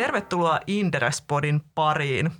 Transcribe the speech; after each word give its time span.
tervetuloa 0.00 0.60
Inderespodin 0.66 1.60
pariin. 1.74 2.30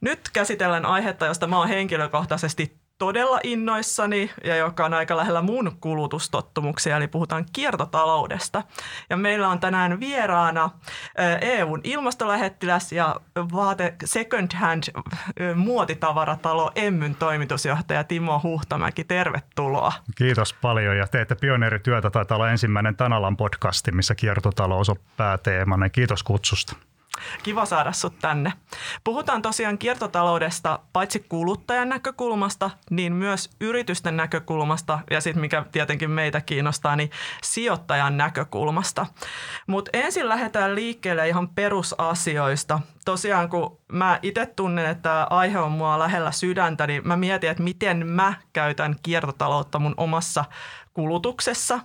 Nyt 0.00 0.20
käsitellään 0.32 0.86
aihetta, 0.86 1.26
josta 1.26 1.46
mä 1.46 1.58
oon 1.58 1.68
henkilökohtaisesti 1.68 2.78
todella 2.98 3.40
innoissani 3.42 4.30
ja 4.44 4.56
joka 4.56 4.84
on 4.84 4.94
aika 4.94 5.16
lähellä 5.16 5.42
mun 5.42 5.76
kulutustottumuksia, 5.80 6.96
eli 6.96 7.08
puhutaan 7.08 7.46
kiertotaloudesta. 7.52 8.62
Ja 9.10 9.16
meillä 9.16 9.48
on 9.48 9.60
tänään 9.60 10.00
vieraana 10.00 10.70
EUn 11.40 11.80
ilmastolähettiläs 11.84 12.92
ja 12.92 13.16
vaate 13.52 13.94
second 14.04 14.54
hand 14.54 14.82
muotitavaratalo 15.54 16.72
Emmyn 16.74 17.14
toimitusjohtaja 17.14 18.04
Timo 18.04 18.40
Huhtamäki. 18.42 19.04
Tervetuloa. 19.04 19.92
Kiitos 20.16 20.52
paljon 20.52 20.96
ja 20.96 21.06
teette 21.06 21.34
pioneerityötä. 21.34 22.10
Taitaa 22.10 22.36
olla 22.36 22.50
ensimmäinen 22.50 22.96
Tanalan 22.96 23.36
podcasti, 23.36 23.92
missä 23.92 24.14
kiertotalous 24.14 24.88
on 24.88 24.96
pääteemana. 25.16 25.88
Kiitos 25.88 26.22
kutsusta. 26.22 26.76
Kiva 27.42 27.64
saada 27.64 27.92
sut 27.92 28.18
tänne. 28.18 28.52
Puhutaan 29.04 29.42
tosiaan 29.42 29.78
kiertotaloudesta 29.78 30.78
paitsi 30.92 31.26
kuluttajan 31.28 31.88
näkökulmasta, 31.88 32.70
niin 32.90 33.12
myös 33.12 33.50
yritysten 33.60 34.16
näkökulmasta 34.16 34.98
ja 35.10 35.20
sitten 35.20 35.40
mikä 35.40 35.64
tietenkin 35.72 36.10
meitä 36.10 36.40
kiinnostaa, 36.40 36.96
niin 36.96 37.10
sijoittajan 37.42 38.16
näkökulmasta. 38.16 39.06
Mutta 39.66 39.90
ensin 39.92 40.28
lähdetään 40.28 40.74
liikkeelle 40.74 41.28
ihan 41.28 41.48
perusasioista. 41.48 42.80
Tosiaan 43.04 43.48
kun 43.48 43.78
mä 43.92 44.18
itse 44.22 44.46
tunnen, 44.46 44.86
että 44.86 45.26
aihe 45.30 45.58
on 45.58 45.72
mua 45.72 45.98
lähellä 45.98 46.32
sydäntä, 46.32 46.86
niin 46.86 47.08
mä 47.08 47.16
mietin, 47.16 47.50
että 47.50 47.62
miten 47.62 48.06
mä 48.06 48.34
käytän 48.52 48.96
kiertotaloutta 49.02 49.78
mun 49.78 49.94
omassa 49.96 50.44
kulutuksessa, 50.98 51.80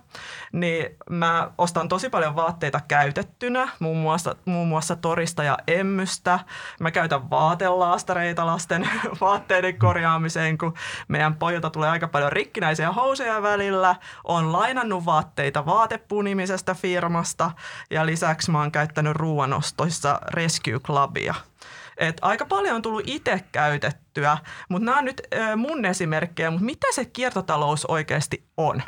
niin 0.52 0.86
mä 1.10 1.50
ostan 1.58 1.88
tosi 1.88 2.08
paljon 2.08 2.36
vaatteita 2.36 2.80
käytettynä, 2.88 3.68
muun 3.78 3.96
muassa, 3.96 4.36
muun 4.44 4.68
muassa 4.68 4.96
torista 4.96 5.44
ja 5.44 5.58
emmystä. 5.66 6.38
Mä 6.80 6.90
käytän 6.90 7.30
vaatelaastareita 7.30 8.46
lasten 8.46 8.88
vaatteiden 9.20 9.78
korjaamiseen, 9.78 10.58
kun 10.58 10.74
meidän 11.08 11.34
pojilta 11.34 11.70
tulee 11.70 11.90
aika 11.90 12.08
paljon 12.08 12.32
rikkinäisiä 12.32 12.92
housuja 12.92 13.42
välillä. 13.42 13.96
On 14.24 14.52
lainannut 14.52 15.06
vaatteita 15.06 15.66
vaatepunimisesta 15.66 16.74
firmasta 16.74 17.50
ja 17.90 18.06
lisäksi 18.06 18.50
mä 18.50 18.60
oon 18.60 18.72
käyttänyt 18.72 19.16
ruoanostoissa 19.16 20.20
Rescue 20.30 20.80
Clubia. 20.80 21.34
Et 21.96 22.16
aika 22.22 22.46
paljon 22.46 22.76
on 22.76 22.82
tullut 22.82 23.02
itse 23.06 23.44
käytettyä, 23.52 24.38
mutta 24.68 24.84
nämä 24.84 24.98
on 24.98 25.04
nyt 25.04 25.22
mun 25.56 25.84
esimerkkejä, 25.84 26.50
mutta 26.50 26.64
mitä 26.64 26.86
se 26.92 27.04
kiertotalous 27.04 27.86
oikeasti 27.86 28.44
on? 28.56 28.82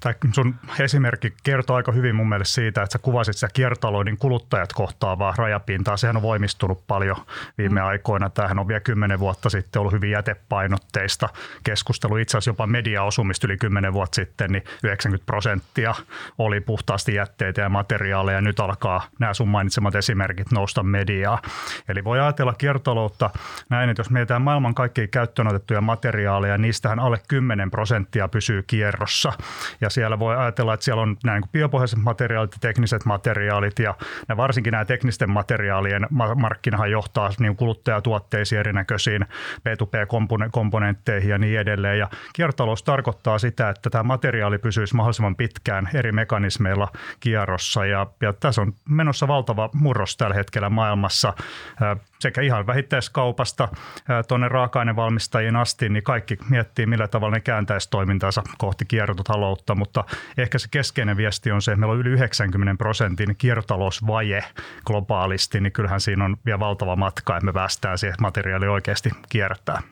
Tämä 0.00 0.14
sun 0.32 0.54
esimerkki 0.78 1.34
kertoo 1.42 1.76
aika 1.76 1.92
hyvin 1.92 2.16
mun 2.16 2.28
mielestä 2.28 2.54
siitä, 2.54 2.82
että 2.82 2.92
sä 2.92 2.98
kuvasit 2.98 3.36
sitä 3.36 3.48
kiertotalouden 3.52 4.18
kuluttajat 4.18 4.72
kohtaavaa 4.72 5.34
rajapintaa. 5.36 5.96
Sehän 5.96 6.16
on 6.16 6.22
voimistunut 6.22 6.86
paljon 6.86 7.16
viime 7.58 7.80
mm. 7.80 7.86
aikoina. 7.86 8.30
Tämähän 8.30 8.58
on 8.58 8.68
vielä 8.68 8.80
kymmenen 8.80 9.18
vuotta 9.18 9.50
sitten 9.50 9.80
ollut 9.80 9.92
hyvin 9.92 10.10
jätepainotteista 10.10 11.28
keskustelu. 11.64 12.16
Itse 12.16 12.38
asiassa 12.38 12.50
jopa 12.50 12.66
mediaosumista 12.66 13.46
yli 13.46 13.56
kymmenen 13.56 13.92
vuotta 13.92 14.14
sitten, 14.14 14.52
niin 14.52 14.64
90 14.84 15.26
prosenttia 15.26 15.94
oli 16.38 16.60
puhtaasti 16.60 17.14
jätteitä 17.14 17.60
ja 17.60 17.68
materiaaleja. 17.68 18.40
Nyt 18.40 18.60
alkaa 18.60 19.02
nämä 19.18 19.34
sun 19.34 19.48
mainitsemat 19.48 19.94
esimerkit 19.94 20.52
nousta 20.52 20.82
mediaa. 20.82 21.42
Eli 21.88 22.04
voi 22.04 22.20
ajatella 22.20 22.54
kiertotaloutta 22.54 23.30
näin, 23.68 23.90
että 23.90 24.00
jos 24.00 24.10
mietitään 24.10 24.42
maailman 24.42 24.74
kaikkia 24.74 25.08
käyttöön 25.08 25.48
otettuja 25.48 25.80
materiaaleja, 25.80 26.58
niistähän 26.58 26.98
alle 26.98 27.18
10 27.28 27.70
prosenttia 27.70 28.28
pysyy 28.28 28.62
kierrossa. 28.62 29.32
Ja 29.80 29.89
siellä 29.90 30.18
voi 30.18 30.36
ajatella, 30.36 30.74
että 30.74 30.84
siellä 30.84 31.02
on 31.02 31.16
nämä 31.24 31.40
niin 31.40 31.50
biopohjaiset 31.52 31.98
materiaalit 31.98 32.52
ja 32.52 32.58
tekniset 32.60 33.04
materiaalit 33.04 33.78
ja 33.78 33.94
ne 34.28 34.36
varsinkin 34.36 34.70
nämä 34.70 34.84
teknisten 34.84 35.30
materiaalien 35.30 36.06
markkinahan 36.36 36.90
johtaa 36.90 37.30
niin 37.38 37.56
kuluttajatuotteisiin 37.56 38.58
erinäköisiin 38.58 39.26
B2B-komponentteihin 39.58 41.30
ja 41.30 41.38
niin 41.38 41.60
edelleen. 41.60 41.98
Ja 41.98 42.08
kiertotalous 42.32 42.82
tarkoittaa 42.82 43.38
sitä, 43.38 43.68
että 43.68 43.90
tämä 43.90 44.02
materiaali 44.02 44.58
pysyisi 44.58 44.96
mahdollisimman 44.96 45.36
pitkään 45.36 45.88
eri 45.94 46.12
mekanismeilla 46.12 46.88
kierrossa. 47.20 47.86
Ja, 47.86 48.06
ja 48.20 48.32
tässä 48.32 48.60
on 48.60 48.72
menossa 48.88 49.28
valtava 49.28 49.70
murros 49.74 50.16
tällä 50.16 50.34
hetkellä 50.34 50.70
maailmassa. 50.70 51.34
Sekä 52.18 52.40
ihan 52.40 52.66
vähittäiskaupasta 52.66 53.68
tuonne 54.28 54.48
raaka-ainevalmistajien 54.48 55.56
asti, 55.56 55.88
niin 55.88 56.02
kaikki 56.02 56.38
miettii, 56.50 56.86
millä 56.86 57.08
tavalla 57.08 57.34
ne 57.34 57.40
kääntäisi 57.40 57.90
toimintansa 57.90 58.42
kohti 58.58 58.84
kiertotaloutta, 58.84 59.74
mutta 59.80 60.04
ehkä 60.38 60.58
se 60.58 60.68
keskeinen 60.70 61.16
viesti 61.16 61.52
on 61.52 61.62
se, 61.62 61.72
että 61.72 61.80
meillä 61.80 61.92
on 61.92 62.00
yli 62.00 62.10
90 62.10 62.78
prosentin 62.78 63.36
kiertotalousvaje 63.36 64.44
globaalisti, 64.86 65.60
niin 65.60 65.72
kyllähän 65.72 66.00
siinä 66.00 66.24
on 66.24 66.36
vielä 66.46 66.58
valtava 66.58 66.96
matka, 66.96 67.36
että 67.36 67.44
me 67.44 67.52
päästään 67.52 67.98
siihen, 67.98 68.14
että 68.14 68.22
materiaali 68.22 68.68
oikeasti 68.68 69.10
kiertää. 69.28 69.82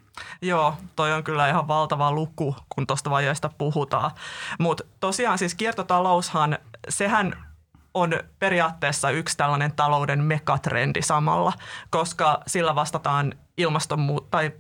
Joo, 0.43 0.75
toi 0.97 1.13
on 1.13 1.25
kyllä 1.25 1.49
ihan 1.49 1.69
valtava 1.69 2.13
luku, 2.13 2.57
kun 2.69 2.87
tuosta 2.87 3.11
vajeesta 3.11 3.51
puhutaan. 3.59 4.11
Mutta 4.59 4.85
tosiaan 5.01 5.39
siis 5.39 5.55
kiertotaloushan, 5.55 6.59
sehän 6.89 7.48
on 7.95 8.13
periaatteessa 8.39 9.11
yksi 9.11 9.37
tällainen 9.37 9.73
talouden 9.73 10.25
megatrendi 10.25 11.03
samalla, 11.03 11.53
koska 11.91 12.43
sillä 12.47 12.75
vastataan 12.75 13.35
ilmastonmu- 13.61 14.27
tai 14.31 14.53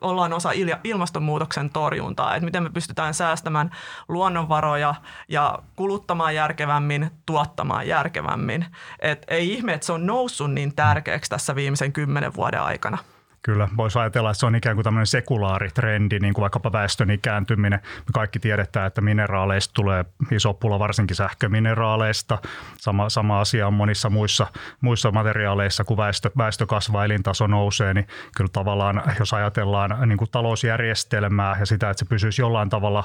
ollaan 0.00 0.32
osa 0.32 0.50
ilmastonmuutoksen 0.84 1.70
torjuntaa, 1.70 2.34
että 2.34 2.44
miten 2.44 2.62
me 2.62 2.70
pystytään 2.70 3.14
säästämään 3.14 3.70
luonnonvaroja 4.08 4.94
ja 5.28 5.58
kuluttamaan 5.76 6.34
järkevämmin, 6.34 7.10
tuottamaan 7.26 7.88
järkevämmin. 7.88 8.66
Et 8.98 9.24
ei 9.28 9.52
ihme, 9.52 9.74
että 9.74 9.86
se 9.86 9.92
on 9.92 10.06
noussut 10.06 10.52
niin 10.52 10.74
tärkeäksi 10.74 11.30
tässä 11.30 11.54
viimeisen 11.54 11.92
kymmenen 11.92 12.34
vuoden 12.34 12.62
aikana. 12.62 12.98
Kyllä, 13.48 13.68
voisi 13.76 13.98
ajatella, 13.98 14.30
että 14.30 14.40
se 14.40 14.46
on 14.46 14.54
ikään 14.54 14.76
kuin 14.76 14.84
tämmöinen 14.84 15.06
sekulaari-trendi, 15.06 16.18
niin 16.18 16.34
kuin 16.34 16.42
vaikkapa 16.42 16.72
väestön 16.72 17.10
ikääntyminen. 17.10 17.80
Me 17.82 18.12
kaikki 18.14 18.38
tiedetään, 18.38 18.86
että 18.86 19.00
mineraaleista 19.00 19.74
tulee 19.74 20.04
iso 20.30 20.54
pula, 20.54 20.78
varsinkin 20.78 21.16
sähkömineraaleista. 21.16 22.38
Sama, 22.76 23.08
sama 23.08 23.40
asia 23.40 23.66
on 23.66 23.74
monissa 23.74 24.10
muissa, 24.10 24.46
muissa 24.80 25.10
materiaaleissa, 25.10 25.84
kun 25.84 25.96
väestö, 25.96 26.30
väestö 26.38 26.66
kasvaa, 26.66 27.04
elintaso 27.04 27.46
nousee, 27.46 27.94
niin 27.94 28.06
kyllä 28.36 28.50
tavallaan, 28.52 29.02
jos 29.18 29.32
ajatellaan 29.32 30.08
niin 30.08 30.18
kuin 30.18 30.30
talousjärjestelmää 30.30 31.56
ja 31.60 31.66
sitä, 31.66 31.90
että 31.90 31.98
se 31.98 32.08
pysyisi 32.08 32.42
jollain 32.42 32.68
tavalla 32.68 33.04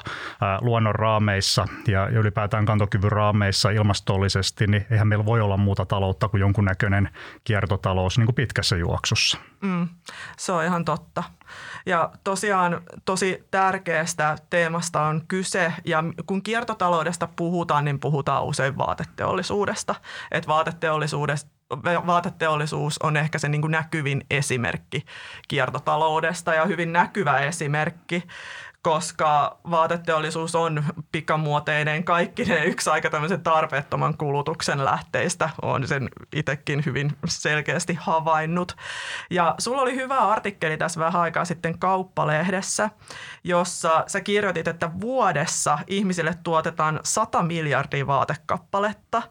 luonnon 0.60 0.94
raameissa 0.94 1.66
ja 1.88 2.08
ylipäätään 2.08 2.66
kantokyvyn 2.66 3.12
raameissa 3.12 3.70
ilmastollisesti, 3.70 4.66
niin 4.66 4.86
eihän 4.90 5.08
meillä 5.08 5.26
voi 5.26 5.40
olla 5.40 5.56
muuta 5.56 5.86
taloutta 5.86 6.28
kuin 6.28 6.40
jonkunnäköinen 6.40 7.08
kiertotalous 7.44 8.18
niin 8.18 8.26
kuin 8.26 8.34
pitkässä 8.36 8.76
juoksussa. 8.76 9.38
Mm. 9.60 9.88
Se 10.36 10.52
on 10.52 10.64
ihan 10.64 10.84
totta. 10.84 11.22
Ja 11.86 12.10
tosiaan 12.24 12.82
tosi 13.04 13.44
tärkeästä 13.50 14.36
teemasta 14.50 15.02
on 15.02 15.22
kyse 15.28 15.72
ja 15.84 16.04
kun 16.26 16.42
kiertotaloudesta 16.42 17.28
puhutaan, 17.36 17.84
niin 17.84 18.00
puhutaan 18.00 18.44
usein 18.44 18.78
vaateteollisuudesta. 18.78 19.94
Että 20.30 20.48
vaateteollisuudesta 20.48 21.54
vaateteollisuus 22.06 22.98
on 23.02 23.16
ehkä 23.16 23.38
se 23.38 23.48
niin 23.48 23.60
kuin 23.60 23.70
näkyvin 23.70 24.26
esimerkki 24.30 25.04
kiertotaloudesta 25.48 26.54
ja 26.54 26.64
hyvin 26.64 26.92
näkyvä 26.92 27.38
esimerkki 27.38 28.22
koska 28.84 29.58
vaateteollisuus 29.70 30.54
on 30.54 30.84
pikamuoteinen 31.12 32.04
kaikki 32.04 32.44
ne 32.44 32.64
yksi 32.64 32.90
aika 32.90 33.10
tämmöisen 33.10 33.42
tarpeettoman 33.42 34.16
kulutuksen 34.16 34.84
lähteistä. 34.84 35.50
on 35.62 35.86
sen 35.86 36.08
itsekin 36.32 36.82
hyvin 36.86 37.12
selkeästi 37.24 37.98
havainnut. 38.00 38.76
Ja 39.30 39.54
sulla 39.58 39.82
oli 39.82 39.96
hyvä 39.96 40.18
artikkeli 40.18 40.76
tässä 40.76 41.00
vähän 41.00 41.22
aikaa 41.22 41.44
sitten 41.44 41.78
Kauppalehdessä, 41.78 42.90
jossa 43.44 44.04
sä 44.06 44.20
kirjoitit, 44.20 44.68
että 44.68 44.90
vuodessa 45.00 45.78
ihmisille 45.86 46.34
tuotetaan 46.44 47.00
100 47.04 47.42
miljardia 47.42 48.06
vaatekappaletta 48.06 49.22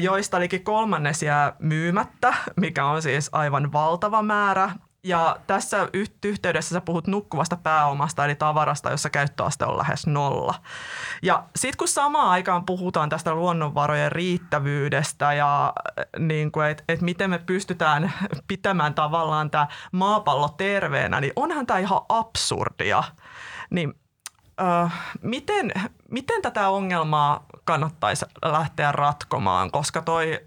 joista 0.00 0.40
liki 0.40 0.58
kolmannes 0.58 1.22
jää 1.22 1.52
myymättä, 1.58 2.34
mikä 2.56 2.84
on 2.84 3.02
siis 3.02 3.28
aivan 3.32 3.72
valtava 3.72 4.22
määrä. 4.22 4.70
Ja 5.04 5.36
tässä 5.46 5.88
yhteydessä 6.24 6.74
sä 6.74 6.80
puhut 6.80 7.06
nukkuvasta 7.06 7.56
pääomasta 7.56 8.24
eli 8.24 8.34
tavarasta, 8.34 8.90
jossa 8.90 9.10
käyttöaste 9.10 9.64
on 9.64 9.78
lähes 9.78 10.06
nolla. 10.06 10.54
Ja 11.22 11.44
sitten 11.56 11.78
kun 11.78 11.88
samaan 11.88 12.30
aikaan 12.30 12.66
puhutaan 12.66 13.08
tästä 13.08 13.34
luonnonvarojen 13.34 14.12
riittävyydestä 14.12 15.32
ja 15.32 15.72
äh, 15.98 16.04
niin 16.18 16.52
kuin, 16.52 16.66
että 16.66 16.84
et 16.88 17.00
miten 17.00 17.30
me 17.30 17.38
pystytään 17.38 18.12
pitämään 18.48 18.94
tavallaan 18.94 19.50
tämä 19.50 19.66
maapallo 19.92 20.48
terveenä, 20.48 21.20
niin 21.20 21.32
onhan 21.36 21.66
tämä 21.66 21.78
ihan 21.78 22.00
absurdia. 22.08 23.02
Niin 23.70 23.94
äh, 24.60 24.92
miten, 25.22 25.72
miten 26.10 26.42
tätä 26.42 26.68
ongelmaa 26.68 27.44
kannattaisi 27.64 28.26
lähteä 28.44 28.92
ratkomaan, 28.92 29.70
koska 29.70 30.02
toi 30.02 30.40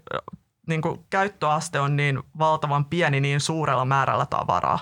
niin 0.66 0.82
kuin 0.82 1.04
käyttöaste 1.10 1.80
on 1.80 1.96
niin 1.96 2.22
valtavan 2.38 2.84
pieni 2.84 3.20
niin 3.20 3.40
suurella 3.40 3.84
määrällä 3.84 4.26
tavaraa? 4.26 4.78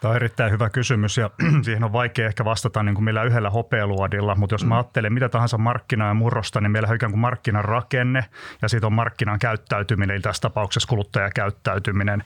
Tämä 0.00 0.10
on 0.10 0.16
erittäin 0.16 0.52
hyvä 0.52 0.70
kysymys 0.70 1.16
ja 1.16 1.30
siihen 1.62 1.84
on 1.84 1.92
vaikea 1.92 2.26
ehkä 2.26 2.44
vastata 2.44 2.82
niin 2.82 2.94
kuin 2.94 3.04
millä 3.04 3.22
yhdellä 3.22 3.50
hopealuodilla, 3.50 4.34
mutta 4.34 4.54
jos 4.54 4.64
mä 4.64 4.74
mm. 4.74 4.76
ajattelen 4.76 5.12
mitä 5.12 5.28
tahansa 5.28 5.58
markkinaa 5.58 6.08
ja 6.08 6.14
murrosta, 6.14 6.60
niin 6.60 6.70
meillä 6.70 6.88
on 6.88 6.96
ikään 6.96 7.12
kuin 7.12 7.20
markkinan 7.20 7.64
rakenne 7.64 8.24
ja 8.62 8.68
sitten 8.68 8.86
on 8.86 8.92
markkinan 8.92 9.38
käyttäytyminen, 9.38 10.14
eli 10.14 10.22
tässä 10.22 10.40
tapauksessa 10.40 10.88
kuluttajakäyttäytyminen. 10.88 12.24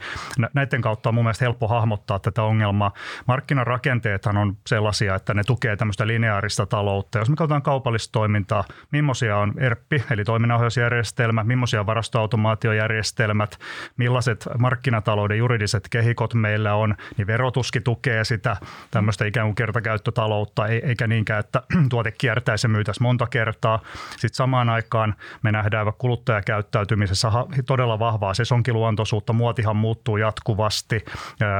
Näiden 0.55 0.81
kautta 0.81 1.09
on 1.09 1.15
mun 1.15 1.25
mielestä 1.25 1.45
helppo 1.45 1.69
hahmottaa 1.69 2.19
tätä 2.19 2.43
ongelmaa. 2.43 2.93
Markkinan 3.27 3.67
rakenteethan 3.67 4.37
on 4.37 4.57
sellaisia, 4.67 5.15
että 5.15 5.35
ne 5.35 5.45
tukee 5.45 5.77
tämmöistä 5.77 6.07
lineaarista 6.07 6.67
taloutta. 6.67 7.19
Jos 7.19 7.31
me 7.31 7.37
katsotaan 7.37 7.63
kaupallista 7.63 8.13
toimintaa, 8.13 8.65
millaisia 8.91 9.37
on 9.37 9.55
ERPI, 9.59 10.05
eli 10.11 10.25
toiminnanohjausjärjestelmä, 10.25 11.45
millaisia 11.45 11.81
on 11.81 11.87
varastoautomaatiojärjestelmät, 11.87 13.59
millaiset 13.97 14.49
markkinatalouden 14.59 15.39
juridiset 15.39 15.89
kehikot 15.91 16.35
meillä 16.35 16.75
on, 16.75 16.95
niin 17.17 17.27
verotuskin 17.63 17.83
tukee 17.83 18.25
sitä 18.25 18.57
tämmöistä 18.91 19.25
ikään 19.25 19.47
kuin 19.47 19.55
kertakäyttötaloutta, 19.55 20.67
eikä 20.67 21.07
niinkään, 21.07 21.41
että 21.41 21.63
tuote 21.91 22.11
kiertäisi 22.11 22.65
ja 22.67 22.69
myytäisi 22.69 23.03
monta 23.03 23.27
kertaa. 23.27 23.81
Sitten 24.11 24.35
samaan 24.35 24.69
aikaan 24.69 25.15
me 25.43 25.53
nähdään 25.53 25.93
kuluttajakäyttäytymisessä 25.99 27.29
todella 27.67 27.99
vahvaa 27.99 28.35
sesonkiluontoisuutta. 28.35 29.33
Muotihan 29.33 29.77
muuttuu 29.77 30.17
jatkuvasti. 30.17 31.05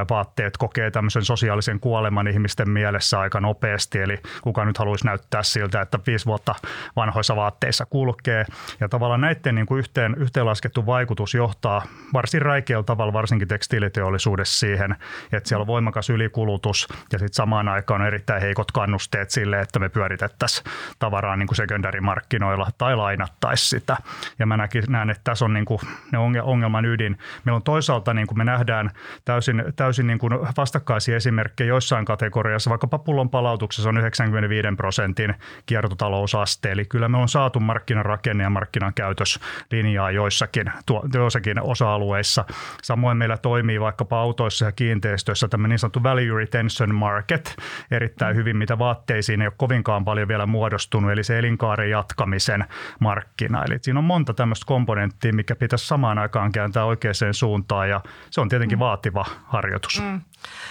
Vaatteet 0.09 0.57
kokee 0.57 0.91
tämmöisen 0.91 1.25
sosiaalisen 1.25 1.79
kuoleman 1.79 2.27
ihmisten 2.27 2.69
mielessä 2.69 3.19
aika 3.19 3.39
nopeasti. 3.39 3.99
Eli 3.99 4.17
kuka 4.41 4.65
nyt 4.65 4.77
haluaisi 4.77 5.05
näyttää 5.05 5.43
siltä, 5.43 5.81
että 5.81 5.99
viisi 6.07 6.25
vuotta 6.25 6.55
vanhoissa 6.95 7.35
vaatteissa 7.35 7.85
kulkee. 7.85 8.45
Ja 8.79 8.89
tavallaan 8.89 9.21
näiden 9.21 9.55
niin 9.55 9.65
kuin 9.65 9.79
yhteen, 9.79 10.15
yhteenlaskettu 10.17 10.85
vaikutus 10.85 11.33
johtaa 11.33 11.81
varsin 12.13 12.41
räikeällä 12.41 12.83
tavalla 12.83 13.13
varsinkin 13.13 13.47
tekstiiliteollisuudessa 13.47 14.59
siihen, 14.59 14.95
että 15.31 15.49
siellä 15.49 15.61
on 15.61 15.67
voimakas 15.67 15.92
ylikulutus 16.13 16.87
ja 17.11 17.19
sitten 17.19 17.33
samaan 17.33 17.67
aikaan 17.67 18.01
on 18.01 18.07
erittäin 18.07 18.41
heikot 18.41 18.71
kannusteet 18.71 19.29
sille, 19.29 19.59
että 19.59 19.79
me 19.79 19.89
pyöritettäisiin 19.89 20.65
tavaraa 20.99 21.35
niin 21.35 21.47
kuin 21.47 21.55
sekundärimarkkinoilla 21.55 22.67
tai 22.77 22.95
lainattaisiin 22.95 23.79
sitä. 23.79 23.97
Ja 24.39 24.45
mä 24.45 24.57
näkin, 24.57 24.83
näen, 24.89 25.09
että 25.09 25.21
tässä 25.23 25.45
on 25.45 25.53
niin 25.53 25.65
kuin 25.65 25.79
ne 26.11 26.41
ongelman 26.41 26.85
ydin. 26.85 27.17
Meillä 27.45 27.55
on 27.55 27.63
toisaalta, 27.63 28.13
niin 28.13 28.27
kuin 28.27 28.37
me 28.37 28.43
nähdään 28.43 28.91
täysin, 29.25 29.63
täysin 29.75 30.07
niin 30.07 30.19
kuin 30.19 30.33
vastakkaisia 30.57 31.15
esimerkkejä 31.15 31.67
joissain 31.67 32.05
kategoriassa, 32.05 32.69
vaikka 32.69 32.87
pullon 32.87 33.29
palautuksessa 33.29 33.89
on 33.89 33.97
95 33.97 34.67
prosentin 34.77 35.35
kiertotalousaste, 35.65 36.71
eli 36.71 36.85
kyllä 36.85 37.09
me 37.09 37.17
on 37.17 37.29
saatu 37.29 37.59
markkinan 37.59 38.05
rakenne 38.05 38.43
ja 38.43 38.49
markkinan 38.49 38.93
käytöslinjaa 38.93 40.11
joissakin, 40.11 40.71
joissakin 41.13 41.61
osa-alueissa. 41.61 42.45
Samoin 42.83 43.17
meillä 43.17 43.37
toimii 43.37 43.81
vaikkapa 43.81 44.19
autoissa 44.19 44.65
ja 44.65 44.71
kiinteistöissä 44.71 45.47
tämä 45.47 45.67
niin 45.67 45.79
sanottu 45.83 46.03
value 46.03 46.37
retention 46.37 46.95
market 46.95 47.55
erittäin 47.91 48.35
hyvin, 48.35 48.57
mitä 48.57 48.79
vaatteisiin 48.79 49.41
ei 49.41 49.47
ole 49.47 49.53
kovinkaan 49.57 50.05
paljon 50.05 50.27
vielä 50.27 50.45
muodostunut, 50.45 51.11
eli 51.11 51.23
se 51.23 51.39
elinkaaren 51.39 51.89
jatkamisen 51.89 52.65
markkina. 52.99 53.63
Eli 53.63 53.79
siinä 53.81 53.99
on 53.99 54.03
monta 54.03 54.33
tämmöistä 54.33 54.65
komponenttia, 54.65 55.33
mikä 55.33 55.55
pitäisi 55.55 55.87
samaan 55.87 56.17
aikaan 56.17 56.51
kääntää 56.51 56.85
oikeaan 56.85 57.13
suuntaan 57.31 57.89
ja 57.89 58.01
se 58.29 58.41
on 58.41 58.49
tietenkin 58.49 58.77
mm. 58.77 58.79
vaativa 58.79 59.25
harjoitus. 59.43 60.01
Mm. 60.01 60.21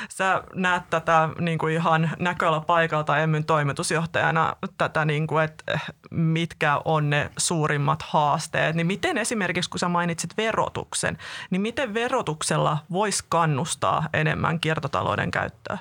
Sä 0.09 0.43
näet 0.55 0.91
tätä 0.91 1.29
niin 1.39 1.59
kuin 1.59 1.75
ihan 1.75 2.11
näköala 2.19 2.61
paikalta 2.61 3.19
Emmyn 3.19 3.45
toimitusjohtajana, 3.45 4.57
tätä, 4.79 5.05
niin 5.05 5.27
kuin, 5.27 5.45
että 5.45 5.79
mitkä 6.11 6.81
on 6.85 7.11
ne 7.11 7.31
suurimmat 7.37 8.03
haasteet. 8.03 8.77
Niin 8.77 8.87
miten 8.87 9.19
esimerkiksi, 9.19 9.71
kun 9.71 9.79
sä 9.79 9.89
mainitsit 9.89 10.37
verotuksen, 10.37 11.19
niin 11.51 11.63
miten 11.63 11.95
verotuksella 11.95 12.79
voisi 12.91 13.25
kannustaa 13.29 14.09
enemmän 14.13 14.61
kiertotalouden 15.03 15.31
käyttöä? 15.31 15.79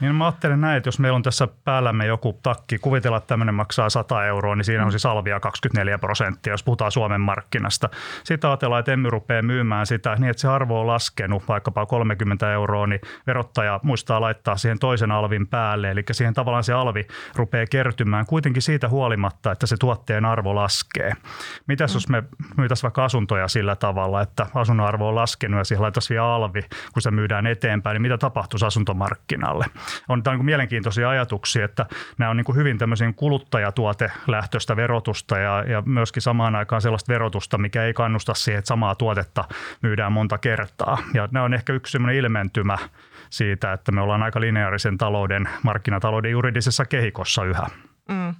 Niin 0.00 0.14
mä 0.14 0.24
ajattelen 0.24 0.60
näin, 0.60 0.76
että 0.76 0.88
jos 0.88 0.98
meillä 0.98 1.16
on 1.16 1.22
tässä 1.22 1.48
päällämme 1.64 2.06
joku 2.06 2.38
takki, 2.42 2.78
kuvitella, 2.78 3.16
että 3.16 3.26
tämmöinen 3.26 3.54
maksaa 3.54 3.90
100 3.90 4.26
euroa, 4.26 4.56
niin 4.56 4.64
siinä 4.64 4.84
on 4.84 4.92
siis 4.92 5.06
alvia 5.06 5.40
24 5.40 5.98
prosenttia, 5.98 6.52
jos 6.52 6.62
puhutaan 6.62 6.92
Suomen 6.92 7.20
markkinasta. 7.20 7.88
Sitten 8.24 8.50
ajatellaan, 8.50 8.80
että 8.80 8.92
Emmy 8.92 9.10
rupeaa 9.10 9.42
myymään 9.42 9.86
sitä 9.86 10.16
niin, 10.18 10.30
että 10.30 10.40
se 10.40 10.48
arvo 10.48 10.80
on 10.80 10.86
laskenut 10.86 11.48
vaikkapa 11.48 11.86
30 11.86 12.52
euroa, 12.52 12.86
niin 12.86 13.00
verottaja 13.26 13.80
muistaa 13.82 14.20
laittaa 14.20 14.56
siihen 14.56 14.78
toisen 14.78 15.10
alvin 15.10 15.46
päälle, 15.46 15.90
eli 15.90 16.04
siihen 16.12 16.34
tavallaan 16.34 16.64
se 16.64 16.72
alvi 16.72 17.06
rupeaa 17.36 17.66
kertymään 17.70 18.26
kuitenkin 18.26 18.62
siitä 18.62 18.88
huolimatta, 18.88 19.52
että 19.52 19.66
se 19.66 19.76
tuotteen 19.76 20.24
arvo 20.24 20.54
laskee. 20.54 21.12
Mitäs 21.66 21.92
mm. 21.92 21.96
jos 21.96 22.08
me 22.08 22.22
myytäisiin 22.56 22.82
vaikka 22.82 23.04
asuntoja 23.04 23.48
sillä 23.48 23.76
tavalla, 23.76 24.20
että 24.20 24.46
asunnon 24.54 24.86
arvo 24.86 25.08
on 25.08 25.14
laskenut 25.14 25.58
ja 25.58 25.64
siihen 25.64 25.82
laitaisiin 25.82 26.14
vielä 26.14 26.34
alvi, 26.34 26.62
kun 26.92 27.02
se 27.02 27.10
myydään 27.10 27.46
eteenpäin, 27.46 27.94
niin 27.94 28.02
mitä 28.02 28.18
tapahtuisi 28.18 28.63
asuntomarkkinalle? 28.64 29.66
On 30.08 30.22
tämä 30.22 30.36
niin 30.36 30.44
mielenkiintoisia 30.44 31.10
ajatuksia, 31.10 31.64
että 31.64 31.86
nämä 32.18 32.30
on 32.30 32.36
niin 32.36 32.44
kuin 32.44 32.56
hyvin 32.56 32.78
tämmöisiin 32.78 33.14
kuluttajatuotelähtöistä 33.14 34.76
verotusta 34.76 35.38
ja, 35.38 35.64
ja 35.66 35.82
myöskin 35.86 36.22
samaan 36.22 36.54
aikaan 36.54 36.82
sellaista 36.82 37.12
verotusta, 37.12 37.58
mikä 37.58 37.84
ei 37.84 37.92
kannusta 37.94 38.34
siihen, 38.34 38.58
että 38.58 38.68
samaa 38.68 38.94
tuotetta 38.94 39.44
myydään 39.82 40.12
monta 40.12 40.38
kertaa. 40.38 40.98
Ja 41.14 41.28
nämä 41.30 41.44
on 41.44 41.54
ehkä 41.54 41.72
yksi 41.72 41.92
sellainen 41.92 42.16
ilmentymä 42.16 42.78
siitä, 43.30 43.72
että 43.72 43.92
me 43.92 44.00
ollaan 44.00 44.22
aika 44.22 44.40
lineaarisen 44.40 44.98
talouden, 44.98 45.48
markkinatalouden 45.62 46.30
juridisessa 46.30 46.84
kehikossa 46.84 47.44
yhä. 47.44 47.66
Mm. 48.08 48.34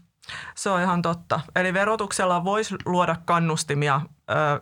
Se 0.54 0.70
on 0.70 0.80
ihan 0.82 1.02
totta. 1.02 1.40
Eli 1.56 1.74
verotuksella 1.74 2.44
voisi 2.44 2.74
luoda 2.84 3.16
kannustimia 3.24 4.00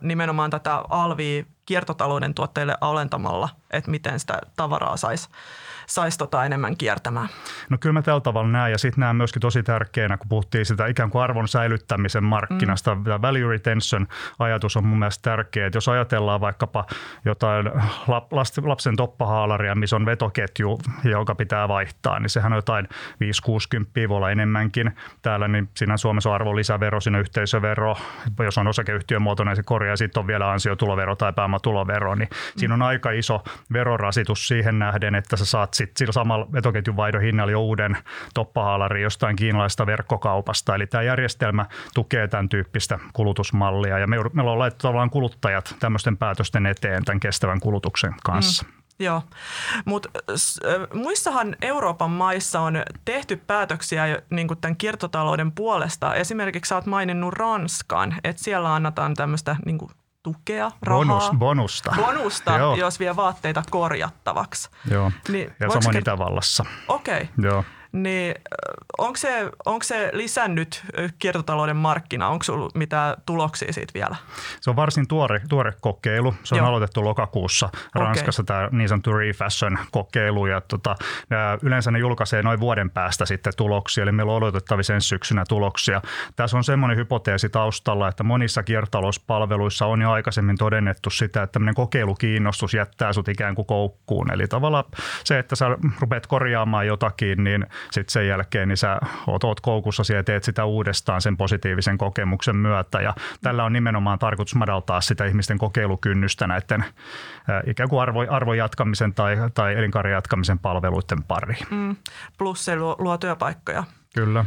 nimenomaan 0.00 0.50
tätä 0.50 0.76
alvia 0.90 1.44
kiertotalouden 1.66 2.34
tuotteille 2.34 2.76
alentamalla, 2.80 3.48
että 3.70 3.90
miten 3.90 4.20
sitä 4.20 4.38
tavaraa 4.56 4.96
saisi 4.96 5.28
saisi 5.86 6.18
tota 6.18 6.44
enemmän 6.44 6.76
kiertämään? 6.76 7.28
No 7.70 7.78
kyllä 7.80 7.92
mä 7.92 8.02
tällä 8.02 8.20
tavalla 8.20 8.48
näen 8.48 8.72
ja 8.72 8.78
sitten 8.78 9.00
näen 9.00 9.16
myöskin 9.16 9.42
tosi 9.42 9.62
tärkeänä, 9.62 10.16
kun 10.16 10.28
puhuttiin 10.28 10.66
sitä 10.66 10.86
ikään 10.86 11.10
kuin 11.10 11.22
arvon 11.22 11.48
säilyttämisen 11.48 12.24
markkinasta. 12.24 12.94
Mm. 12.94 13.04
Tämä 13.04 13.22
value 13.22 13.48
retention 13.48 14.06
ajatus 14.38 14.76
on 14.76 14.86
mun 14.86 14.98
mielestä 14.98 15.30
tärkeä. 15.30 15.66
Että 15.66 15.76
jos 15.76 15.88
ajatellaan 15.88 16.40
vaikkapa 16.40 16.86
jotain 17.24 17.70
lapsen 18.62 18.96
toppahaalaria, 18.96 19.74
missä 19.74 19.96
on 19.96 20.06
vetoketju, 20.06 20.78
joka 21.04 21.34
pitää 21.34 21.68
vaihtaa, 21.68 22.20
niin 22.20 22.30
sehän 22.30 22.52
on 22.52 22.58
jotain 22.58 22.88
5-60 24.04 24.08
voi 24.08 24.16
olla 24.16 24.30
enemmänkin. 24.30 24.92
Täällä 25.22 25.48
niin 25.48 25.68
siinä 25.76 25.96
Suomessa 25.96 26.28
on 26.28 26.34
arvonlisävero, 26.34 27.00
siinä 27.00 27.18
yhteisövero, 27.18 27.96
jos 28.38 28.58
on 28.58 28.66
osakeyhtiömuotoinen, 28.66 29.50
niin 29.50 29.56
se 29.56 29.62
korjaa, 29.62 29.96
sitten 29.96 30.20
on 30.20 30.26
vielä 30.26 30.50
ansiotulovero 30.50 31.16
tai 31.16 31.32
pääomatulovero, 31.32 32.14
niin 32.14 32.28
mm. 32.28 32.36
siinä 32.56 32.74
on 32.74 32.82
aika 32.82 33.10
iso 33.10 33.44
verorasitus 33.72 34.48
siihen 34.48 34.78
nähden, 34.78 35.14
että 35.14 35.36
sä 35.36 35.44
saat 35.44 35.74
sitten 35.82 35.98
sillä 35.98 36.12
samalla 36.12 36.52
vetoketjun 36.52 36.96
vaihdon 36.96 37.22
hinnalla 37.22 37.58
uuden 37.58 37.96
toppahaalari 38.34 39.02
jostain 39.02 39.36
kiinalaista 39.36 39.86
verkkokaupasta. 39.86 40.74
Eli 40.74 40.86
tämä 40.86 41.02
järjestelmä 41.02 41.66
tukee 41.94 42.28
tämän 42.28 42.48
tyyppistä 42.48 42.98
kulutusmallia 43.12 43.98
ja 43.98 44.06
me, 44.06 44.16
me 44.32 44.42
ollaan 44.42 44.58
laittu 44.58 44.82
tavallaan 44.82 45.10
kuluttajat 45.10 45.76
tämmöisten 45.80 46.16
päätösten 46.16 46.66
eteen 46.66 47.04
tämän 47.04 47.20
kestävän 47.20 47.60
kulutuksen 47.60 48.14
kanssa. 48.24 48.64
Mm. 48.66 48.82
Joo, 48.98 49.22
mutta 49.84 50.08
muissahan 50.94 51.56
Euroopan 51.62 52.10
maissa 52.10 52.60
on 52.60 52.82
tehty 53.04 53.36
päätöksiä 53.46 54.22
niin 54.30 54.48
tämän 54.60 54.76
kiertotalouden 54.76 55.52
puolesta. 55.52 56.14
Esimerkiksi 56.14 56.68
sä 56.68 56.74
oot 56.74 56.86
maininnut 56.86 57.34
Ranskan, 57.34 58.14
että 58.24 58.42
siellä 58.44 58.74
annetaan 58.74 59.14
tämmöistä 59.14 59.56
niin 59.66 59.78
tukea, 60.22 60.70
rahaa. 60.82 61.04
Bonus, 61.04 61.30
bonusta. 61.38 61.94
Bonusta, 61.96 62.58
jos 62.78 62.98
vie 63.00 63.16
vaatteita 63.16 63.62
korjattavaksi. 63.70 64.70
Joo, 64.90 65.12
niin, 65.28 65.54
ja 65.60 65.70
samoin 65.70 65.96
Itävallassa. 65.96 66.64
Okei. 66.88 67.22
Okay. 67.22 67.50
Joo 67.50 67.64
niin 67.92 68.34
onko 68.98 69.16
se, 69.16 69.50
onko 69.66 69.82
se 69.82 70.10
lisännyt 70.12 70.84
kiertotalouden 71.18 71.76
markkina? 71.76 72.28
Onko 72.28 72.42
sinulla 72.42 72.70
mitään 72.74 73.16
tuloksia 73.26 73.72
siitä 73.72 73.94
vielä? 73.94 74.16
Se 74.60 74.70
on 74.70 74.76
varsin 74.76 75.08
tuore, 75.08 75.40
tuore 75.48 75.72
kokeilu. 75.80 76.34
Se 76.44 76.54
on 76.54 76.58
Joo. 76.58 76.68
aloitettu 76.68 77.04
lokakuussa 77.04 77.70
Ranskassa 77.94 78.42
okay. 78.42 78.56
tämä 78.56 78.68
niin 78.72 78.88
sanottu 78.88 79.12
refashion-kokeilu. 79.12 80.46
Ja 80.46 80.60
tota, 80.60 80.96
yleensä 81.62 81.90
ne 81.90 81.98
julkaisee 81.98 82.42
noin 82.42 82.60
vuoden 82.60 82.90
päästä 82.90 83.26
sitten 83.26 83.52
tuloksia, 83.56 84.02
eli 84.02 84.12
meillä 84.12 84.32
on 84.32 84.36
odotettavissa 84.36 84.94
ensi 84.94 85.08
syksynä 85.08 85.44
tuloksia. 85.48 86.02
Tässä 86.36 86.56
on 86.56 86.64
semmoinen 86.64 86.96
hypoteesi 86.96 87.48
taustalla, 87.48 88.08
että 88.08 88.22
monissa 88.22 88.62
kiertalouspalveluissa 88.62 89.86
on 89.86 90.02
jo 90.02 90.10
aikaisemmin 90.10 90.56
todennettu 90.56 91.10
sitä, 91.10 91.42
että 91.42 91.52
tämmöinen 91.52 91.74
kokeilukiinnostus 91.74 92.74
jättää 92.74 93.12
sut 93.12 93.28
ikään 93.28 93.54
kuin 93.54 93.66
koukkuun. 93.66 94.32
Eli 94.32 94.46
tavallaan 94.46 94.84
se, 95.24 95.38
että 95.38 95.56
sä 95.56 95.66
rupeat 96.00 96.26
korjaamaan 96.26 96.86
jotakin, 96.86 97.44
niin 97.44 97.66
sitten 97.90 98.12
sen 98.12 98.28
jälkeen 98.28 98.68
niin 98.68 98.76
sä 98.76 99.00
oot, 99.26 99.44
oot 99.44 99.60
koukussa 99.60 100.14
ja 100.14 100.24
teet 100.24 100.44
sitä 100.44 100.64
uudestaan 100.64 101.20
sen 101.20 101.36
positiivisen 101.36 101.98
kokemuksen 101.98 102.56
myötä. 102.56 103.00
Ja 103.00 103.14
tällä 103.42 103.64
on 103.64 103.72
nimenomaan 103.72 104.18
tarkoitus 104.18 104.54
madaltaa 104.54 105.00
sitä 105.00 105.24
ihmisten 105.24 105.58
kokeilukynnystä 105.58 106.46
näiden 106.46 106.84
ikään 107.66 107.88
kuin 107.88 108.02
arvo, 108.02 108.26
arvon 108.30 108.58
jatkamisen 108.58 109.14
tai, 109.14 109.36
tai 109.54 109.74
elinkaaren 109.74 110.12
jatkamisen 110.12 110.58
palveluiden 110.58 111.22
pariin. 111.22 111.66
Mm. 111.70 111.96
Plus 112.38 112.64
se 112.64 112.76
luo, 112.76 112.96
luo 112.98 113.18
työpaikkoja. 113.18 113.84
Kyllä. 114.14 114.44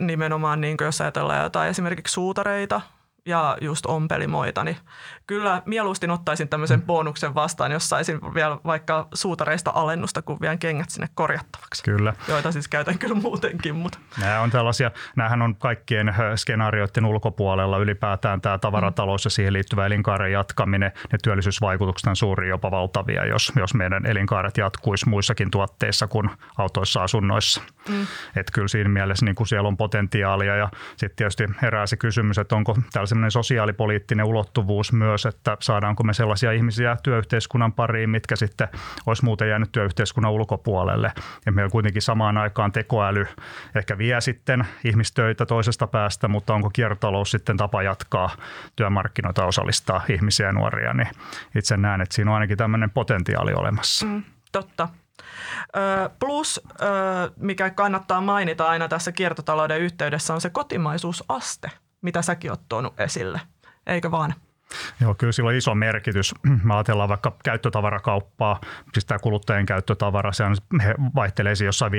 Nimenomaan 0.00 0.60
niin 0.60 0.76
jos 0.80 1.00
ajatellaan 1.00 1.42
jotain 1.42 1.70
esimerkiksi 1.70 2.12
suutareita, 2.12 2.80
ja 3.26 3.56
just 3.60 3.86
ompelimoita, 3.86 4.64
niin 4.64 4.76
kyllä 5.26 5.62
mieluusti 5.66 6.08
ottaisin 6.08 6.48
tämmöisen 6.48 6.80
mm. 6.80 6.86
bonuksen 6.86 7.34
vastaan, 7.34 7.72
jos 7.72 7.88
saisin 7.88 8.34
vielä 8.34 8.58
vaikka 8.64 9.08
suutareista 9.14 9.72
alennusta, 9.74 10.22
kun 10.22 10.38
vien 10.40 10.58
kengät 10.58 10.90
sinne 10.90 11.08
korjattavaksi. 11.14 11.82
Kyllä. 11.82 12.14
Joita 12.28 12.52
siis 12.52 12.68
käytän 12.68 12.98
kyllä 12.98 13.14
muutenkin. 13.14 13.74
Mutta. 13.74 13.98
Nämä 14.20 14.40
on 14.40 14.50
tällaisia, 14.50 14.90
näähän 15.16 15.42
on 15.42 15.56
kaikkien 15.56 16.08
äh, 16.08 16.16
skenaarioiden 16.36 17.04
ulkopuolella 17.04 17.78
ylipäätään 17.78 18.40
tämä 18.40 18.58
tavaratalous 18.58 19.24
ja 19.24 19.30
siihen 19.30 19.52
liittyvä 19.52 19.86
elinkaaren 19.86 20.32
jatkaminen. 20.32 20.92
Ne 21.12 21.18
työllisyysvaikutukset 21.22 22.06
on 22.06 22.16
suuri 22.16 22.48
jopa 22.48 22.70
valtavia, 22.70 23.26
jos, 23.26 23.52
jos 23.56 23.74
meidän 23.74 24.06
elinkaaret 24.06 24.56
jatkuisi 24.56 25.08
muissakin 25.08 25.50
tuotteissa 25.50 26.06
kuin 26.06 26.30
autoissa 26.58 27.02
asunnoissa. 27.02 27.62
Mm. 27.88 28.06
Että 28.36 28.52
kyllä 28.52 28.68
siinä 28.68 28.88
mielessä 28.88 29.24
niin 29.24 29.34
kuin 29.34 29.46
siellä 29.46 29.68
on 29.68 29.76
potentiaalia 29.76 30.56
ja 30.56 30.68
sitten 30.96 31.16
tietysti 31.16 31.44
herää 31.62 31.86
se 31.86 31.96
kysymys, 31.96 32.38
että 32.38 32.56
onko 32.56 32.76
täällä 32.92 33.06
semmoinen 33.14 33.30
sosiaalipoliittinen 33.30 34.26
ulottuvuus 34.26 34.92
myös, 34.92 35.26
että 35.26 35.56
saadaanko 35.60 36.02
me 36.02 36.14
sellaisia 36.14 36.52
ihmisiä 36.52 36.96
työyhteiskunnan 37.02 37.72
pariin, 37.72 38.10
mitkä 38.10 38.36
sitten 38.36 38.68
olisi 39.06 39.24
muuten 39.24 39.48
jäänyt 39.48 39.72
työyhteiskunnan 39.72 40.32
ulkopuolelle. 40.32 41.12
Ja 41.46 41.52
meillä 41.52 41.70
kuitenkin 41.70 42.02
samaan 42.02 42.36
aikaan 42.36 42.72
tekoäly 42.72 43.26
ehkä 43.74 43.98
vie 43.98 44.20
sitten 44.20 44.66
ihmistöitä 44.84 45.46
toisesta 45.46 45.86
päästä, 45.86 46.28
mutta 46.28 46.54
onko 46.54 46.70
kiertotalous 46.70 47.30
sitten 47.30 47.56
tapa 47.56 47.82
jatkaa 47.82 48.30
työmarkkinoita 48.76 49.44
osallistaa 49.44 50.02
ihmisiä 50.08 50.46
ja 50.46 50.52
nuoria, 50.52 50.92
niin 50.92 51.08
itse 51.54 51.76
näen, 51.76 52.00
että 52.00 52.14
siinä 52.14 52.30
on 52.30 52.34
ainakin 52.34 52.58
tämmöinen 52.58 52.90
potentiaali 52.90 53.52
olemassa. 53.54 54.06
Mm, 54.06 54.22
totta. 54.52 54.88
Plus, 56.18 56.60
mikä 57.36 57.70
kannattaa 57.70 58.20
mainita 58.20 58.68
aina 58.68 58.88
tässä 58.88 59.12
kiertotalouden 59.12 59.80
yhteydessä, 59.80 60.34
on 60.34 60.40
se 60.40 60.50
kotimaisuusaste, 60.50 61.70
mitä 62.04 62.22
säkin 62.22 62.50
oot 62.50 62.68
tuonut 62.68 63.00
esille. 63.00 63.40
Eikö 63.86 64.10
vaan? 64.10 64.34
Joo, 65.00 65.14
kyllä 65.14 65.32
sillä 65.32 65.48
on 65.48 65.54
iso 65.54 65.74
merkitys. 65.74 66.34
Mä 66.62 66.74
ajatellaan 66.74 67.08
vaikka 67.08 67.36
käyttötavarakauppaa, 67.44 68.60
siis 68.92 69.04
tämä 69.04 69.18
kuluttajien 69.18 69.66
käyttötavara, 69.66 70.32
se 70.32 70.44
vaihtelee 71.14 71.54
jossain 71.64 71.92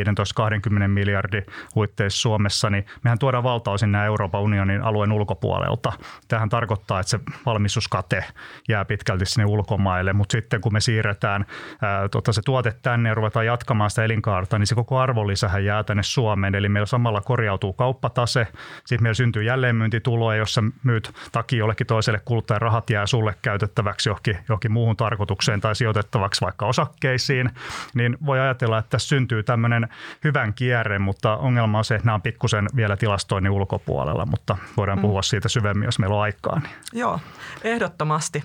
15-20 0.84 0.88
miljardin 0.88 1.46
huitteissa 1.76 2.22
Suomessa, 2.22 2.70
niin 2.70 2.86
mehän 3.04 3.20
tuodaan 3.20 3.44
valtaosin 3.44 3.92
nämä 3.92 4.06
Euroopan 4.06 4.42
unionin 4.42 4.82
alueen 4.82 5.12
ulkopuolelta. 5.12 5.94
Tähän 6.28 6.50
tarkoittaa, 6.50 7.00
että 7.00 7.10
se 7.10 7.20
valmistuskate 7.46 8.26
jää 8.70 8.86
pitkälti 8.86 9.26
sinne 9.26 9.46
ulkomaille, 9.46 10.14
mutta 10.14 10.32
sitten 10.32 10.62
kun 10.62 10.74
me 10.74 10.80
siirretään 10.80 11.46
ää, 11.82 12.10
tota, 12.10 12.34
se 12.34 12.42
tuote 12.46 12.74
tänne 12.82 13.10
ja 13.10 13.16
ruvetaan 13.16 13.46
jatkamaan 13.46 13.90
sitä 13.90 14.04
elinkaarta, 14.04 14.60
niin 14.60 14.68
se 14.68 14.76
koko 14.76 15.00
arvonlisähän 15.00 15.66
jää 15.66 15.84
tänne 15.84 16.04
Suomeen, 16.04 16.56
eli 16.56 16.70
meillä 16.70 16.86
samalla 16.86 17.22
korjautuu 17.22 17.74
kauppatase, 17.74 18.48
sitten 18.86 19.04
meillä 19.04 19.14
syntyy 19.14 19.44
jälleenmyyntituloja, 19.44 20.40
jos 20.40 20.54
sä 20.54 20.64
myyt 20.84 21.14
takia 21.32 21.60
jollekin 21.60 21.88
toiselle 21.88 22.22
kuluttajalle 22.26 22.55
rahat 22.60 22.90
jää 22.90 23.06
sulle 23.06 23.36
käytettäväksi 23.42 24.10
johonkin, 24.10 24.38
johonkin 24.50 24.72
muuhun 24.72 24.98
tarkoitukseen 24.98 25.62
tai 25.62 25.76
sijoitettavaksi 25.76 26.42
vaikka 26.42 26.66
osakkeisiin, 26.66 27.50
niin 27.94 28.18
voi 28.26 28.40
ajatella, 28.40 28.78
että 28.78 28.90
tässä 28.90 29.08
syntyy 29.08 29.44
tämmöinen 29.44 29.88
hyvän 30.24 30.54
kierre, 30.54 31.00
mutta 31.00 31.38
ongelma 31.38 31.78
on 31.78 31.86
se, 31.86 31.96
että 31.96 32.06
nämä 32.06 32.16
on 32.16 32.22
pikkusen 32.22 32.70
vielä 32.76 32.98
tilastoinnin 32.98 33.52
ulkopuolella, 33.52 34.26
mutta 34.26 34.58
voidaan 34.78 34.98
mm. 34.98 35.02
puhua 35.02 35.22
siitä 35.22 35.50
syvemmin, 35.50 35.86
jos 35.86 36.00
meillä 36.00 36.16
on 36.16 36.22
aikaa. 36.22 36.60
Niin. 36.60 36.76
Joo, 36.94 37.20
ehdottomasti. 37.64 38.44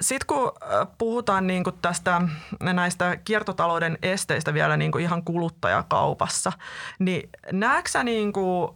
Sitten 0.00 0.26
kun 0.26 0.52
puhutaan 0.98 1.46
niin 1.46 1.64
kuin 1.64 1.78
tästä 1.82 2.22
näistä 2.60 3.16
kiertotalouden 3.16 3.98
esteistä 4.02 4.54
vielä 4.54 4.76
niin 4.76 4.92
kuin 4.92 5.04
ihan 5.04 5.22
kuluttajakaupassa, 5.24 6.52
niin 6.98 7.30
näetkö 7.52 8.04
niin 8.04 8.32
kuin 8.32 8.70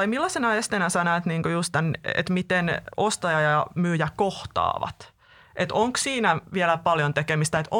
tai 0.00 0.06
millaisena 0.06 0.54
esteenä 0.54 0.88
sä 0.88 1.04
näet 1.04 1.26
niin 1.26 1.42
just 1.52 1.72
tämän, 1.72 1.94
että 2.04 2.32
miten 2.32 2.82
ostaja 2.96 3.40
ja 3.40 3.66
myyjä 3.74 4.08
kohtaavat? 4.16 5.12
Että 5.56 5.74
onko 5.74 5.96
siinä 5.98 6.40
vielä 6.52 6.76
paljon 6.76 7.14
tekemistä, 7.14 7.58
että 7.58 7.76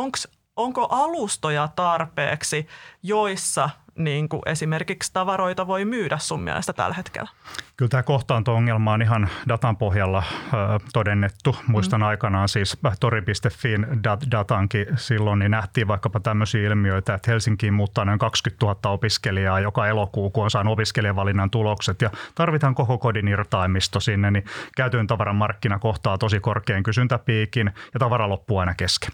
onko 0.57 0.87
alustoja 0.91 1.69
tarpeeksi, 1.77 2.67
joissa 3.03 3.71
niin 3.99 4.29
kuin 4.29 4.43
esimerkiksi 4.47 5.13
tavaroita 5.13 5.67
voi 5.67 5.85
myydä 5.85 6.19
sun 6.19 6.43
mielestä 6.43 6.73
tällä 6.73 6.95
hetkellä? 6.95 7.31
Kyllä 7.77 7.91
tämä 7.91 8.03
kohtaanto-ongelma 8.03 8.93
on 8.93 9.03
ihan 9.03 9.29
datan 9.49 9.77
pohjalla 9.77 10.23
ö, 10.47 10.57
todennettu. 10.93 11.57
Muistan 11.67 12.01
mm. 12.01 12.07
aikanaan 12.07 12.49
siis 12.49 12.79
tori.fin 13.01 13.87
dat- 13.91 14.31
datankin 14.31 14.87
silloin, 14.97 15.39
niin 15.39 15.51
nähtiin 15.51 15.89
vaikkapa 15.89 16.21
tämmöisiä 16.21 16.69
ilmiöitä, 16.69 17.15
että 17.15 17.31
Helsinkiin 17.31 17.75
muuttaa 17.75 18.05
noin 18.05 18.19
20 18.19 18.67
000 18.67 18.91
opiskelijaa 18.91 19.61
joka 19.61 19.89
elokuu, 19.89 20.31
kun 20.31 20.45
on 20.45 20.51
saanut 20.51 20.73
opiskelijavalinnan 20.73 21.51
tulokset 21.51 22.03
ja 22.03 22.11
tarvitaan 22.35 22.75
koko 22.75 22.99
kodin 22.99 23.29
irtaimisto 23.29 24.01
sinne, 24.01 24.31
niin 24.31 24.45
käytön 24.77 25.07
tavaran 25.07 25.37
markkina 25.37 25.79
kohtaa 25.79 26.19
tosi 26.19 26.41
korkean 26.41 26.83
kysyntäpiikin 26.83 27.73
ja 27.95 28.01
tavara 28.01 28.29
loppuu 28.29 28.59
aina 28.59 28.75
kesken. 28.75 29.11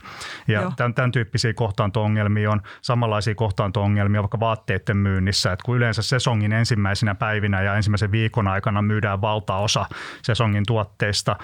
Ja 0.49 0.73
tämän, 0.77 0.95
tämän 0.95 1.13
tyyppisiä 1.13 1.55
kohtaanto-ongelmia 1.55 2.51
on 2.51 2.63
samanlaisia 2.83 3.35
kohtaanto-ongelmia 3.35 4.23
vaikka 4.23 4.41
vaatteiden 4.69 4.97
myynnissä, 4.97 5.53
että 5.53 5.65
kun 5.65 5.77
yleensä 5.77 6.03
sesongin 6.03 6.53
ensimmäisenä 6.53 7.15
päivinä 7.15 7.63
ja 7.63 7.75
ensimmäisen 7.75 8.13
viikon 8.13 8.49
aikana 8.49 8.83
myydään 8.83 9.21
valtaosa 9.21 9.87
sesongin 10.23 10.63
tuotteista 10.67 11.37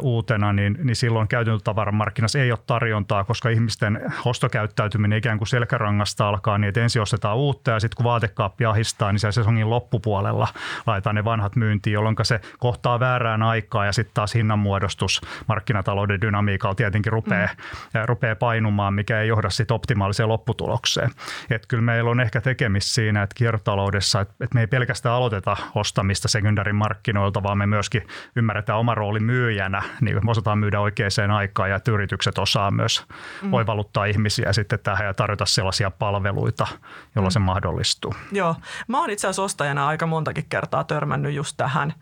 uutena, 0.00 0.52
niin, 0.52 0.78
niin 0.82 0.96
silloin 0.96 1.28
käytäntötavaramarkkinassa 1.28 2.38
ei 2.38 2.52
ole 2.52 2.58
tarjontaa, 2.66 3.24
koska 3.24 3.48
ihmisten 3.48 4.00
ostokäyttäytyminen 4.24 5.18
ikään 5.18 5.38
kuin 5.38 5.48
selkärangasta 5.48 6.28
alkaa 6.28 6.58
niin, 6.58 6.68
että 6.68 6.80
ensin 6.80 7.02
ostetaan 7.02 7.36
uutta 7.36 7.70
ja 7.70 7.80
sitten 7.80 7.96
kun 7.96 8.04
vaatekaappi 8.04 8.64
ahistaa, 8.64 9.12
niin 9.12 9.20
siellä 9.20 9.32
sesongin 9.32 9.70
loppupuolella 9.70 10.48
laitetaan 10.86 11.14
ne 11.14 11.24
vanhat 11.24 11.56
myyntiin, 11.56 11.94
jolloin 11.94 12.16
se 12.22 12.40
kohtaa 12.58 13.00
väärään 13.00 13.42
aikaa 13.42 13.86
ja 13.86 13.92
sitten 13.92 14.14
taas 14.14 14.34
hinnanmuodostus 14.34 15.20
markkinatalouden 15.48 16.20
dynamiikalla 16.20 16.74
tietenkin 16.74 17.12
rupeaa, 17.12 17.48
mm. 17.94 18.00
rupeaa 18.04 18.36
painumaan, 18.36 18.94
mikä 18.94 19.20
ei 19.20 19.28
johda 19.28 19.50
sitten 19.50 19.74
optimaaliseen 19.74 20.28
lopputulokseen. 20.28 21.10
Et 21.50 21.66
kyllä 21.66 21.82
meillä 21.82 22.10
on 22.10 22.20
ehkä 22.20 22.40
tekemistä 22.40 22.67
siinä, 22.78 23.22
että 23.22 23.34
kiertotaloudessa, 23.34 24.20
että, 24.20 24.34
että 24.40 24.54
me 24.54 24.60
ei 24.60 24.66
pelkästään 24.66 25.14
aloiteta 25.14 25.56
ostamista 25.74 26.28
sekundarin 26.28 26.76
markkinoilta, 26.76 27.42
vaan 27.42 27.58
me 27.58 27.66
myöskin 27.66 28.06
ymmärretään 28.36 28.78
oma 28.78 28.94
rooli 28.94 29.20
myyjänä, 29.20 29.82
niin 30.00 30.16
me 30.24 30.30
osataan 30.30 30.58
myydä 30.58 30.80
oikeaan 30.80 31.30
aikaan 31.36 31.70
ja 31.70 31.76
että 31.76 31.90
yritykset 31.90 32.38
osaa 32.38 32.70
myös 32.70 33.06
mm. 33.42 33.52
oivalluttaa 33.52 34.04
ihmisiä 34.04 34.52
sitten 34.52 34.78
tähän 34.82 35.06
ja 35.06 35.14
tarjota 35.14 35.46
sellaisia 35.46 35.90
palveluita, 35.90 36.66
joilla 37.14 37.28
mm. 37.28 37.32
se 37.32 37.38
mahdollistuu. 37.38 38.14
Joo, 38.32 38.56
mä 38.88 39.00
oon 39.00 39.10
itse 39.10 39.26
asiassa 39.26 39.42
ostajana 39.42 39.86
aika 39.86 40.06
montakin 40.06 40.46
kertaa 40.48 40.84
törmännyt 40.84 41.34
just 41.34 41.56
tähän, 41.56 41.94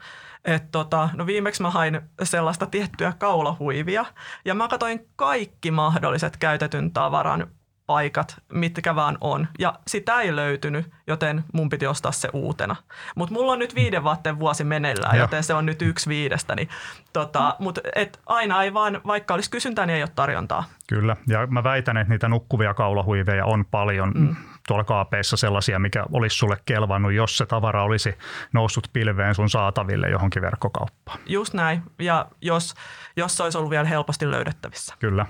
että 0.44 0.68
tota, 0.72 1.08
no 1.14 1.26
viimeksi 1.26 1.62
mä 1.62 1.70
hain 1.70 2.00
sellaista 2.22 2.66
tiettyä 2.66 3.12
kaulahuivia 3.18 4.04
ja 4.44 4.54
mä 4.54 4.68
katsoin 4.68 5.08
kaikki 5.16 5.70
mahdolliset 5.70 6.36
käytetyn 6.36 6.92
tavaran 6.92 7.46
paikat, 7.86 8.36
mitkä 8.52 8.94
vaan 8.94 9.18
on. 9.20 9.48
Ja 9.58 9.74
sitä 9.86 10.20
ei 10.20 10.36
löytynyt, 10.36 10.90
joten 11.06 11.44
mun 11.52 11.68
piti 11.68 11.86
ostaa 11.86 12.12
se 12.12 12.28
uutena. 12.32 12.76
Mutta 13.16 13.34
mulla 13.34 13.52
on 13.52 13.58
nyt 13.58 13.74
viiden 13.74 14.04
vaatteen 14.04 14.38
vuosi 14.38 14.64
meneillään, 14.64 15.18
joten 15.18 15.44
se 15.44 15.54
on 15.54 15.66
nyt 15.66 15.82
yksi 15.82 16.08
viidestä. 16.08 16.56
Niin, 16.56 16.68
tota, 17.12 17.56
Mutta 17.58 17.80
aina 18.26 18.62
ei 18.62 18.74
vaan, 18.74 19.00
vaikka 19.06 19.34
olisi 19.34 19.50
kysyntää, 19.50 19.86
niin 19.86 19.96
ei 19.96 20.02
ole 20.02 20.10
tarjontaa. 20.14 20.64
Kyllä, 20.88 21.16
ja 21.28 21.46
mä 21.46 21.64
väitän, 21.64 21.96
että 21.96 22.12
niitä 22.12 22.28
nukkuvia 22.28 22.74
kaulahuiveja 22.74 23.44
on 23.44 23.64
paljon. 23.64 24.12
Mm 24.14 24.36
tuolla 24.66 24.84
kaapeissa 24.84 25.36
sellaisia, 25.36 25.78
mikä 25.78 26.04
olisi 26.12 26.36
sulle 26.36 26.56
kelvannut, 26.64 27.12
jos 27.12 27.38
se 27.38 27.46
tavara 27.46 27.82
olisi 27.82 28.14
noussut 28.52 28.88
pilveen 28.92 29.34
sun 29.34 29.50
saataville 29.50 30.10
johonkin 30.10 30.42
verkkokauppaan. 30.42 31.18
Just 31.26 31.54
näin, 31.54 31.82
ja 31.98 32.26
jos, 32.40 32.74
jos 33.16 33.36
se 33.36 33.42
olisi 33.42 33.58
ollut 33.58 33.70
vielä 33.70 33.88
helposti 33.88 34.30
löydettävissä. 34.30 34.94
Kyllä. 34.98 35.26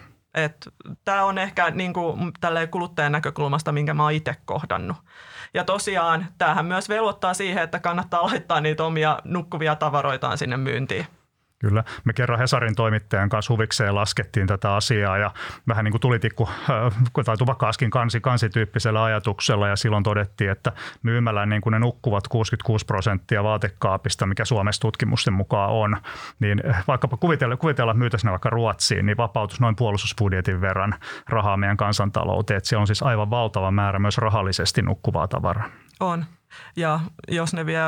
Tämä 1.05 1.25
on 1.25 1.39
ehkä 1.39 1.71
niin 1.71 1.93
kuin, 1.93 2.33
kuluttajan 2.71 3.13
näkökulmasta, 3.13 3.73
minkä 3.73 3.95
mä 3.95 4.03
oon 4.03 4.13
itse 4.13 4.37
kohdannut. 4.45 4.97
Ja 5.55 5.65
tosiaan 5.65 6.27
tämähän 6.39 6.67
myös 6.67 6.89
velvoittaa 6.89 7.35
siihen, 7.35 7.63
että 7.63 7.79
kannattaa 7.79 8.27
laittaa 8.27 8.61
niitä 8.61 8.85
omia 8.85 9.19
nukkuvia 9.25 9.75
tavaroitaan 9.75 10.39
sinne 10.39 10.57
myyntiin. 10.57 11.07
Kyllä. 11.59 11.85
Me 12.05 12.13
kerran 12.13 12.39
Hesarin 12.39 12.75
toimittajan 12.75 13.29
kanssa 13.29 13.55
huvikseen 13.55 13.95
laskettiin 13.95 14.47
tätä 14.47 14.75
asiaa 14.75 15.19
ja 15.19 15.31
vähän 15.69 15.85
niin 15.85 15.93
kuin 15.93 16.01
tulitikku 16.01 16.49
äh, 16.49 17.25
tai 17.25 17.37
tupakkaaskin 17.37 17.91
kansi, 17.91 18.21
kansityyppisellä 18.21 19.05
ajatuksella 19.05 19.69
ja 19.69 19.77
silloin 19.77 20.03
todettiin, 20.03 20.51
että 20.51 20.73
myymällä 21.03 21.47
niin 21.47 21.63
kuin 21.63 21.71
ne 21.71 21.79
nukkuvat 21.79 22.29
66 22.29 22.87
prosenttia 22.87 23.45
vaatekaapista, 23.45 24.27
mikä 24.27 24.45
Suomessa 24.45 24.81
tutkimusten 24.81 25.35
mukaan 25.35 25.71
on, 25.71 25.97
niin 26.41 26.63
vaikkapa 26.89 27.17
kuvitella, 27.17 27.57
kuvitella 27.57 27.93
että 27.93 27.99
myytäisiin 27.99 28.31
vaikka 28.31 28.51
Ruotsiin, 28.51 29.07
niin 29.07 29.17
vapautus 29.17 29.61
noin 29.61 29.77
puolustusbudjetin 29.77 30.61
verran 30.61 30.95
rahaa 31.29 31.57
meidän 31.57 31.77
kansantalouteen. 31.77 32.59
Että 32.59 32.69
se 32.69 32.77
on 32.77 32.87
siis 32.87 33.03
aivan 33.03 33.31
valtava 33.31 33.71
määrä 33.71 33.99
myös 33.99 34.19
rahallisesti 34.19 34.83
nukkuvaa 34.83 35.29
tavaraa. 35.29 35.69
On. 36.01 36.25
Ja 36.77 37.01
jos 37.29 37.55
ne 37.55 37.67
vie 37.67 37.81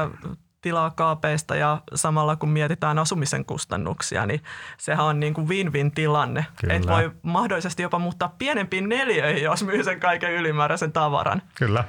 tilaa 0.61 0.91
kaapeista 0.91 1.57
ja 1.57 1.79
samalla 1.95 2.37
kun 2.37 2.49
mietitään 2.49 2.99
asumisen 2.99 3.45
kustannuksia, 3.45 4.27
niin 4.27 4.43
sehän 4.79 5.07
on 5.07 5.21
niin 5.21 5.35
kuin 5.35 5.49
win-win 5.49 5.91
tilanne. 5.95 6.47
Että 6.69 6.89
voi 6.89 7.11
mahdollisesti 7.23 7.83
jopa 7.83 7.99
muuttaa 7.99 8.35
pienempiin 8.39 8.89
neljöihin, 8.89 9.43
jos 9.43 9.65
myy 9.65 9.85
sen 9.85 10.01
kaiken 10.01 10.33
ylimääräisen 10.33 10.93
tavaran. 10.93 11.43
Kyllä. 11.55 11.85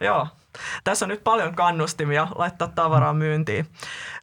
Joo. 0.00 0.26
Tässä 0.84 1.04
on 1.04 1.08
nyt 1.08 1.24
paljon 1.24 1.54
kannustimia 1.54 2.28
laittaa 2.34 2.68
tavaraa 2.68 3.12
myyntiin. 3.12 3.66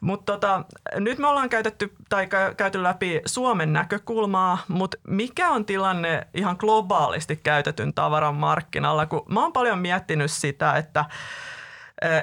Mutta 0.01 0.33
tota, 0.33 0.63
nyt 0.95 1.19
me 1.19 1.27
ollaan 1.27 1.49
käytetty 1.49 1.93
tai 2.09 2.27
käyty 2.57 2.83
läpi 2.83 3.21
Suomen 3.25 3.73
näkökulmaa, 3.73 4.57
mutta 4.67 4.97
mikä 5.07 5.49
on 5.49 5.65
tilanne 5.65 6.27
ihan 6.33 6.55
globaalisti 6.59 7.35
käytetyn 7.35 7.93
tavaran 7.93 8.35
markkinalla? 8.35 9.05
Kun 9.05 9.25
mä 9.29 9.41
oon 9.41 9.53
paljon 9.53 9.79
miettinyt 9.79 10.31
sitä, 10.31 10.73
että 10.73 11.05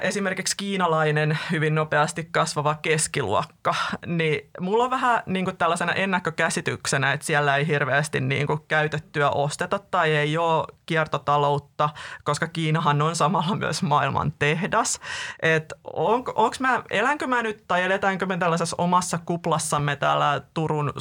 esimerkiksi 0.01 0.57
kiinalainen 0.57 1.39
hyvin 1.51 1.75
nopeasti 1.75 2.27
kasvava 2.31 2.75
keskiluokka, 2.81 3.75
niin 4.05 4.49
mulla 4.59 4.83
on 4.83 4.89
vähän 4.89 5.23
niin 5.25 5.45
kuin 5.45 5.57
tällaisena 5.57 5.93
ennakkokäsityksenä, 5.93 7.13
että 7.13 7.25
siellä 7.25 7.55
ei 7.55 7.67
hirveästi 7.67 8.19
niin 8.19 8.47
kuin 8.47 8.59
käytettyä 8.67 9.29
osteta 9.29 9.79
tai 9.79 10.15
ei 10.15 10.37
ole 10.37 10.65
kiertotaloutta, 10.85 11.89
koska 12.23 12.47
Kiinahan 12.47 13.01
on 13.01 13.15
samalla 13.15 13.55
myös 13.55 13.83
maailman 13.83 14.33
tehdas. 14.39 14.99
Et 15.41 15.73
on, 15.93 16.23
onks 16.35 16.59
mä, 16.59 16.83
elänkö 16.89 17.27
mä 17.27 17.43
nyt 17.43 17.63
tai 17.67 17.83
eletäänkö 17.83 18.25
me 18.25 18.37
tällaisessa 18.37 18.75
omassa 18.79 19.19
kuplassamme 19.25 19.95
täällä 19.95 20.41
Turun, 20.53 20.93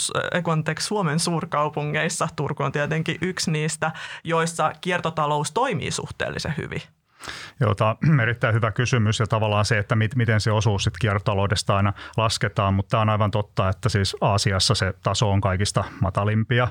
anteeksi, 0.53 0.87
Suomen 0.87 1.21
suurkaupungeissa, 1.21 2.29
Turku 2.37 2.63
on 2.63 2.73
tietenkin 2.73 3.19
yksi 3.21 3.51
niistä, 3.51 3.93
joissa 4.25 4.73
kiertotalous 4.81 5.53
toimii 5.53 5.91
suhteellisen 5.91 6.55
hyvin? 6.57 6.83
Joo, 7.61 7.75
erittäin 8.23 8.55
hyvä 8.55 8.71
kysymys 8.73 9.21
ja 9.21 9.27
tavallaan 9.27 9.65
se, 9.65 9.79
että 9.79 9.97
mit, 9.97 10.15
miten 10.15 10.41
se 10.41 10.53
osuus 10.53 10.85
sitten 10.85 10.99
kiertotaloudesta 11.01 11.77
aina 11.77 11.93
lasketaan, 12.17 12.75
mutta 12.75 12.91
tämä 12.91 13.01
on 13.01 13.09
aivan 13.09 13.31
totta, 13.31 13.69
että 13.69 13.89
siis 13.89 14.17
Aasiassa 14.21 14.75
se 14.75 14.95
taso 15.03 15.31
on 15.31 15.41
kaikista 15.41 15.85
matalimpia. 16.01 16.69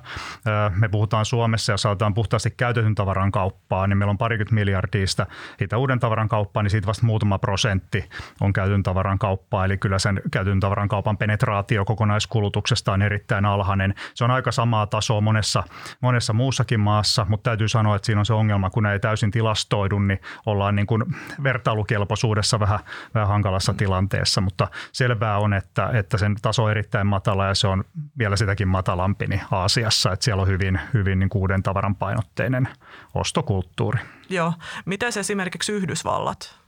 Me 0.76 0.90
puhutaan 0.90 1.26
Suomessa 1.26 1.72
ja 1.72 1.78
saataan 1.78 2.14
puhtaasti 2.14 2.52
käytetyn 2.52 2.96
tavaran 2.96 3.32
kauppaa, 3.32 3.88
niin 3.88 3.98
meillä 3.98 4.12
on 4.12 4.18
parikymmentä 4.18 4.56
miljardia 4.56 5.08
sitä 5.08 5.78
uuden 5.78 6.00
tavaran 6.00 6.30
kauppaa, 6.30 6.64
niin 6.64 6.72
siitä 6.72 6.88
vasta 6.88 7.06
muutama 7.06 7.40
prosentti 7.40 8.10
on 8.42 8.54
käytetyn 8.54 8.84
tavaran 8.84 9.20
kauppaa, 9.20 9.66
eli 9.66 9.78
kyllä 9.78 10.00
sen 10.00 10.22
käytetyn 10.32 10.60
tavaran 10.60 10.88
kaupan 10.88 11.18
penetraatio 11.18 11.86
kokonaiskulutuksesta 11.86 12.94
on 12.94 13.02
erittäin 13.02 13.46
alhainen. 13.46 13.96
Se 14.14 14.24
on 14.24 14.32
aika 14.32 14.52
samaa 14.52 14.88
tasoa 14.88 15.22
monessa, 15.22 15.64
monessa 16.02 16.34
muussakin 16.34 16.80
maassa, 16.80 17.26
mutta 17.30 17.50
täytyy 17.50 17.68
sanoa, 17.68 17.96
että 17.96 18.06
siinä 18.06 18.20
on 18.20 18.26
se 18.26 18.34
ongelma, 18.34 18.70
kun 18.70 18.86
ei 18.86 19.00
täysin 19.00 19.32
tilastoidu, 19.32 20.00
niin 20.00 20.20
ollaan 20.46 20.76
niin 20.76 20.88
kuin 20.88 21.04
vertailukelpoisuudessa 21.44 22.60
vähän, 22.60 22.80
vähän 23.14 23.28
hankalassa 23.28 23.74
tilanteessa, 23.74 24.42
mutta 24.42 24.68
selvää 24.92 25.38
on, 25.38 25.54
että, 25.54 25.90
että 25.94 26.18
sen 26.18 26.36
taso 26.42 26.64
on 26.64 26.72
erittäin 26.72 27.08
matala 27.08 27.48
ja 27.48 27.56
se 27.56 27.68
on 27.68 27.84
vielä 28.18 28.36
sitäkin 28.36 28.68
matalampi 28.68 29.28
niin 29.28 29.42
Aasiassa, 29.52 30.12
että 30.12 30.24
siellä 30.24 30.42
on 30.42 30.48
hyvin, 30.48 30.80
hyvin 30.94 31.20
niin 31.20 31.30
uuden 31.36 31.64
tavaran 31.64 31.96
painotteinen 31.96 32.68
ostokulttuuri. 33.14 34.00
Joo. 34.30 34.54
Miten 34.86 35.12
esimerkiksi 35.20 35.72
Yhdysvallat? 35.72 36.60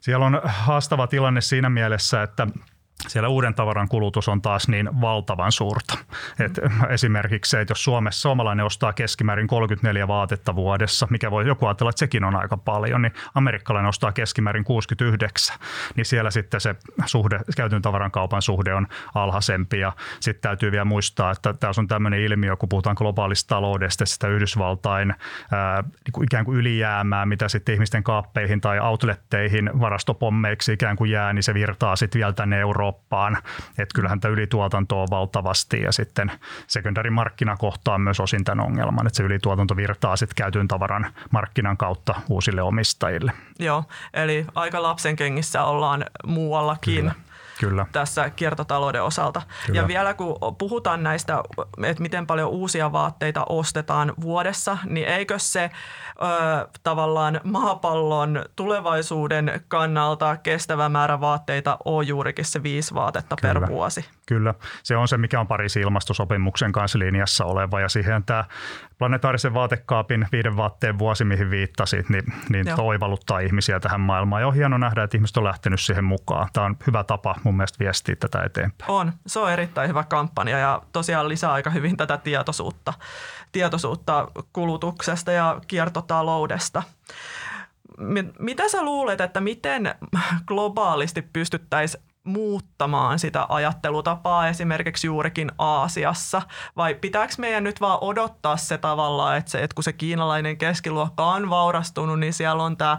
Siellä 0.00 0.26
on 0.26 0.40
haastava 0.44 1.06
tilanne 1.06 1.40
siinä 1.40 1.70
mielessä, 1.70 2.22
että– 2.22 2.46
siellä 3.08 3.28
uuden 3.28 3.54
tavaran 3.54 3.88
kulutus 3.88 4.28
on 4.28 4.42
taas 4.42 4.68
niin 4.68 5.00
valtavan 5.00 5.52
suurta. 5.52 5.98
Et 6.40 6.60
esimerkiksi 6.88 7.50
se, 7.50 7.60
että 7.60 7.70
jos 7.70 7.84
Suomessa 7.84 8.20
suomalainen 8.20 8.66
ostaa 8.66 8.92
keskimäärin 8.92 9.46
34 9.46 10.08
vaatetta 10.08 10.54
vuodessa, 10.54 11.06
mikä 11.10 11.30
voi 11.30 11.46
joku 11.46 11.66
ajatella, 11.66 11.90
että 11.90 11.98
sekin 11.98 12.24
on 12.24 12.36
aika 12.36 12.56
paljon, 12.56 13.02
niin 13.02 13.12
amerikkalainen 13.34 13.88
ostaa 13.88 14.12
keskimäärin 14.12 14.64
69, 14.64 15.58
niin 15.96 16.04
siellä 16.04 16.30
sitten 16.30 16.60
se 16.60 16.74
suhde, 17.06 17.40
käytön 17.56 17.82
tavaran 17.82 18.10
kaupan 18.10 18.42
suhde 18.42 18.74
on 18.74 18.86
alhaisempi. 19.14 19.78
Ja 19.78 19.92
sitten 20.20 20.42
täytyy 20.42 20.72
vielä 20.72 20.84
muistaa, 20.84 21.30
että 21.30 21.52
tässä 21.52 21.80
on 21.80 21.88
tämmöinen 21.88 22.20
ilmiö, 22.20 22.56
kun 22.56 22.68
puhutaan 22.68 22.96
globaalista 22.98 23.48
taloudesta, 23.48 24.06
sitä 24.06 24.28
Yhdysvaltain 24.28 25.14
ää, 25.52 25.82
niin 25.82 26.24
ikään 26.24 26.44
kuin 26.44 26.58
ylijäämää, 26.58 27.26
mitä 27.26 27.48
sitten 27.48 27.74
ihmisten 27.74 28.02
kaappeihin 28.02 28.60
tai 28.60 28.80
outletteihin 28.80 29.70
varastopommeiksi 29.80 30.72
ikään 30.72 30.96
kuin 30.96 31.10
jää, 31.10 31.32
niin 31.32 31.42
se 31.42 31.54
virtaa 31.54 31.96
sitten 31.96 32.18
vielä 32.18 32.32
tänne 32.32 32.60
Eurooppaan 32.60 32.83
Eurooppaan. 32.84 33.36
Että 33.78 33.94
kyllähän 33.94 34.20
tämä 34.20 34.32
ylituotanto 34.32 35.02
on 35.02 35.08
valtavasti 35.10 35.82
ja 35.82 35.92
sitten 35.92 36.32
sekundärimarkkina 36.66 37.56
kohtaa 37.56 37.98
myös 37.98 38.20
osin 38.20 38.44
tämän 38.44 38.66
ongelman, 38.66 39.06
että 39.06 39.16
se 39.16 39.22
ylituotanto 39.22 39.76
virtaa 39.76 40.16
sitten 40.16 40.36
käytyn 40.36 40.68
tavaran 40.68 41.06
markkinan 41.30 41.76
kautta 41.76 42.14
uusille 42.28 42.62
omistajille. 42.62 43.32
Joo, 43.58 43.84
eli 44.14 44.46
aika 44.54 44.82
lapsen 44.82 45.16
kengissä 45.16 45.64
ollaan 45.64 46.04
muuallakin. 46.26 46.94
Kyllä. 46.94 47.14
Kyllä. 47.60 47.86
tässä 47.92 48.30
kiertotalouden 48.30 49.02
osalta. 49.02 49.42
Kyllä. 49.66 49.80
Ja 49.80 49.88
vielä 49.88 50.14
kun 50.14 50.36
puhutaan 50.58 51.02
näistä, 51.02 51.42
että 51.84 52.02
miten 52.02 52.26
paljon 52.26 52.50
uusia 52.50 52.92
vaatteita 52.92 53.46
ostetaan 53.48 54.12
vuodessa, 54.20 54.78
niin 54.84 55.08
eikö 55.08 55.38
se 55.38 55.70
ö, 56.22 56.68
tavallaan 56.82 57.40
maapallon 57.44 58.44
tulevaisuuden 58.56 59.60
kannalta 59.68 60.36
kestävä 60.36 60.88
määrä 60.88 61.20
vaatteita 61.20 61.78
ole 61.84 62.04
juurikin 62.04 62.44
se 62.44 62.62
viisi 62.62 62.94
vaatetta 62.94 63.36
Kyllä. 63.40 63.60
per 63.60 63.68
vuosi? 63.68 64.04
Kyllä, 64.26 64.54
se 64.82 64.96
on 64.96 65.08
se, 65.08 65.18
mikä 65.18 65.40
on 65.40 65.46
Pariisin 65.46 65.82
ilmastosopimuksen 65.82 66.72
kanssa 66.72 66.98
linjassa 66.98 67.44
oleva 67.44 67.80
ja 67.80 67.88
siihen 67.88 68.24
tämä 68.24 68.44
planetaarisen 68.98 69.54
vaatekaapin 69.54 70.28
viiden 70.32 70.56
vaatteen 70.56 70.98
vuosi, 70.98 71.24
mihin 71.24 71.50
viittasit, 71.50 72.08
niin, 72.08 72.24
niin 72.48 72.66
toivalluttaa 72.76 73.38
ihmisiä 73.38 73.80
tähän 73.80 74.00
maailmaan. 74.00 74.42
Ja 74.42 74.48
on 74.48 74.54
hieno 74.54 74.78
nähdä, 74.78 75.02
että 75.02 75.16
ihmiset 75.16 75.36
on 75.36 75.44
lähtenyt 75.44 75.80
siihen 75.80 76.04
mukaan. 76.04 76.48
Tämä 76.52 76.66
on 76.66 76.76
hyvä 76.86 77.04
tapa 77.04 77.34
mun 77.44 77.56
mielestä 77.56 77.78
viestiä 77.78 78.16
tätä 78.16 78.42
eteenpäin. 78.42 78.90
On, 78.90 79.12
se 79.26 79.38
on 79.38 79.52
erittäin 79.52 79.88
hyvä 79.88 80.04
kampanja 80.04 80.58
ja 80.58 80.82
tosiaan 80.92 81.28
lisää 81.28 81.52
aika 81.52 81.70
hyvin 81.70 81.96
tätä 81.96 82.16
tietoisuutta, 82.16 82.92
tietoisuutta 83.52 84.28
kulutuksesta 84.52 85.32
ja 85.32 85.60
kiertotaloudesta. 85.66 86.82
Mitä 88.38 88.68
sä 88.68 88.82
luulet, 88.82 89.20
että 89.20 89.40
miten 89.40 89.94
globaalisti 90.46 91.22
pystyttäisiin 91.22 92.04
muuttamaan 92.24 93.18
sitä 93.18 93.46
ajattelutapaa 93.48 94.48
esimerkiksi 94.48 95.06
juurikin 95.06 95.52
Aasiassa? 95.58 96.42
Vai 96.76 96.94
pitääkö 96.94 97.34
meidän 97.38 97.64
nyt 97.64 97.80
vaan 97.80 97.98
odottaa 98.00 98.56
se 98.56 98.78
tavallaan, 98.78 99.36
että, 99.36 99.50
se, 99.50 99.62
että 99.62 99.74
kun 99.74 99.84
se 99.84 99.92
kiinalainen 99.92 100.58
keskiluokka 100.58 101.26
on 101.26 101.50
vaurastunut, 101.50 102.20
niin 102.20 102.32
siellä 102.32 102.62
on 102.62 102.76
tämä 102.76 102.98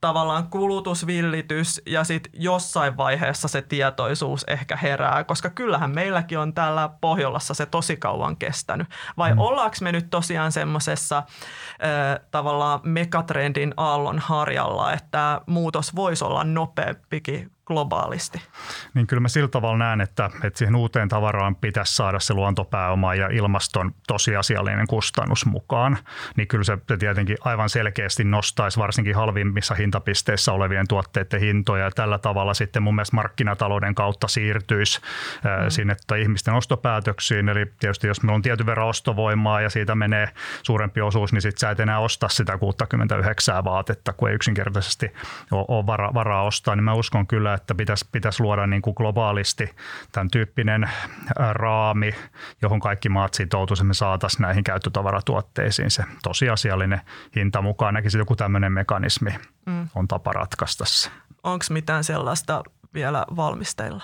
tavallaan 0.00 0.46
kulutusvillitys 0.46 1.82
ja 1.86 2.04
sitten 2.04 2.32
jossain 2.36 2.96
vaiheessa 2.96 3.48
se 3.48 3.62
tietoisuus 3.62 4.44
ehkä 4.48 4.76
herää, 4.76 5.24
koska 5.24 5.50
kyllähän 5.50 5.94
meilläkin 5.94 6.38
on 6.38 6.54
täällä 6.54 6.90
Pohjolassa 7.00 7.54
se 7.54 7.66
tosi 7.66 7.96
kauan 7.96 8.36
kestänyt. 8.36 8.86
Vai 9.16 9.32
mm. 9.32 9.38
ollaanko 9.38 9.76
me 9.80 9.92
nyt 9.92 10.10
tosiaan 10.10 10.52
semmoisessa 10.52 11.22
tavallaan 12.30 12.80
megatrendin 12.82 13.74
aallon 13.76 14.18
harjalla, 14.18 14.92
että 14.92 15.40
muutos 15.46 15.94
voisi 15.96 16.24
olla 16.24 16.44
nopeampikin 16.44 17.50
globaalisti? 17.72 18.42
Niin 18.94 19.06
kyllä 19.06 19.20
mä 19.20 19.28
sillä 19.28 19.48
tavalla 19.48 19.78
näen, 19.78 20.00
että, 20.00 20.30
että 20.44 20.58
siihen 20.58 20.76
uuteen 20.76 21.08
tavaraan 21.08 21.56
pitäisi 21.56 21.96
saada 21.96 22.20
se 22.20 22.34
luontopääoma 22.34 23.14
ja 23.14 23.28
ilmaston 23.28 23.94
tosiasiallinen 24.06 24.86
kustannus 24.86 25.46
mukaan. 25.46 25.98
Niin 26.36 26.48
kyllä 26.48 26.64
se, 26.64 26.78
tietenkin 26.98 27.36
aivan 27.40 27.68
selkeästi 27.68 28.24
nostaisi 28.24 28.78
varsinkin 28.78 29.16
halvimmissa 29.16 29.74
hintapisteissä 29.74 30.52
olevien 30.52 30.88
tuotteiden 30.88 31.40
hintoja. 31.40 31.84
Ja 31.84 31.90
tällä 31.90 32.18
tavalla 32.18 32.54
sitten 32.54 32.82
mun 32.82 32.94
mielestä 32.94 33.16
markkinatalouden 33.16 33.94
kautta 33.94 34.28
siirtyisi 34.28 35.00
mm. 35.00 35.70
sinne 35.70 35.96
tai 36.06 36.22
ihmisten 36.22 36.54
ostopäätöksiin. 36.54 37.48
Eli 37.48 37.66
tietysti 37.80 38.06
jos 38.06 38.22
meillä 38.22 38.34
on 38.34 38.42
tietyn 38.42 38.66
verran 38.66 38.88
ostovoimaa 38.88 39.60
ja 39.60 39.70
siitä 39.70 39.94
menee 39.94 40.28
suurempi 40.62 41.00
osuus, 41.00 41.32
niin 41.32 41.42
sitten 41.42 41.60
sä 41.60 41.70
et 41.70 41.80
enää 41.80 41.98
osta 41.98 42.28
sitä 42.28 42.58
69 42.58 43.64
vaatetta, 43.64 44.12
kun 44.12 44.28
ei 44.28 44.34
yksinkertaisesti 44.34 45.12
ole, 45.50 45.86
varaa 46.14 46.42
ostaa. 46.42 46.76
Niin 46.76 46.84
mä 46.84 46.94
uskon 46.94 47.26
kyllä, 47.26 47.54
että 47.54 47.61
pitäisi, 47.76 48.08
pitäisi 48.12 48.42
luoda 48.42 48.66
niin 48.66 48.82
kuin 48.82 48.94
globaalisti 48.96 49.70
tämän 50.12 50.30
tyyppinen 50.30 50.90
raami, 51.52 52.14
johon 52.62 52.80
kaikki 52.80 53.08
maat 53.08 53.34
sitoutuisivat, 53.34 53.88
me 53.88 53.94
saataisiin 53.94 54.42
näihin 54.42 54.64
käyttötavaratuotteisiin 54.64 55.90
se 55.90 56.04
tosiasiallinen 56.22 57.00
hinta 57.36 57.62
mukaan. 57.62 57.94
Näkisin 57.94 58.18
joku 58.18 58.36
tämmöinen 58.36 58.72
mekanismi 58.72 59.30
mm. 59.66 59.88
on 59.94 60.08
tapa 60.08 60.32
ratkaista 60.32 60.84
se. 60.86 61.10
Onko 61.42 61.64
mitään 61.70 62.04
sellaista 62.04 62.62
vielä 62.94 63.24
valmisteilla? 63.36 64.02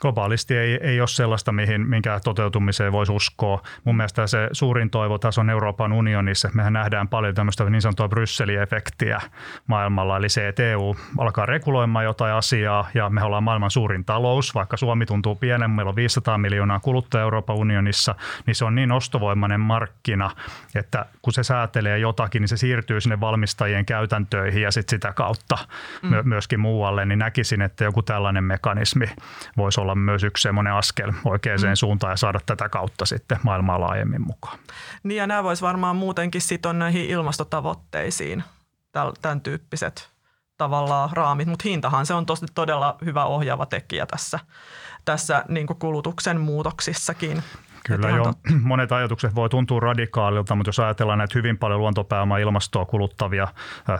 Globaalisti 0.00 0.56
ei, 0.56 0.78
ei 0.82 1.00
ole 1.00 1.08
sellaista, 1.08 1.52
mihin, 1.52 1.88
minkä 1.88 2.20
toteutumiseen 2.24 2.92
voisi 2.92 3.12
uskoa. 3.12 3.62
Mun 3.84 3.96
mielestä 3.96 4.26
se 4.26 4.48
suurin 4.52 4.90
toivo 4.90 5.18
tässä 5.18 5.40
on 5.40 5.50
Euroopan 5.50 5.92
unionissa. 5.92 6.50
Mehän 6.54 6.72
nähdään 6.72 7.08
paljon 7.08 7.34
tämmöistä 7.34 7.70
niin 7.70 7.82
sanottua 7.82 8.08
Brysseli-efektiä 8.08 9.20
maailmalla, 9.66 10.16
eli 10.16 10.28
se, 10.28 10.48
että 10.48 10.62
EU 10.62 10.96
alkaa 11.18 11.46
reguloimaan 11.46 12.04
jotain 12.04 12.34
asiaa 12.34 12.88
ja 12.94 13.10
me 13.10 13.22
ollaan 13.22 13.42
maailman 13.42 13.70
suurin 13.70 14.04
talous, 14.04 14.54
vaikka 14.54 14.76
Suomi 14.76 15.06
tuntuu 15.06 15.34
pienen, 15.34 15.70
meillä 15.70 15.90
on 15.90 15.96
500 15.96 16.38
miljoonaa 16.38 16.80
kuluttajaa 16.80 17.22
Euroopan 17.22 17.56
unionissa, 17.56 18.14
niin 18.46 18.54
se 18.54 18.64
on 18.64 18.74
niin 18.74 18.92
ostovoimainen 18.92 19.60
markkina, 19.60 20.30
että 20.74 21.06
kun 21.22 21.32
se 21.32 21.42
säätelee 21.42 21.98
jotakin, 21.98 22.40
niin 22.40 22.48
se 22.48 22.56
siirtyy 22.56 23.00
sinne 23.00 23.20
valmistajien 23.20 23.86
käytäntöihin 23.86 24.62
ja 24.62 24.70
sitten 24.70 24.96
sitä 24.96 25.12
kautta 25.12 25.58
mm. 26.02 26.10
myöskin 26.24 26.60
muualle, 26.60 27.04
niin 27.04 27.18
näkisin, 27.18 27.62
että 27.62 27.84
joku 27.84 28.02
tällainen 28.02 28.17
tällainen 28.18 28.44
mekanismi 28.44 29.06
voisi 29.56 29.80
olla 29.80 29.94
myös 29.94 30.24
yksi 30.24 30.42
semmoinen 30.42 30.72
askel 30.72 31.12
oikeaan 31.24 31.60
mm. 31.60 31.74
suuntaan 31.74 32.12
ja 32.12 32.16
saada 32.16 32.40
tätä 32.46 32.68
kautta 32.68 33.06
sitten 33.06 33.38
maailmaa 33.42 33.80
laajemmin 33.80 34.26
mukaan. 34.26 34.58
Niin 35.02 35.16
ja 35.16 35.26
nämä 35.26 35.44
voisi 35.44 35.62
varmaan 35.62 35.96
muutenkin 35.96 36.40
sitoa 36.40 36.72
näihin 36.72 37.10
ilmastotavoitteisiin, 37.10 38.44
tämän 39.22 39.40
tyyppiset 39.40 40.10
tavallaan 40.56 41.10
raamit, 41.12 41.48
mutta 41.48 41.62
hintahan 41.68 42.06
se 42.06 42.14
on 42.14 42.26
tosi 42.26 42.46
todella 42.54 42.98
hyvä 43.04 43.24
ohjaava 43.24 43.66
tekijä 43.66 44.06
tässä, 44.06 44.38
tässä 45.04 45.44
niin 45.48 45.66
kulutuksen 45.66 46.40
muutoksissakin. 46.40 47.42
Kyllä 47.88 48.08
jo. 48.08 48.32
Monet 48.62 48.92
ajatukset 48.92 49.34
voi 49.34 49.48
tuntua 49.48 49.80
radikaalilta, 49.80 50.54
mutta 50.54 50.68
jos 50.68 50.80
ajatellaan 50.80 51.18
näitä 51.18 51.32
hyvin 51.34 51.58
paljon 51.58 51.80
luontopääomaa 51.80 52.38
ilmastoa 52.38 52.84
kuluttavia 52.84 53.48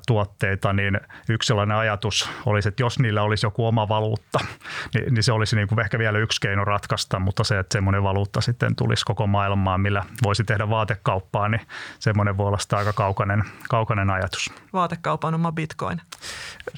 tuotteita, 0.07 0.73
niin 0.73 1.01
yksi 1.29 1.47
sellainen 1.47 1.77
ajatus 1.77 2.31
olisi, 2.47 2.69
että 2.69 2.83
jos 2.83 2.99
niillä 2.99 3.23
olisi 3.23 3.47
joku 3.47 3.67
oma 3.67 3.89
valuutta, 3.89 4.39
niin, 4.95 5.15
niin 5.15 5.23
se 5.23 5.33
olisi 5.33 5.57
niin 5.57 5.69
kuin 5.69 5.81
ehkä 5.81 5.99
vielä 5.99 6.19
yksi 6.19 6.41
keino 6.41 6.65
ratkaista, 6.65 7.19
mutta 7.19 7.45
se, 7.45 7.59
että 7.59 7.73
semmoinen 7.73 8.03
valuutta 8.03 8.41
sitten 8.41 8.77
tulisi 8.77 9.05
koko 9.05 9.27
maailmaan, 9.27 9.81
millä 9.81 10.05
voisi 10.23 10.45
tehdä 10.45 10.71
vaatekauppaa, 10.71 11.49
niin 11.49 11.61
semmoinen 11.99 12.37
voi 12.37 12.47
olla 12.47 12.59
sitä 12.59 12.77
aika 12.77 12.93
kaukainen, 12.93 13.45
kaukainen 13.69 14.11
ajatus. 14.11 14.51
Vaatekaupan 14.73 15.35
oma 15.35 15.53
bitcoin. 15.53 16.01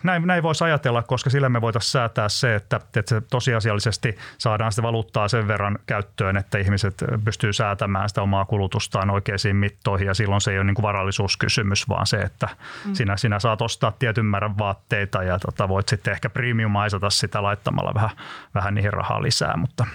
Näin, 0.03 0.27
näin 0.27 0.43
voisi 0.43 0.65
ajatella, 0.65 1.03
koska 1.03 1.31
sillä 1.31 1.49
me 1.49 1.61
voitaisiin 1.61 1.91
säätää 1.91 2.29
se, 2.29 2.55
että, 2.55 2.77
että 2.77 3.03
se 3.09 3.21
tosiasiallisesti 3.21 4.17
saadaan 4.39 4.73
sitä 4.73 4.83
valuuttaa 4.83 5.29
sen 5.29 5.49
verran 5.49 5.79
käyttöön, 5.87 6.37
että 6.37 6.59
ihmiset 6.59 7.00
pystyy 7.25 7.53
säätämään 7.53 8.09
sitä 8.09 8.23
omaa 8.23 8.45
kulutustaan 8.45 9.11
oikeisiin 9.11 9.57
mittoihin 9.57 10.07
ja 10.07 10.15
silloin 10.15 10.41
se 10.41 10.51
ei 10.51 10.59
ole 10.59 10.65
niin 10.65 10.75
kuin 10.75 10.83
varallisuuskysymys, 10.83 11.89
vaan 11.89 12.07
se, 12.07 12.17
että 12.17 12.49
mm. 12.87 12.95
sinä, 12.95 13.17
sinä 13.17 13.39
saat 13.39 13.63
ostaa 13.63 13.93
tietyn 13.99 14.27
määrän 14.27 14.59
vaatteita 14.59 15.23
ja 15.23 15.39
tota, 15.39 15.69
voit 15.69 15.89
sitten 15.89 16.13
ehkä 16.13 16.31
premiumaisata 16.31 17.11
sitä 17.11 17.43
laittamalla 17.43 17.95
vähän, 17.95 18.11
vähän 18.55 18.75
niihin 18.75 18.93
rahaa 18.93 19.23
lisää, 19.23 19.57
mutta 19.57 19.87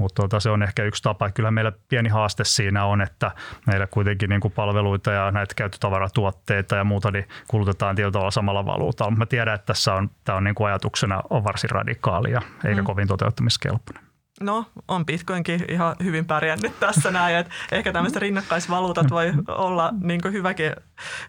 mutta 0.00 0.22
tota, 0.22 0.40
se 0.40 0.50
on 0.50 0.62
ehkä 0.62 0.84
yksi 0.84 1.02
tapa. 1.02 1.30
Kyllä 1.30 1.50
meillä 1.50 1.72
pieni 1.88 2.08
haaste 2.08 2.44
siinä 2.44 2.84
on, 2.84 3.00
että 3.00 3.30
meillä 3.66 3.86
kuitenkin 3.86 4.28
niin 4.28 4.40
kuin 4.40 4.52
palveluita 4.52 5.12
ja 5.12 5.30
näitä 5.30 5.54
käyttötavaratuotteita 5.54 6.76
ja 6.76 6.84
muuta 6.84 7.10
niin 7.10 7.28
kulutetaan 7.48 7.96
tietyllä 7.96 8.12
tavalla 8.12 8.30
samalla 8.30 8.66
valuutalla. 8.66 9.16
Mä 9.16 9.26
tiedän, 9.26 9.54
että 9.54 9.66
tässä 9.66 9.94
on, 9.94 10.10
tämä 10.24 10.38
on 10.38 10.44
niin 10.44 10.54
kuin 10.54 10.68
ajatuksena 10.68 11.22
on 11.30 11.44
varsin 11.44 11.70
radikaalia 11.70 12.42
eikä 12.64 12.82
mm. 12.82 12.86
kovin 12.86 13.08
toteuttamiskelpoinen. 13.08 14.09
No, 14.42 14.66
on 14.88 15.06
Bitcoinkin 15.06 15.64
ihan 15.68 15.96
hyvin 16.04 16.26
pärjännyt 16.26 16.80
tässä 16.80 17.10
näin, 17.10 17.36
että 17.36 17.52
ehkä 17.72 17.92
tämmöiset 17.92 18.22
rinnakkaisvaluutat 18.22 19.10
voi 19.10 19.32
olla 19.48 19.92
niin 20.00 20.20
hyväkin, 20.32 20.72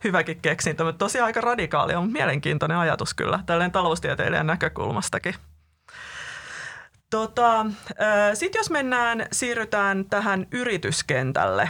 hyväkin 0.04 0.42
keksintö, 0.42 0.84
mutta 0.84 0.98
tosiaan 0.98 1.26
aika 1.26 1.42
radikaali 1.42 1.96
on 1.96 2.12
mielenkiintoinen 2.12 2.78
ajatus 2.78 3.14
kyllä 3.14 3.40
tälleen 3.46 3.72
taloustieteilijän 3.72 4.48
näkökulmastakin. 4.48 5.36
Tota, 7.10 7.66
Sitten 8.34 8.60
jos 8.60 8.70
mennään, 8.70 9.26
siirrytään 9.32 10.06
tähän 10.06 10.48
yrityskentälle 10.52 11.70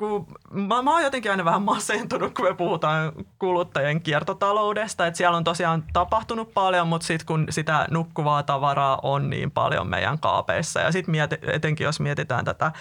kun 0.00 0.26
mä, 0.50 0.82
mä 0.82 0.92
oon 0.92 1.02
jotenkin 1.02 1.30
aina 1.30 1.44
vähän 1.44 1.62
masentunut, 1.62 2.34
kun 2.34 2.44
me 2.44 2.54
puhutaan 2.54 3.12
kuluttajien 3.38 4.00
kiertotaloudesta. 4.00 5.06
Että 5.06 5.18
siellä 5.18 5.36
on 5.36 5.44
tosiaan 5.44 5.84
tapahtunut 5.92 6.54
paljon, 6.54 6.88
mutta 6.88 7.06
sitten 7.06 7.26
kun 7.26 7.46
sitä 7.50 7.86
nukkuvaa 7.90 8.42
tavaraa 8.42 8.98
on 9.02 9.30
niin 9.30 9.50
paljon 9.50 9.86
meidän 9.86 10.18
kaapeissa. 10.18 10.80
Ja 10.80 10.92
sitten 10.92 11.12
mieti, 11.12 11.38
etenkin 11.42 11.84
jos 11.84 12.00
mietitään 12.00 12.44
tätä 12.44 12.72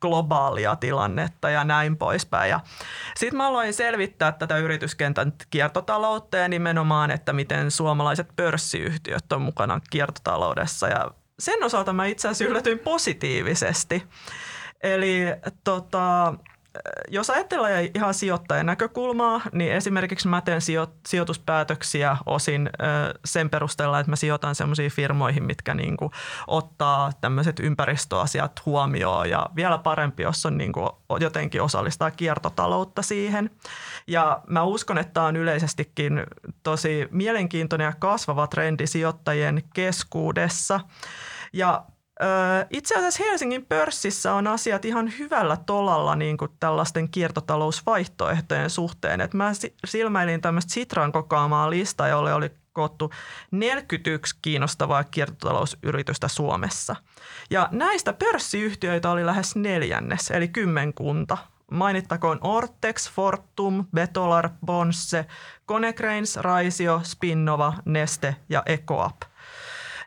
globaalia 0.00 0.76
tilannetta 0.76 1.50
ja 1.50 1.64
näin 1.64 1.96
poispäin. 1.96 2.54
Sitten 3.16 3.36
mä 3.36 3.46
aloin 3.48 3.74
selvittää 3.74 4.32
tätä 4.32 4.58
yrityskentän 4.58 5.32
kiertotaloutta 5.50 6.36
ja 6.36 6.48
nimenomaan, 6.48 7.10
että 7.10 7.32
miten 7.32 7.70
suomalaiset 7.70 8.28
pörssiyhtiöt 8.36 9.32
on 9.32 9.42
mukana 9.42 9.80
kiertotaloudessa. 9.90 10.88
Ja 10.88 11.10
sen 11.38 11.64
osalta 11.64 11.92
mä 11.92 12.06
itse 12.06 12.28
asiassa 12.28 12.50
yllätyin 12.50 12.78
positiivisesti. 12.78 14.02
Eli 14.82 15.22
tota, 15.64 16.34
jos 17.08 17.30
ajatellaan 17.30 17.72
ihan 17.94 18.14
sijoittajan 18.14 18.66
näkökulmaa, 18.66 19.40
niin 19.52 19.72
esimerkiksi 19.72 20.28
mä 20.28 20.40
teen 20.40 20.60
sijo- 20.60 20.94
sijoituspäätöksiä 21.08 22.16
osin 22.26 22.70
sen 23.24 23.50
perusteella, 23.50 24.00
että 24.00 24.10
mä 24.10 24.16
sijoitan 24.16 24.54
sellaisiin 24.54 24.90
firmoihin, 24.90 25.44
mitkä 25.44 25.74
niin 25.74 25.96
kuin 25.96 26.10
ottaa 26.46 27.12
tämmöiset 27.20 27.60
ympäristöasiat 27.60 28.66
huomioon 28.66 29.30
ja 29.30 29.46
vielä 29.56 29.78
parempi, 29.78 30.22
jos 30.22 30.46
on 30.46 30.58
niin 30.58 30.72
kuin 30.72 30.90
jotenkin 31.20 31.62
osallistaa 31.62 32.10
kiertotaloutta 32.10 33.02
siihen. 33.02 33.50
Ja 34.06 34.40
mä 34.46 34.62
uskon, 34.62 34.98
että 34.98 35.12
tämä 35.12 35.26
on 35.26 35.36
yleisestikin 35.36 36.26
tosi 36.62 37.08
mielenkiintoinen 37.10 37.84
ja 37.84 37.92
kasvava 37.98 38.46
trendi 38.46 38.86
sijoittajien 38.86 39.62
keskuudessa. 39.74 40.80
Ja 41.52 41.84
itse 42.70 42.94
asiassa 42.94 43.24
Helsingin 43.24 43.66
pörssissä 43.66 44.34
on 44.34 44.46
asiat 44.46 44.84
ihan 44.84 45.12
hyvällä 45.18 45.56
tolalla 45.56 46.16
niin 46.16 46.36
kuin 46.36 46.50
tällaisten 46.60 47.08
kiertotalousvaihtoehtojen 47.08 48.70
suhteen. 48.70 49.20
Et 49.20 49.34
mä 49.34 49.52
silmäilin 49.86 50.40
tämmöistä 50.40 50.72
Sitran 50.72 51.12
kokaamaa 51.12 51.70
listaa, 51.70 52.08
jolle 52.08 52.34
oli 52.34 52.50
koottu 52.72 53.10
41 53.50 54.36
kiinnostavaa 54.42 55.04
kiertotalousyritystä 55.04 56.28
Suomessa. 56.28 56.96
Ja 57.50 57.68
näistä 57.72 58.12
pörssiyhtiöitä 58.12 59.10
oli 59.10 59.26
lähes 59.26 59.56
neljännes, 59.56 60.30
eli 60.30 60.48
kymmenkunta. 60.48 61.38
Mainittakoon 61.70 62.38
Ortex, 62.40 63.10
Fortum, 63.10 63.86
Betolar, 63.94 64.48
Bonse, 64.66 65.26
Konecranes, 65.66 66.36
Raisio, 66.36 67.00
Spinnova, 67.04 67.74
Neste 67.84 68.36
ja 68.48 68.62
Ecoap. 68.66 69.16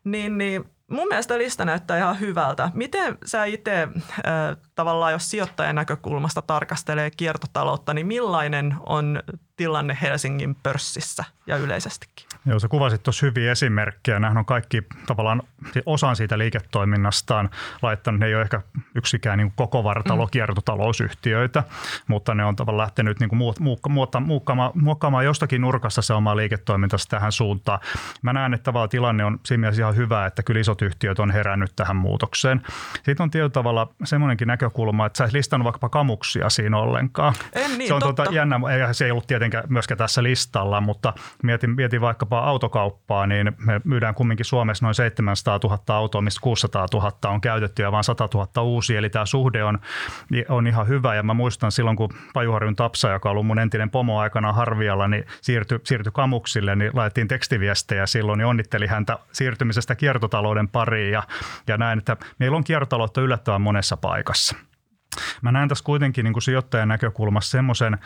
Niin, 0.03 0.37
niin 0.37 0.65
mun 0.91 1.07
mielestä 1.07 1.37
lista 1.37 1.65
näyttää 1.65 1.97
ihan 1.97 2.19
hyvältä. 2.19 2.71
Miten 2.73 3.17
sä 3.25 3.45
itse 3.45 3.83
äh, 3.83 4.57
tavallaan, 4.75 5.11
jos 5.11 5.29
sijoittajan 5.31 5.75
näkökulmasta 5.75 6.41
tarkastelee 6.41 7.11
kiertotaloutta, 7.11 7.93
niin 7.93 8.07
millainen 8.07 8.75
on 8.85 9.23
tilanne 9.55 9.97
Helsingin 10.01 10.55
pörssissä 10.55 11.23
ja 11.47 11.57
yleisestikin? 11.57 12.27
Joo, 12.45 12.59
sä 12.59 12.67
kuvasit 12.67 13.03
tuossa 13.03 13.25
hyviä 13.25 13.51
esimerkkejä. 13.51 14.19
Nämä 14.19 14.39
on 14.39 14.45
kaikki 14.45 14.83
tavallaan 15.07 15.43
osan 15.85 16.15
siitä 16.15 16.37
liiketoiminnastaan 16.37 17.49
laittanut. 17.81 18.19
Ne 18.19 18.25
ei 18.25 18.35
ole 18.35 18.41
ehkä 18.41 18.61
yksikään 18.95 19.37
niin 19.37 19.53
koko 19.55 19.83
vartalo 19.83 20.25
mm. 20.25 20.29
kiertotalousyhtiöitä, 20.31 21.63
mutta 22.07 22.35
ne 22.35 22.45
on 22.45 22.55
tavallaan 22.55 22.87
lähtenyt 22.87 23.19
niin 23.19 23.29
muokkaamaan, 23.87 24.71
muokkaamaan 24.75 25.25
jostakin 25.25 25.61
nurkassa 25.61 26.01
se 26.01 26.13
oma 26.13 26.35
liiketoimintansa 26.35 27.09
tähän 27.09 27.31
suuntaan. 27.31 27.79
Mä 28.21 28.33
näen, 28.33 28.53
että 28.53 28.63
tavallaan 28.63 28.89
tilanne 28.89 29.25
on 29.25 29.39
siinä 29.45 29.61
mielessä 29.61 29.81
ihan 29.81 29.95
hyvä, 29.95 30.25
että 30.25 30.43
kyllä 30.43 30.59
isot 30.59 30.81
yhtiöt 30.81 31.19
on 31.19 31.31
herännyt 31.31 31.71
tähän 31.75 31.95
muutokseen. 31.95 32.61
Sitten 32.93 33.23
on 33.23 33.31
tietyllä 33.31 33.49
tavalla 33.49 33.87
semmoinenkin 34.03 34.47
näkökulma, 34.47 35.05
että 35.05 35.17
sä 35.17 35.25
et 35.25 35.33
listannut 35.33 35.63
vaikkapa 35.63 35.89
kamuksia 35.89 36.49
siinä 36.49 36.77
ollenkaan. 36.77 37.33
En 37.53 37.77
niin, 37.77 37.87
se 37.87 37.93
on 37.93 38.01
totta. 38.01 38.23
Tuota, 38.23 38.35
jännä, 38.35 38.59
se 38.91 39.05
ei 39.05 39.11
ollut 39.11 39.27
tietenkään 39.27 39.63
myöskään 39.69 39.97
tässä 39.97 40.23
listalla, 40.23 40.81
mutta 40.81 41.13
mietin, 41.43 41.69
mietin 41.69 42.01
vaikkapa 42.01 42.39
autokauppaa, 42.39 43.27
niin 43.27 43.51
me 43.57 43.81
myydään 43.83 44.15
kumminkin 44.15 44.45
Suomessa 44.45 44.85
noin 44.85 44.95
700 44.95 45.46
000 45.63 45.79
autoa, 45.87 46.21
mistä 46.21 46.41
600 46.41 46.85
000 46.93 47.11
on 47.25 47.41
käytetty 47.41 47.81
ja 47.81 47.91
vain 47.91 48.03
100 48.03 48.29
000 48.33 48.61
uusia. 48.61 48.99
Eli 48.99 49.09
tämä 49.09 49.25
suhde 49.25 49.63
on, 49.63 49.79
on 50.49 50.67
ihan 50.67 50.87
hyvä 50.87 51.15
ja 51.15 51.23
mä 51.23 51.33
muistan 51.33 51.71
silloin, 51.71 51.97
kun 51.97 52.09
Pajuharjun 52.33 52.75
Tapsa, 52.75 53.09
joka 53.09 53.29
on 53.29 53.31
ollut 53.31 53.47
mun 53.47 53.59
entinen 53.59 53.89
pomo 53.89 54.19
aikana 54.19 54.53
Harvialla, 54.53 55.07
niin 55.07 55.25
siirtyi, 55.41 55.79
siirtyi 55.83 56.11
kamuksille, 56.11 56.75
niin 56.75 56.91
laitettiin 56.93 57.27
tekstiviestejä 57.27 58.05
silloin 58.05 58.39
ja 58.39 58.47
onnitteli 58.47 58.87
häntä 58.87 59.19
siirtymisestä 59.31 59.95
kiertotalouden 59.95 60.67
pariin 60.67 61.11
ja, 61.11 61.23
ja 61.67 61.77
näin, 61.77 61.99
että 61.99 62.17
meillä 62.39 62.57
on 62.57 62.63
kiertotaloutta 62.63 63.21
yllättävän 63.21 63.61
monessa 63.61 63.97
paikassa. 63.97 64.55
Mä 65.41 65.51
näen 65.51 65.69
tässä 65.69 65.83
kuitenkin 65.83 66.23
niin 66.23 66.33
kuin 66.33 66.43
sijoittajan 66.43 66.87
näkökulmassa 66.87 67.51
semmoisen 67.51 67.97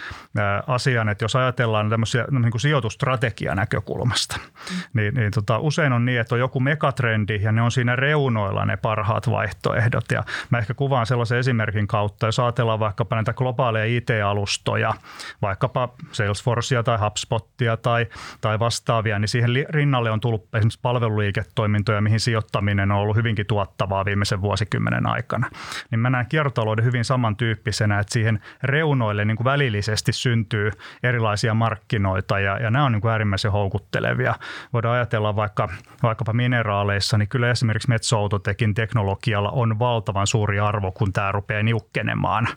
asian, 0.67 1.09
että 1.09 1.25
jos 1.25 1.35
ajatellaan 1.35 1.89
tämmöisiä 1.89 2.25
niin 2.31 2.51
kuin 2.51 2.61
sijoitustrategian 2.61 3.57
näkökulmasta, 3.57 4.37
mm. 4.37 4.77
niin, 4.93 5.13
niin 5.13 5.31
tota, 5.31 5.59
usein 5.59 5.93
on 5.93 6.05
niin, 6.05 6.19
että 6.19 6.35
on 6.35 6.39
joku 6.39 6.59
megatrendi 6.59 7.39
ja 7.41 7.51
ne 7.51 7.61
on 7.61 7.71
siinä 7.71 7.95
reunoilla 7.95 8.65
ne 8.65 8.77
parhaat 8.77 9.29
vaihtoehdot. 9.29 10.11
Ja 10.11 10.23
mä 10.49 10.57
ehkä 10.57 10.73
kuvaan 10.73 11.05
sellaisen 11.05 11.37
esimerkin 11.37 11.87
kautta, 11.87 12.25
jos 12.25 12.39
ajatellaan 12.39 12.79
vaikkapa 12.79 13.15
näitä 13.15 13.33
globaaleja 13.33 13.85
IT-alustoja, 13.85 14.93
vaikkapa 15.41 15.93
Salesforcea 16.11 16.83
tai 16.83 16.97
HubSpotia 16.97 17.77
tai, 17.77 18.07
tai 18.41 18.59
vastaavia, 18.59 19.19
niin 19.19 19.29
siihen 19.29 19.49
rinnalle 19.69 20.11
on 20.11 20.19
tullut 20.19 20.55
esimerkiksi 20.55 20.79
palveluliiketoimintoja, 20.81 22.01
mihin 22.01 22.19
sijoittaminen 22.19 22.91
on 22.91 22.97
ollut 22.97 23.15
hyvinkin 23.15 23.45
tuottavaa 23.45 24.05
viimeisen 24.05 24.41
vuosikymmenen 24.41 25.07
aikana. 25.07 25.49
Niin 25.91 25.99
mä 25.99 26.09
näen 26.09 26.25
kiertotalouden 26.29 26.85
hyvin 26.85 27.00
samantyyppisenä, 27.05 27.99
että 27.99 28.13
siihen 28.13 28.41
reunoille 28.63 29.25
niin 29.25 29.37
kuin 29.37 29.45
välillisesti 29.45 30.13
syntyy 30.13 30.71
erilaisia 31.03 31.53
markkinoita 31.53 32.39
ja, 32.39 32.57
ja 32.57 32.71
nämä 32.71 32.85
on 32.85 32.91
niin 32.91 33.01
kuin 33.01 33.11
äärimmäisen 33.11 33.51
houkuttelevia. 33.51 34.35
Voidaan 34.73 34.95
ajatella 34.95 35.35
vaikka, 35.35 35.69
vaikkapa 36.03 36.33
mineraaleissa, 36.33 37.17
niin 37.17 37.29
kyllä 37.29 37.51
esimerkiksi 37.51 37.89
Metso-Autotekin 37.89 38.73
teknologialla 38.73 39.49
on 39.49 39.79
valtavan 39.79 40.27
suuri 40.27 40.59
arvo, 40.59 40.91
kun 40.91 41.13
tämä 41.13 41.31
rupeaa 41.31 41.63
niukkenemaan. 41.63 42.47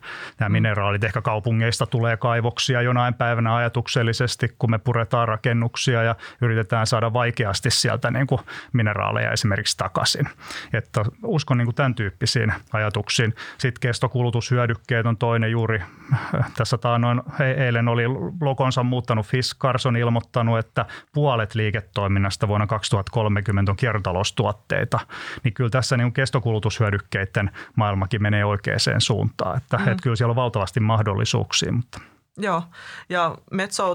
Nämä 0.41 0.49
mm. 0.49 0.53
mineraalit 0.53 1.05
ehkä 1.05 1.23
kaupungeista 1.23 1.87
tulee 1.87 2.17
kaivoksia 2.17 2.83
jonain 2.83 3.15
päivänä 3.15 3.57
ajatuksellisesti, 3.57 4.55
kun 4.59 4.71
me 4.71 4.79
puretaan 4.79 5.29
rakennuksia 5.29 6.03
ja 6.03 6.15
yritetään 6.41 6.87
saada 6.87 7.13
vaikeasti 7.13 7.71
sieltä 7.71 8.11
niin 8.11 8.27
kuin 8.27 8.41
mineraaleja 8.73 9.33
esimerkiksi 9.33 9.77
takaisin. 9.77 10.29
Että 10.73 11.05
uskon 11.23 11.59
niin 11.59 11.67
kuin 11.67 11.75
tämän 11.75 11.95
tyyppisiin 11.95 12.53
ajatuksiin. 12.73 13.35
Sitten 13.59 13.81
kestokulutus 13.81 14.34
kestkulutushyödykkeet 14.35 15.07
on 15.07 15.17
toinen 15.17 15.51
juuri. 15.51 15.83
Tässä 16.57 16.79
taanoin, 16.79 17.23
eilen 17.57 17.89
oli 17.89 18.03
lokonsa 18.41 18.83
muuttanut 18.83 19.27
Fiskars 19.27 19.87
on 19.87 19.97
ilmoittanut, 19.97 20.59
että 20.59 20.87
puolet 21.13 21.55
liiketoiminnasta 21.55 22.49
vuonna 22.49 22.67
2030 22.67 23.73
on 23.73 23.77
kiertotaloustuotteita. 23.77 25.01
Niin 25.45 25.55
kyllä 25.55 25.71
tässä 25.71 25.97
niin 25.97 26.13
kestokulutushyödykkeiden 26.13 27.51
maailmakin 27.77 28.23
menee 28.23 28.45
oikeaan 28.45 28.81
suuntaan. 28.99 29.57
Että, 29.57 29.77
mm. 29.77 29.89
että 29.89 30.03
kyllä 30.03 30.17
siellä 30.17 30.33
on 30.33 30.37
valtavasti 30.37 30.81
mahdollisuuksia. 30.81 31.73
Mutta. 31.73 32.01
Joo, 32.37 32.63
ja 33.09 33.37
Metso 33.51 33.95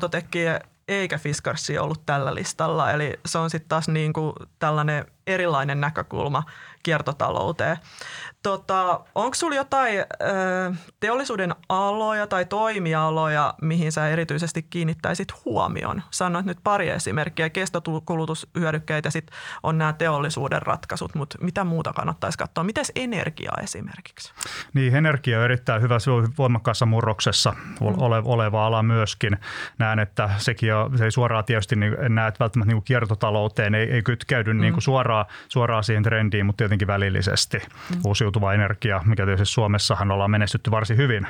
eikä 0.88 1.18
Fiskarsi 1.18 1.78
ollut 1.78 2.06
tällä 2.06 2.36
listalla. 2.36 2.92
Eli 2.92 3.20
se 3.26 3.38
on 3.38 3.50
sitten 3.50 3.70
taas 3.70 3.88
niin 3.88 4.14
kuin 4.14 4.34
tällainen 4.60 5.06
erilainen 5.28 5.82
näkökulma 5.82 6.44
kiertotalouteen. 6.84 7.78
Tota, 8.44 9.00
Onko 9.16 9.34
sinulla 9.34 9.56
jotain 9.56 10.00
ö, 10.00 10.06
teollisuuden 11.00 11.56
aloja 11.70 12.28
tai 12.28 12.46
toimialoja, 12.46 13.54
mihin 13.62 13.92
sä 13.92 14.10
erityisesti 14.10 14.64
kiinnittäisit 14.64 15.46
huomion? 15.46 16.02
Sanoit 16.12 16.46
nyt 16.46 16.58
pari 16.64 16.90
esimerkkiä, 16.90 17.50
kestokulutushyödykkeitä 17.50 19.08
ja 19.08 19.12
sitten 19.12 19.38
on 19.64 19.78
nämä 19.78 19.94
teollisuuden 19.94 20.62
ratkaisut, 20.62 21.16
mutta 21.16 21.38
mitä 21.42 21.64
muuta 21.64 21.94
kannattaisi 21.94 22.38
katsoa? 22.38 22.64
Mites 22.64 22.92
energia 22.96 23.52
esimerkiksi? 23.64 24.34
Niin, 24.74 24.96
energia 24.96 25.40
on 25.40 25.46
erittäin 25.46 25.82
hyvä, 25.82 26.00
se 26.00 26.12
on 26.12 26.28
voimakkaassa 26.38 26.86
murroksessa 26.86 27.54
mm. 27.80 27.86
ole, 27.98 28.22
oleva 28.26 28.66
ala 28.66 28.84
myöskin. 28.84 29.38
Näen, 29.78 30.00
että 30.00 30.30
sekin 30.38 30.74
on, 30.74 30.98
se 30.98 31.06
ei 31.06 31.12
suoraan 31.12 31.46
tietysti 31.46 31.76
niin, 31.76 31.96
näe, 32.10 32.28
että 32.28 32.40
välttämättä 32.40 32.74
niin 32.74 32.84
kiertotalouteen 32.84 33.76
ei, 33.76 33.92
ei 33.92 34.02
kytkeydy 34.02 34.54
mm. 34.54 34.62
niin 34.62 34.74
kuin 34.74 34.82
suoraan, 34.82 35.26
suoraan 35.48 35.84
siihen 35.84 36.04
trendiin, 36.04 36.46
mutta 36.46 36.58
tietenkin 36.58 36.79
välillisesti. 36.88 37.58
Mm. 37.58 38.02
Uusi 38.06 38.20
uusiutuva 38.20 38.54
energia, 38.54 39.02
mikä 39.06 39.26
tietysti 39.26 39.54
Suomessahan 39.54 40.12
ollaan 40.12 40.32
menestytty 40.32 40.72
varsin 40.72 40.98
hyvin 40.98 41.28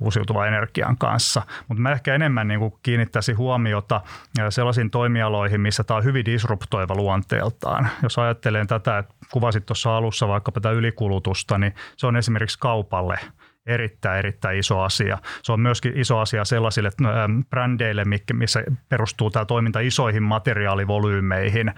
uusiutuvan 0.00 0.48
energian 0.48 0.96
kanssa. 0.96 1.42
Mutta 1.68 1.82
mä 1.82 1.92
ehkä 1.92 2.14
enemmän 2.14 2.48
niin 2.48 2.60
kuin 2.60 2.74
kiinnittäisin 2.82 3.36
huomiota 3.36 4.00
sellaisiin 4.48 4.90
toimialoihin, 4.90 5.60
missä 5.60 5.84
tämä 5.84 5.98
on 5.98 6.04
hyvin 6.04 6.24
disruptoiva 6.24 6.94
luonteeltaan. 6.94 7.88
Jos 8.02 8.18
ajattelen 8.18 8.66
tätä, 8.66 8.98
että 8.98 9.14
kuvasit 9.30 9.66
tuossa 9.66 9.96
alussa 9.96 10.28
vaikkapa 10.28 10.60
tätä 10.60 10.74
ylikulutusta, 10.74 11.58
niin 11.58 11.74
se 11.96 12.06
on 12.06 12.16
esimerkiksi 12.16 12.58
kaupalle– 12.58 13.18
erittäin, 13.66 14.18
erittäin 14.18 14.58
iso 14.58 14.80
asia. 14.80 15.18
Se 15.42 15.52
on 15.52 15.60
myöskin 15.60 15.98
iso 15.98 16.18
asia 16.18 16.44
sellaisille 16.44 16.90
ähm, 17.04 17.40
brändeille, 17.50 18.04
missä 18.32 18.64
perustuu 18.88 19.30
tämä 19.30 19.44
toiminta 19.44 19.80
isoihin 19.80 20.22
materiaalivolyymeihin. 20.22 21.72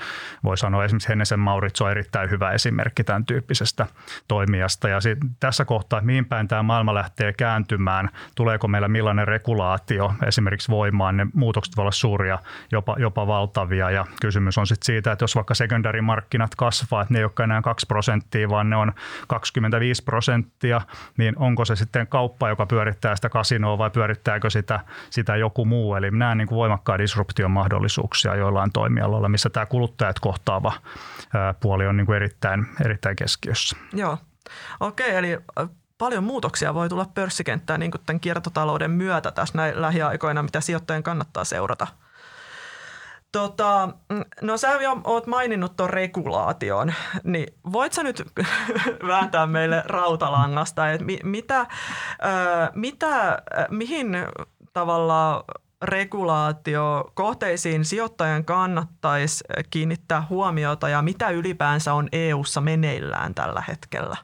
Voi 0.44 0.58
sanoa 0.58 0.84
esimerkiksi 0.84 1.08
Hennesen 1.08 1.40
Maurits 1.40 1.82
on 1.82 1.90
erittäin 1.90 2.30
hyvä 2.30 2.50
esimerkki 2.50 3.04
tämän 3.04 3.26
tyyppisestä 3.26 3.86
toimijasta. 4.28 4.88
Ja 4.88 5.00
sit, 5.00 5.18
tässä 5.40 5.64
kohtaa, 5.64 5.98
että 5.98 6.06
mihin 6.06 6.24
päin 6.24 6.48
tämä 6.48 6.62
maailma 6.62 6.94
lähtee 6.94 7.32
kääntymään, 7.32 8.10
tuleeko 8.34 8.68
meillä 8.68 8.88
millainen 8.88 9.28
regulaatio 9.28 10.14
esimerkiksi 10.26 10.72
voimaan, 10.72 11.16
ne 11.16 11.26
muutokset 11.34 11.76
voivat 11.76 11.84
olla 11.84 11.92
suuria, 11.92 12.38
jopa, 12.72 12.96
jopa 12.98 13.26
valtavia. 13.26 13.90
Ja 13.90 14.06
kysymys 14.20 14.58
on 14.58 14.66
sitten 14.66 14.86
siitä, 14.86 15.12
että 15.12 15.22
jos 15.22 15.34
vaikka 15.34 15.54
markkinat 16.02 16.54
kasvaa, 16.54 17.02
että 17.02 17.14
ne 17.14 17.18
ei 17.18 17.24
ole 17.24 17.44
enää 17.44 17.62
2 17.62 17.86
prosenttia, 17.86 18.48
vaan 18.48 18.70
ne 18.70 18.76
on 18.76 18.92
25 19.28 20.02
prosenttia, 20.02 20.80
niin 21.16 21.38
onko 21.38 21.64
se 21.64 21.73
se 21.76 21.84
sitten 21.84 22.06
kauppa, 22.06 22.48
joka 22.48 22.66
pyörittää 22.66 23.16
sitä 23.16 23.28
kasinoa 23.28 23.78
vai 23.78 23.90
pyörittääkö 23.90 24.50
sitä, 24.50 24.80
sitä 25.10 25.36
joku 25.36 25.64
muu. 25.64 25.94
Eli 25.94 26.10
näen 26.10 26.38
niin 26.38 26.48
kuin 26.48 26.70
disruption 26.98 27.50
mahdollisuuksia 27.50 28.34
joillain 28.34 28.72
toimialoilla, 28.72 29.28
missä 29.28 29.50
tämä 29.50 29.66
kuluttajat 29.66 30.20
kohtaava 30.20 30.72
puoli 31.60 31.86
on 31.86 31.96
niin 31.96 32.06
kuin 32.06 32.16
erittäin, 32.16 32.66
erittäin 32.84 33.16
keskiössä. 33.16 33.76
Joo, 33.92 34.18
okei, 34.80 35.08
okay, 35.08 35.18
eli 35.18 35.38
paljon 35.98 36.24
muutoksia 36.24 36.74
voi 36.74 36.88
tulla 36.88 37.06
pörssikenttään 37.14 37.80
niin 37.80 37.90
kuin 37.90 38.02
tämän 38.06 38.20
kiertotalouden 38.20 38.90
myötä 38.90 39.30
tässä 39.30 39.58
näin 39.58 39.82
lähiaikoina, 39.82 40.42
mitä 40.42 40.60
sijoittajien 40.60 41.02
kannattaa 41.02 41.44
seurata– 41.44 41.86
Tota, 43.34 43.88
mm, 44.12 44.24
no 44.42 44.56
sä 44.56 44.72
jo 44.72 45.00
oot 45.04 45.26
maininnut 45.26 45.76
tuon 45.76 45.90
regulaation, 45.90 46.94
niin 47.24 47.46
voit 47.72 47.92
sä 47.92 48.02
nyt 48.02 48.22
vääntää 49.08 49.46
meille 49.46 49.82
rautalangasta, 49.86 50.90
että 50.90 51.04
mi, 51.04 51.18
mitä, 51.22 51.60
äh, 51.60 51.68
mitä, 52.74 53.38
mihin 53.70 54.16
tavalla 54.72 55.44
regulaatio 55.82 57.10
kohteisiin 57.14 57.84
sijoittajan 57.84 58.44
kannattaisi 58.44 59.44
kiinnittää 59.70 60.26
huomiota 60.30 60.88
ja 60.88 61.02
mitä 61.02 61.30
ylipäänsä 61.30 61.94
on 61.94 62.08
EU:ssa 62.12 62.60
meneillään 62.60 63.34
tällä 63.34 63.62
hetkellä? 63.68 64.16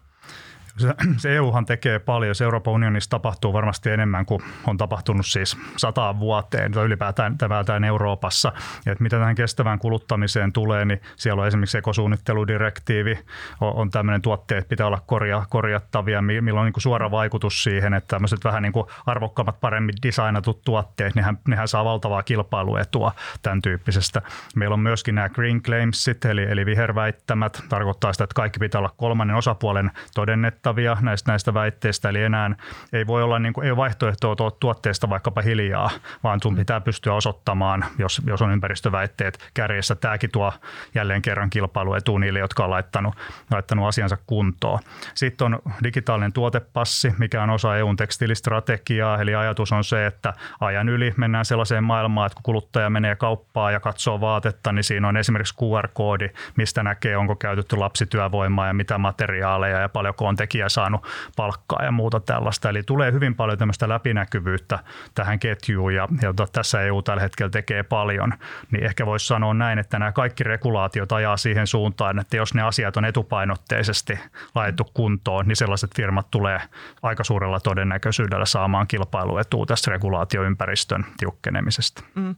Se, 0.81 1.29
EUhan 1.35 1.67
tekee 1.67 1.99
paljon. 1.99 2.35
Se 2.35 2.45
Euroopan 2.45 2.75
unionissa 2.75 3.11
tapahtuu 3.11 3.53
varmasti 3.53 3.91
enemmän 3.91 4.27
kuin 4.27 4.43
on 4.67 4.77
tapahtunut 4.77 5.27
siis 5.27 5.57
sataan 5.77 6.21
vuoteen 6.21 6.73
tai 6.73 6.85
ylipäätään 6.85 7.39
tämän 7.39 7.85
Euroopassa. 7.85 8.53
Ja 8.87 8.93
että 8.93 9.03
mitä 9.03 9.19
tähän 9.19 9.35
kestävään 9.35 9.79
kuluttamiseen 9.79 10.53
tulee, 10.53 10.85
niin 10.85 11.01
siellä 11.17 11.41
on 11.43 11.49
esimerkiksi 11.49 11.79
ekosuunnitteludirektiivi, 11.79 13.19
on, 13.61 13.75
on 13.75 13.91
tämmöinen 13.91 14.23
tuotteet 14.23 14.69
pitää 14.69 14.87
olla 14.87 15.03
korja, 15.07 15.45
korjattavia, 15.51 16.23
millä 16.23 16.61
on 16.61 16.67
niin 16.67 16.83
suora 16.83 17.11
vaikutus 17.11 17.63
siihen, 17.63 17.95
että 17.95 18.09
tämmöiset 18.09 18.45
vähän 18.45 18.63
niin 18.63 18.73
kuin 18.73 18.87
arvokkaammat, 19.07 19.61
paremmin 19.61 19.95
designatut 20.03 20.63
tuotteet, 20.65 21.15
nehän, 21.15 21.39
nehän 21.49 21.69
saa 21.69 21.85
valtavaa 21.85 22.23
kilpailuetua 22.23 23.13
tämän 23.43 23.63
tyyppisestä. 23.63 24.23
Meillä 24.57 24.75
on 24.75 24.81
myöskin 24.81 25.15
nämä 25.15 25.29
green 25.29 25.63
claimsit, 25.63 26.25
eli, 26.25 26.43
eli 26.43 26.67
viherväittämät, 26.67 27.63
tarkoittaa 27.69 28.13
sitä, 28.13 28.25
että 28.25 28.35
kaikki 28.35 28.59
pitää 28.59 28.79
olla 28.79 28.95
kolmannen 28.97 29.37
osapuolen 29.37 29.91
todennetta 30.15 30.70
luotettavia 30.71 30.97
näistä, 31.01 31.33
näistä 31.33 31.55
väitteistä, 31.55 32.09
eli 32.09 32.23
enää 32.23 32.51
ei 32.93 33.07
voi 33.07 33.23
olla 33.23 33.39
niin 33.39 33.53
kuin, 33.53 33.67
ei 33.67 33.77
vaihtoehtoa 33.77 34.51
tuotteesta 34.51 35.11
vaikkapa 35.11 35.43
hiljaa, 35.43 35.91
vaan 36.23 36.41
sun 36.43 36.57
pitää 36.57 36.81
pystyä 36.81 37.15
osoittamaan, 37.15 37.85
jos, 37.99 38.23
jos 38.27 38.43
on 38.43 38.53
ympäristöväitteet 38.53 39.51
kärjessä. 39.55 39.95
Tämäkin 39.95 40.31
tuo 40.31 40.53
jälleen 40.95 41.23
kerran 41.23 41.51
kilpailuetu 41.51 42.19
niille, 42.19 42.39
jotka 42.39 42.65
on 42.65 42.71
laittanut, 42.71 43.15
laittanut 43.51 43.89
asiansa 43.89 44.19
kuntoon. 44.27 44.79
Sitten 45.15 45.45
on 45.45 45.59
digitaalinen 45.85 46.33
tuotepassi, 46.33 47.15
mikä 47.19 47.43
on 47.43 47.51
osa 47.51 47.77
EUn 47.77 47.97
tekstiilistrategiaa, 47.97 49.21
eli 49.21 49.35
ajatus 49.35 49.73
on 49.73 49.85
se, 49.85 50.07
että 50.07 50.35
ajan 50.61 50.89
yli 50.89 51.15
mennään 51.17 51.45
sellaiseen 51.45 51.85
maailmaan, 51.85 52.27
että 52.27 52.37
kun 52.37 52.43
kuluttaja 52.43 52.91
menee 52.91 53.17
kauppaan 53.17 53.73
ja 53.73 53.81
katsoo 53.81 54.21
vaatetta, 54.21 54.73
niin 54.73 54.85
siinä 54.85 55.09
on 55.09 55.17
esimerkiksi 55.17 55.55
QR-koodi, 55.55 56.29
mistä 56.57 56.83
näkee, 56.83 57.17
onko 57.17 57.37
käytetty 57.37 57.77
lapsityövoimaa 57.77 58.67
ja 58.67 58.75
mitä 58.75 58.99
materiaaleja 58.99 59.79
ja 59.79 59.89
paljonko 59.89 60.27
on 60.27 60.37
tekijä 60.37 60.60
saanut 60.69 61.07
palkkaa 61.37 61.85
ja 61.85 61.91
muuta 61.91 62.21
tällaista. 62.21 62.69
Eli 62.69 62.83
tulee 62.83 63.13
hyvin 63.13 63.35
paljon 63.35 63.59
tämmöistä 63.59 63.89
läpinäkyvyyttä 63.89 64.79
tähän 65.15 65.39
ketjuun 65.39 65.95
ja, 65.95 66.09
ja 66.23 66.35
tässä 66.53 66.83
EU 66.83 67.03
tällä 67.03 67.23
hetkellä 67.23 67.51
tekee 67.51 67.83
paljon. 67.83 68.33
Niin 68.71 68.85
ehkä 68.85 69.07
voisi 69.07 69.27
sanoa 69.27 69.55
näin, 69.55 69.79
että 69.79 69.99
nämä 69.99 70.13
kaikki 70.13 70.45
regulaatiot 70.45 71.13
ajaa 71.13 71.37
siihen 71.37 71.67
suuntaan, 71.67 72.19
että 72.19 72.37
jos 72.37 72.55
ne 72.55 72.63
asiat 72.63 72.97
on 72.97 73.05
etupainotteisesti 73.05 74.19
laitettu 74.55 74.85
kuntoon, 74.95 75.49
niin 75.49 75.57
sellaiset 75.57 75.91
firmat 75.97 76.31
tulee 76.31 76.61
aika 77.03 77.25
suurella 77.25 77.61
todennäköisyydellä 77.61 78.47
saamaan 78.47 78.87
kilpailuetua 78.87 79.67
tästä 79.67 79.91
regulaatioympäristön 79.91 81.07
tiukkenemisesta. 81.17 82.03
Mm. 82.15 82.37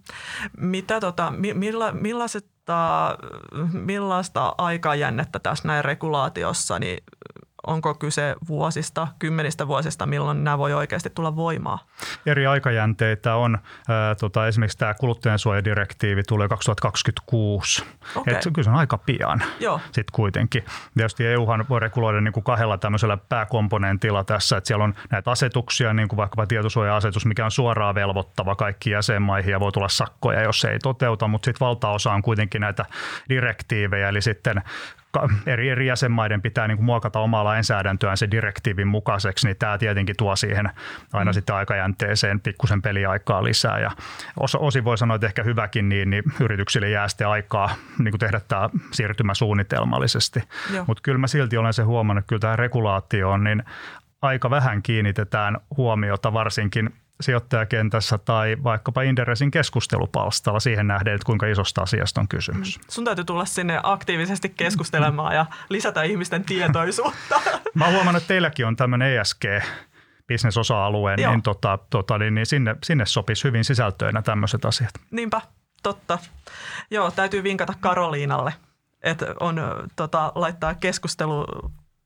Mitä 0.57 1.01
tota, 1.01 1.33
milla, 1.55 1.93
millaiset 1.93 2.53
millaista 3.73 4.55
aikajännettä 4.59 5.39
tässä 5.39 5.69
näin 5.69 5.85
regulaatiossa 5.85 6.79
niin 6.79 7.05
onko 7.67 7.95
kyse 7.95 8.37
vuosista, 8.49 9.09
kymmenistä 9.19 9.69
vuosista, 9.69 10.07
milloin 10.07 10.45
nämä 10.45 10.59
voi 10.59 10.75
oikeasti 10.75 11.11
tulla 11.11 11.37
voimaan? 11.37 11.79
Eri 12.27 12.47
aikajänteitä 12.47 13.35
on. 13.35 13.59
Ää, 13.89 14.15
tota, 14.15 14.47
esimerkiksi 14.47 14.79
tämä 14.79 14.95
kuluttajansuojadirektiivi 14.95 16.23
tulee 16.23 16.49
2026. 16.49 17.85
Okay. 18.17 18.35
Et 18.35 18.43
kyllä 18.43 18.65
se 18.65 18.71
on 18.71 18.77
aika 18.77 18.99
pian 18.99 19.43
sitten 19.85 20.13
kuitenkin. 20.13 20.65
Tietysti 20.97 21.27
EUhan 21.27 21.65
voi 21.69 21.81
reguloida 21.81 22.21
niin 22.21 22.33
kuin 22.33 22.45
kahdella 22.45 22.79
tämmöisellä 22.79 23.17
pääkomponentilla 23.17 24.25
tässä, 24.25 24.57
että 24.57 24.69
siellä 24.69 24.85
on 24.85 24.95
näitä 25.11 25.31
asetuksia, 25.31 25.95
niin 25.95 26.09
kuin 26.09 26.17
vaikkapa 26.17 26.47
tietosuoja-asetus, 26.47 27.27
mikä 27.27 27.45
on 27.45 27.51
suoraan 27.51 27.95
velvoittava 27.95 28.55
kaikki 28.55 28.91
jäsenmaihin 28.91 29.51
ja 29.51 29.61
voi 29.61 29.73
tulla 29.73 29.89
sakkoja, 29.89 30.43
jos 30.43 30.61
se 30.61 30.69
ei 30.69 30.79
toteuta, 30.79 31.29
mutta 31.29 31.45
sitten 31.45 31.67
valtaosa 31.67 32.13
on 32.13 32.23
kuitenkin 32.23 32.61
näitä 32.61 32.85
direktiivejä, 33.29 34.09
eli 34.09 34.23
sitten 34.23 34.63
eri, 35.47 35.69
eri 35.69 35.87
jäsenmaiden 35.87 36.43
pitää 36.43 36.69
niin 36.69 36.77
kuin 36.77 36.85
muokata 36.85 37.19
omaa 37.21 37.45
lainsäädäntöään 37.45 38.17
se 38.17 38.31
direktiivin 38.31 38.89
mukaiseksi, 38.89 39.47
niin 39.47 39.57
tämä 39.57 39.79
tietenkin 39.79 40.17
tuo 40.19 40.37
siihen 40.37 40.71
aina 41.13 41.31
mm. 41.31 41.35
sitten 41.35 41.57
aikajänteeseen 41.57 42.41
pikkusen 42.41 42.83
peliaikaa 42.83 43.45
lisää. 43.45 43.79
Ja 43.79 43.91
os, 44.41 44.55
osin 44.55 44.85
voi 44.85 44.99
sanoa, 44.99 45.15
että 45.15 45.27
ehkä 45.27 45.43
hyväkin 45.43 45.89
niin, 45.89 46.11
niin 46.11 46.23
yrityksille 46.41 46.89
jää 46.89 47.09
sitten 47.09 47.29
aikaa 47.29 47.75
niin 47.99 48.13
kuin 48.13 48.21
tehdä 48.21 48.41
tämä 48.49 48.71
siirtymä 48.93 49.35
suunnitelmallisesti. 49.35 50.43
Mutta 50.87 51.03
kyllä 51.03 51.19
mä 51.19 51.27
silti 51.27 51.57
olen 51.57 51.73
se 51.73 51.83
huomannut, 51.83 52.23
että 52.23 52.29
kyllä 52.29 52.41
tämä 52.41 52.57
regulaatio 52.57 53.31
on, 53.31 53.45
niin 53.45 53.63
aika 54.23 54.51
vähän 54.51 54.83
kiinnitetään 54.83 55.57
huomiota 55.77 56.33
varsinkin 56.33 56.95
sijoittajakentässä 57.23 58.19
tai 58.19 58.57
vaikkapa 58.65 59.03
Inderesin 59.03 59.51
keskustelupalstalla 59.51 60.61
siihen 60.61 60.87
nähden, 60.87 61.15
että 61.15 61.27
kuinka 61.27 61.47
isosta 61.47 61.83
asiasta 61.83 62.21
on 62.21 62.29
kysymys. 62.29 62.79
Mm. 62.79 62.85
Sun 62.89 63.05
täytyy 63.05 63.25
tulla 63.25 63.45
sinne 63.45 63.81
aktiivisesti 63.83 64.49
keskustelemaan 64.49 65.35
ja 65.35 65.47
lisätä 65.69 66.03
ihmisten 66.03 66.45
tietoisuutta. 66.45 67.41
Mä 67.75 67.91
huomannut, 67.91 68.23
että 68.23 68.29
teilläkin 68.29 68.67
on 68.67 68.77
tämmöinen 68.77 69.17
ESG 69.17 69.45
bisnesosa-alueen, 70.27 71.17
niin, 71.17 71.43
tota, 71.43 71.79
tota, 71.91 72.19
niin, 72.19 72.35
niin 72.35 72.47
sinne, 72.47 72.77
sinne 72.85 73.07
sopisi 73.07 73.45
hyvin 73.45 73.65
sisältöinä 73.65 74.23
tämmöiset 74.23 74.65
asiat. 74.65 74.91
Niinpä, 75.11 75.41
totta. 75.83 76.19
Joo, 76.91 77.11
täytyy 77.11 77.43
vinkata 77.43 77.75
Karoliinalle, 77.81 78.55
että 79.03 79.27
on 79.41 79.61
tota, 79.97 80.33
laittaa 80.35 80.75
keskustelu 80.75 81.45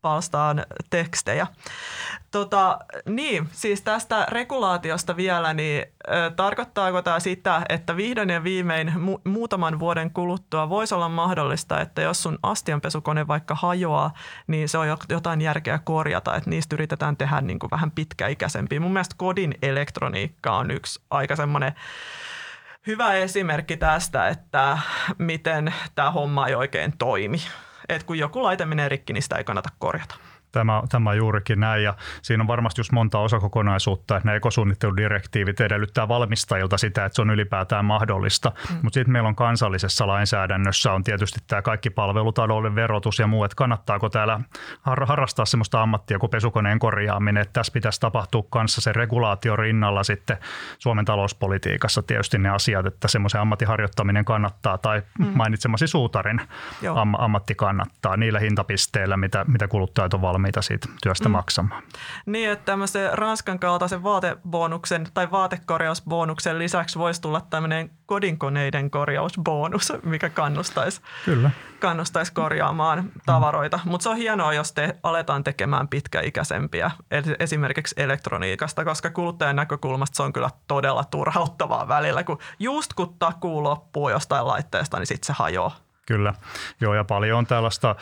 palstaan 0.07 0.67
tekstejä. 0.91 1.47
Tota, 2.31 2.79
niin, 3.09 3.49
siis 3.53 3.83
tästä 3.83 4.27
regulaatiosta 4.29 5.17
vielä, 5.17 5.55
niin 5.55 5.85
ö, 6.09 6.31
tarkoittaako 6.37 7.03
tämä 7.03 7.21
sitä, 7.21 7.63
että 7.69 7.97
vihdoin 7.97 8.31
ja 8.31 8.45
viimein 8.45 8.89
mu- 8.89 9.21
muutaman 9.25 9.79
vuoden 9.79 10.11
kuluttua 10.11 10.69
voisi 10.69 10.95
olla 10.95 11.09
mahdollista, 11.09 11.81
että 11.81 12.03
jos 12.03 12.23
sun 12.23 12.39
astianpesukone 12.43 13.27
vaikka 13.27 13.55
hajoaa, 13.55 14.15
niin 14.47 14.69
se 14.69 14.79
on 14.79 14.87
jotain 15.09 15.41
järkeä 15.41 15.79
korjata, 15.85 16.37
että 16.37 16.51
niistä 16.51 16.77
yritetään 16.77 17.17
tehdä 17.17 17.41
niin 17.41 17.59
kuin 17.59 17.71
vähän 17.71 17.91
pitkäikäisempiä. 17.91 18.81
Mun 18.81 18.93
mielestä 18.93 19.15
kodin 19.19 19.55
elektroniikka 19.63 20.57
on 20.57 20.71
yksi 20.71 21.01
aika 21.11 21.37
semmoinen 21.37 21.73
hyvä 22.87 23.13
esimerkki 23.13 23.77
tästä, 23.77 24.29
että 24.29 24.79
miten 25.19 25.75
tämä 25.95 26.11
homma 26.11 26.47
ei 26.47 26.55
oikein 26.55 26.99
toimi 26.99 27.39
että 27.89 28.07
kun 28.07 28.19
joku 28.19 28.43
laite 28.43 28.65
menee 28.65 28.89
rikki, 28.89 29.13
niin 29.13 29.23
sitä 29.23 29.37
ei 29.37 29.45
kannata 29.45 29.69
korjata. 29.79 30.15
Tämä, 30.53 30.83
tämä 30.89 31.11
on 31.11 31.17
juurikin 31.17 31.61
näin 31.61 31.83
ja 31.83 31.95
siinä 32.23 32.43
on 32.43 32.47
varmasti 32.47 32.81
just 32.81 32.93
monta 32.93 33.19
osakokonaisuutta, 33.19 34.17
että 34.17 34.29
ne 34.29 34.37
ekosuunnitteludirektiivit 34.37 35.61
edellyttää 35.61 36.09
valmistajilta 36.09 36.79
sitä, 36.79 37.05
että 37.05 37.17
se 37.17 37.23
on 37.23 37.31
ylipäätään 37.31 37.85
mahdollista. 37.85 38.53
Mm. 38.71 38.79
Mutta 38.83 38.95
sitten 38.95 39.13
meillä 39.13 39.29
on 39.29 39.37
kansallisessa 39.37 40.07
lainsäädännössä 40.07 40.93
on 40.93 41.05
tietysti 41.05 41.39
tämä 41.47 41.63
kaikki 41.63 41.91
palvelutalouden 41.91 42.75
verotus 42.75 43.19
ja 43.19 43.27
muu, 43.27 43.45
että 43.45 43.57
kannattaako 43.57 44.09
täällä 44.09 44.41
har- 44.83 45.07
harrastaa 45.07 45.45
sellaista 45.45 45.83
ammattia 45.83 46.19
kuin 46.19 46.31
pesukoneen 46.31 46.79
korjaaminen, 46.79 47.41
että 47.41 47.53
tässä 47.53 47.73
pitäisi 47.73 48.01
tapahtua 48.01 48.45
kanssa 48.51 48.81
se 48.81 48.93
regulaatio 48.93 49.57
rinnalla 49.57 50.05
sitten 50.05 50.37
Suomen 50.79 51.05
talouspolitiikassa 51.05 52.03
tietysti 52.03 52.39
ne 52.39 52.49
asiat, 52.49 52.87
että 52.87 53.09
semmoisen 53.09 53.41
ammattiharjoittaminen 53.41 54.25
kannattaa 54.25 54.79
tai 54.79 55.03
mm. 55.19 55.27
mainitsemasi 55.35 55.87
suutarin 55.87 56.41
am- 56.95 57.15
ammatti 57.19 57.55
kannattaa 57.55 58.17
niillä 58.17 58.39
hintapisteillä, 58.39 59.17
mitä, 59.17 59.45
mitä 59.49 59.69
kuluttajat 59.69 60.15
on 60.15 60.23
valmiita 60.23 60.46
valmiita 60.47 60.63
siitä 60.63 60.89
työstä 61.03 61.29
mm. 61.29 61.33
maksamaan. 61.33 61.83
Niin, 62.27 62.51
että 62.51 62.65
tämmöisen 62.65 63.19
Ranskan 63.19 63.59
kaltaisen 63.59 64.03
vaatebonuksen 64.03 65.09
tai 65.15 65.31
vaatekorjausbonuksen 65.31 66.59
lisäksi 66.59 66.99
voisi 66.99 67.21
tulla 67.21 67.41
tämmöinen 67.41 67.91
kodinkoneiden 68.07 68.91
korjausbonus, 68.91 69.93
mikä 70.03 70.31
kannustaisi, 70.31 71.01
Kyllä. 71.25 71.51
kannustaisi 71.81 72.33
korjaamaan 72.33 73.13
tavaroita. 73.27 73.81
Mm. 73.85 73.91
Mutta 73.91 74.03
se 74.03 74.09
on 74.09 74.17
hienoa, 74.17 74.53
jos 74.53 74.73
te 74.73 74.97
aletaan 75.03 75.45
tekemään 75.45 75.89
pitkäikäisempiä 75.89 76.91
esimerkiksi 77.39 77.95
elektroniikasta, 77.99 78.85
koska 78.85 79.11
kuluttajan 79.11 79.57
näkökulmasta 79.57 80.17
se 80.17 80.23
on 80.23 80.33
kyllä 80.33 80.51
todella 80.69 81.05
turhauttavaa 81.05 81.89
välillä, 81.89 82.25
kun 82.25 82.39
just 82.59 82.95
kun 82.95 83.15
takuu 83.19 83.63
loppuu 83.63 84.09
jostain 84.09 84.47
laitteesta, 84.47 84.99
niin 84.99 85.07
sitten 85.07 85.27
se 85.27 85.33
hajoaa. 85.33 85.86
Kyllä, 86.07 86.35
joo 86.81 86.95
ja 86.95 87.05
paljon 87.05 87.39
on 87.39 87.47
tällaista, 87.47 87.97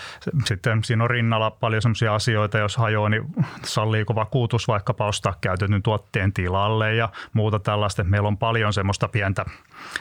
sitten 0.45 0.85
siinä 0.85 1.05
on 1.05 1.11
rinnalla 1.11 1.51
paljon 1.51 1.83
sellaisia 1.83 2.15
asioita, 2.15 2.59
jos 2.59 2.77
hajoaa, 2.77 3.09
niin 3.09 3.25
salliiko 3.65 4.15
vakuutus 4.15 4.69
vaikkapa 4.69 5.07
ostaa 5.07 5.35
käytetyn 5.41 5.83
tuotteen 5.83 6.33
tilalle 6.33 6.95
ja 6.95 7.09
muuta 7.33 7.59
tällaista. 7.59 8.05
Meillä 8.05 8.29
on 8.29 8.39
paljon 8.39 8.73
semmoista 8.73 9.09
pientä 9.09 9.45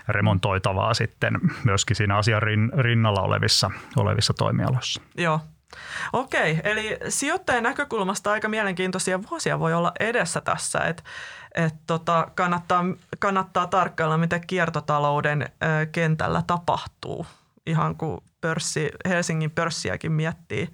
remontoitavaa 0.07 0.93
sitten 0.93 1.39
myöskin 1.63 1.95
siinä 1.95 2.17
asian 2.17 2.41
rinnalla 2.77 3.21
olevissa, 3.21 3.71
olevissa 3.97 4.33
toimialoissa. 4.33 5.01
Joo, 5.17 5.39
Okei, 6.13 6.61
eli 6.63 6.97
sijoittajan 7.09 7.63
näkökulmasta 7.63 8.31
aika 8.31 8.49
mielenkiintoisia 8.49 9.19
vuosia 9.29 9.59
voi 9.59 9.73
olla 9.73 9.91
edessä 9.99 10.41
tässä, 10.41 10.79
että 10.79 11.03
et 11.55 11.73
tota, 11.87 12.27
kannattaa, 12.35 12.85
kannattaa 13.19 13.67
tarkkailla, 13.67 14.17
mitä 14.17 14.39
kiertotalouden 14.39 15.41
ö, 15.41 15.45
kentällä 15.91 16.43
tapahtuu 16.47 17.25
ihan 17.65 17.95
kuin 17.95 18.21
pörssi, 18.41 18.89
Helsingin 19.07 19.51
pörssiäkin 19.51 20.11
miettii, 20.11 20.69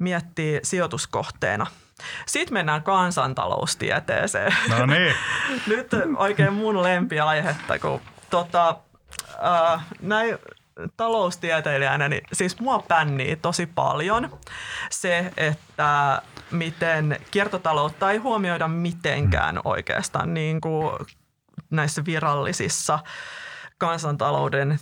miettii 0.00 0.60
sijoituskohteena. 0.62 1.66
Sitten 2.26 2.54
mennään 2.54 2.82
kansantaloustieteeseen. 2.82 4.56
No 4.78 4.86
niin. 4.86 5.14
Nyt 5.66 5.90
oikein 6.16 6.52
mun 6.52 6.82
lempiaihetta, 6.82 7.78
kun 7.78 8.00
tota, 8.30 8.76
äh, 9.44 9.86
näin 10.00 10.38
taloustieteilijänä, 10.96 12.08
niin 12.08 12.22
siis 12.32 12.60
mua 12.60 12.84
pännii 12.88 13.36
tosi 13.36 13.66
paljon 13.66 14.38
se, 14.90 15.32
että 15.36 16.22
miten 16.50 17.20
kiertotaloutta 17.30 18.10
ei 18.10 18.18
huomioida 18.18 18.68
mitenkään 18.68 19.60
oikeastaan 19.64 20.34
niin 20.34 20.60
kuin 20.60 20.90
näissä 21.70 22.04
virallisissa 22.04 22.98
kansantalouden 23.78 24.78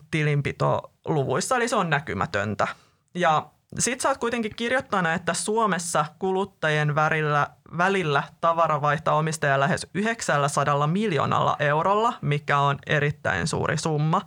tilinpitoluvuissa, 1.04 1.56
eli 1.56 1.68
se 1.68 1.76
on 1.76 1.90
näkymätöntä. 1.90 2.68
Ja 3.14 3.50
sitten 3.78 4.00
sä 4.00 4.08
oot 4.08 4.18
kuitenkin 4.18 4.56
kirjoittanut, 4.56 5.12
että 5.12 5.34
Suomessa 5.34 6.04
kuluttajien 6.18 6.94
välillä, 6.94 7.46
välillä 7.78 8.22
tavara 8.40 8.80
vaihtaa 8.80 9.14
omistajaa 9.14 9.60
lähes 9.60 9.86
900 9.94 10.86
miljoonalla 10.86 11.56
eurolla, 11.58 12.14
mikä 12.22 12.58
on 12.58 12.78
erittäin 12.86 13.46
suuri 13.46 13.78
summa. 13.78 14.22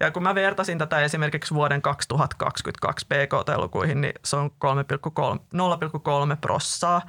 Ja 0.00 0.10
kun 0.10 0.22
mä 0.22 0.34
vertasin 0.34 0.78
tätä 0.78 1.00
esimerkiksi 1.00 1.54
vuoden 1.54 1.82
2022 1.82 3.06
BKT-lukuihin, 3.06 4.00
niin 4.00 4.14
se 4.24 4.36
on 4.36 4.50
0,3 4.50 6.36
prossaa. 6.40 7.02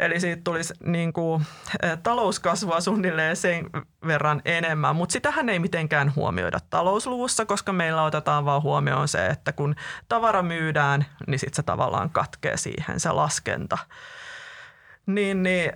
Eli 0.00 0.20
siitä 0.20 0.42
tulisi 0.44 0.74
niin 0.84 1.12
kuin, 1.12 1.46
talouskasvua 2.02 2.80
suunnilleen 2.80 3.36
sen 3.36 3.70
verran 4.06 4.42
enemmän, 4.44 4.96
mutta 4.96 5.12
sitähän 5.12 5.48
ei 5.48 5.58
mitenkään 5.58 6.12
huomioida 6.16 6.58
talousluvussa, 6.70 7.46
koska 7.46 7.72
meillä 7.72 8.02
otetaan 8.02 8.44
vaan 8.44 8.62
huomioon 8.62 9.08
se, 9.08 9.26
että 9.26 9.52
kun 9.52 9.74
tavara 10.08 10.42
myydään, 10.42 11.06
niin 11.26 11.38
sitten 11.38 11.56
se 11.56 11.62
tavallaan 11.62 12.10
katkee 12.10 12.56
siihen 12.56 13.00
se 13.00 13.12
laskenta. 13.12 13.78
Niin, 15.06 15.42
niin 15.42 15.72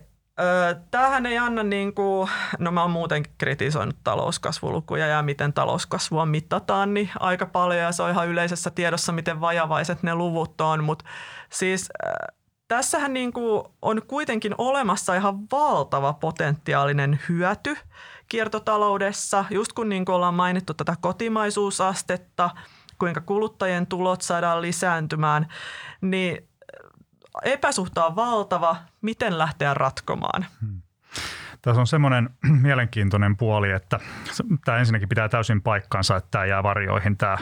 Tämähän 0.90 1.26
ei 1.26 1.38
anna 1.38 1.62
niin 1.62 1.94
kuin, 1.94 2.30
no 2.58 2.70
mä 2.70 2.82
oon 2.82 2.90
muutenkin 2.90 3.32
kritisoinut 3.38 3.96
talouskasvulukuja 4.04 5.06
ja 5.06 5.22
miten 5.22 5.52
talouskasvua 5.52 6.26
mitataan 6.26 6.94
niin 6.94 7.10
aika 7.20 7.46
paljon 7.46 7.80
ja 7.80 7.92
se 7.92 8.02
on 8.02 8.10
ihan 8.10 8.28
yleisessä 8.28 8.70
tiedossa, 8.70 9.12
miten 9.12 9.40
vajavaiset 9.40 10.02
ne 10.02 10.14
luvut 10.14 10.60
on, 10.60 10.84
mutta 10.84 11.04
siis 11.50 11.88
tässähän 12.76 13.12
niin 13.12 13.32
kuin 13.32 13.64
on 13.82 14.02
kuitenkin 14.06 14.54
olemassa 14.58 15.14
ihan 15.14 15.38
valtava 15.52 16.12
potentiaalinen 16.12 17.20
hyöty 17.28 17.76
kiertotaloudessa, 18.28 19.44
just 19.50 19.72
kun 19.72 19.88
niin 19.88 20.04
kuin 20.04 20.16
ollaan 20.16 20.34
mainittu 20.34 20.74
tätä 20.74 20.96
kotimaisuusastetta, 21.00 22.50
kuinka 22.98 23.20
kuluttajien 23.20 23.86
tulot 23.86 24.22
saadaan 24.22 24.62
lisääntymään, 24.62 25.48
niin 26.00 26.48
epäsuhta 27.44 28.06
on 28.06 28.16
valtava, 28.16 28.76
miten 29.00 29.38
lähteä 29.38 29.74
ratkomaan. 29.74 30.46
Hmm. 30.60 30.82
Tässä 31.64 31.80
on 31.80 31.86
semmoinen 31.86 32.30
mielenkiintoinen 32.62 33.36
puoli, 33.36 33.70
että 33.70 34.00
tämä 34.64 34.78
ensinnäkin 34.78 35.08
pitää 35.08 35.28
täysin 35.28 35.62
paikkansa, 35.62 36.16
että 36.16 36.28
tämä 36.30 36.44
jää 36.44 36.62
varjoihin, 36.62 37.16
tämä 37.16 37.36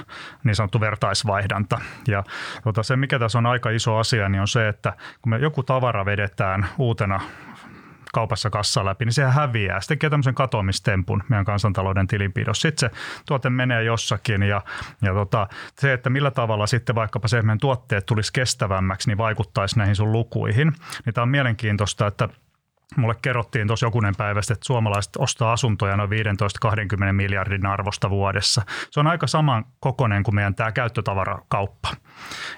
niin 0.45 0.55
sanottu 0.55 0.81
vertaisvaihdanta. 0.81 1.81
Ja 2.09 2.25
tota, 2.65 2.83
se, 2.83 2.97
mikä 2.97 3.19
tässä 3.19 3.39
on 3.39 3.47
aika 3.47 3.71
iso 3.71 3.97
asia, 3.97 4.29
niin 4.29 4.41
on 4.41 4.49
se, 4.49 4.69
että 4.69 4.93
kun 5.23 5.31
me 5.31 5.39
joku 5.39 5.63
tavara 5.63 6.05
vedetään 6.05 6.67
uutena 6.79 7.21
kaupassa 8.13 8.51
kassa 8.51 8.85
läpi, 8.85 9.05
niin 9.05 9.13
se 9.13 9.25
häviää. 9.25 9.81
Se 9.81 9.89
tekee 9.89 10.11
tämmöisen 10.11 10.35
katoamistempun 10.35 11.23
meidän 11.29 11.45
kansantalouden 11.45 12.07
tilinpidossa. 12.07 12.63
Sitten 12.63 12.91
se 12.91 12.97
tuote 13.27 13.51
menee 13.51 13.85
jossakin 13.85 14.43
ja, 14.43 14.63
ja 15.03 15.13
tota, 15.13 15.49
se, 15.75 15.93
että 15.93 16.11
millä 16.11 16.31
tavalla 16.31 16.67
sitten 16.67 16.95
vaikkapa 16.95 17.29
se, 17.29 17.39
että 17.39 17.47
meidän 17.47 17.59
tuotteet 17.59 18.07
tulisi 18.07 18.33
kestävämmäksi, 18.33 19.09
niin 19.09 19.19
vaikuttaisi 19.19 19.79
näihin 19.79 19.97
sun 19.97 20.13
lukuihin. 20.13 20.73
Niin 21.05 21.15
tämä 21.15 21.23
on 21.23 21.29
mielenkiintoista, 21.29 22.07
että 22.07 22.29
Mulle 22.97 23.15
kerrottiin 23.23 23.67
tuossa 23.67 23.87
jokunen 23.87 24.15
päivästä, 24.19 24.55
että 24.55 24.67
suomalaiset 24.67 25.13
ostaa 25.19 25.53
asuntoja 25.53 25.97
noin 25.97 26.11
15-20 26.11 27.13
miljardin 27.13 27.67
arvosta 27.67 28.11
vuodessa. 28.11 28.63
Se 28.91 29.01
on 29.01 29.07
aika 29.07 29.27
saman 29.27 29.65
kokoinen 29.81 30.23
kuin 30.23 30.35
meidän 30.35 30.55
tämä 30.55 30.73
käyttötavarakauppa. 30.73 31.89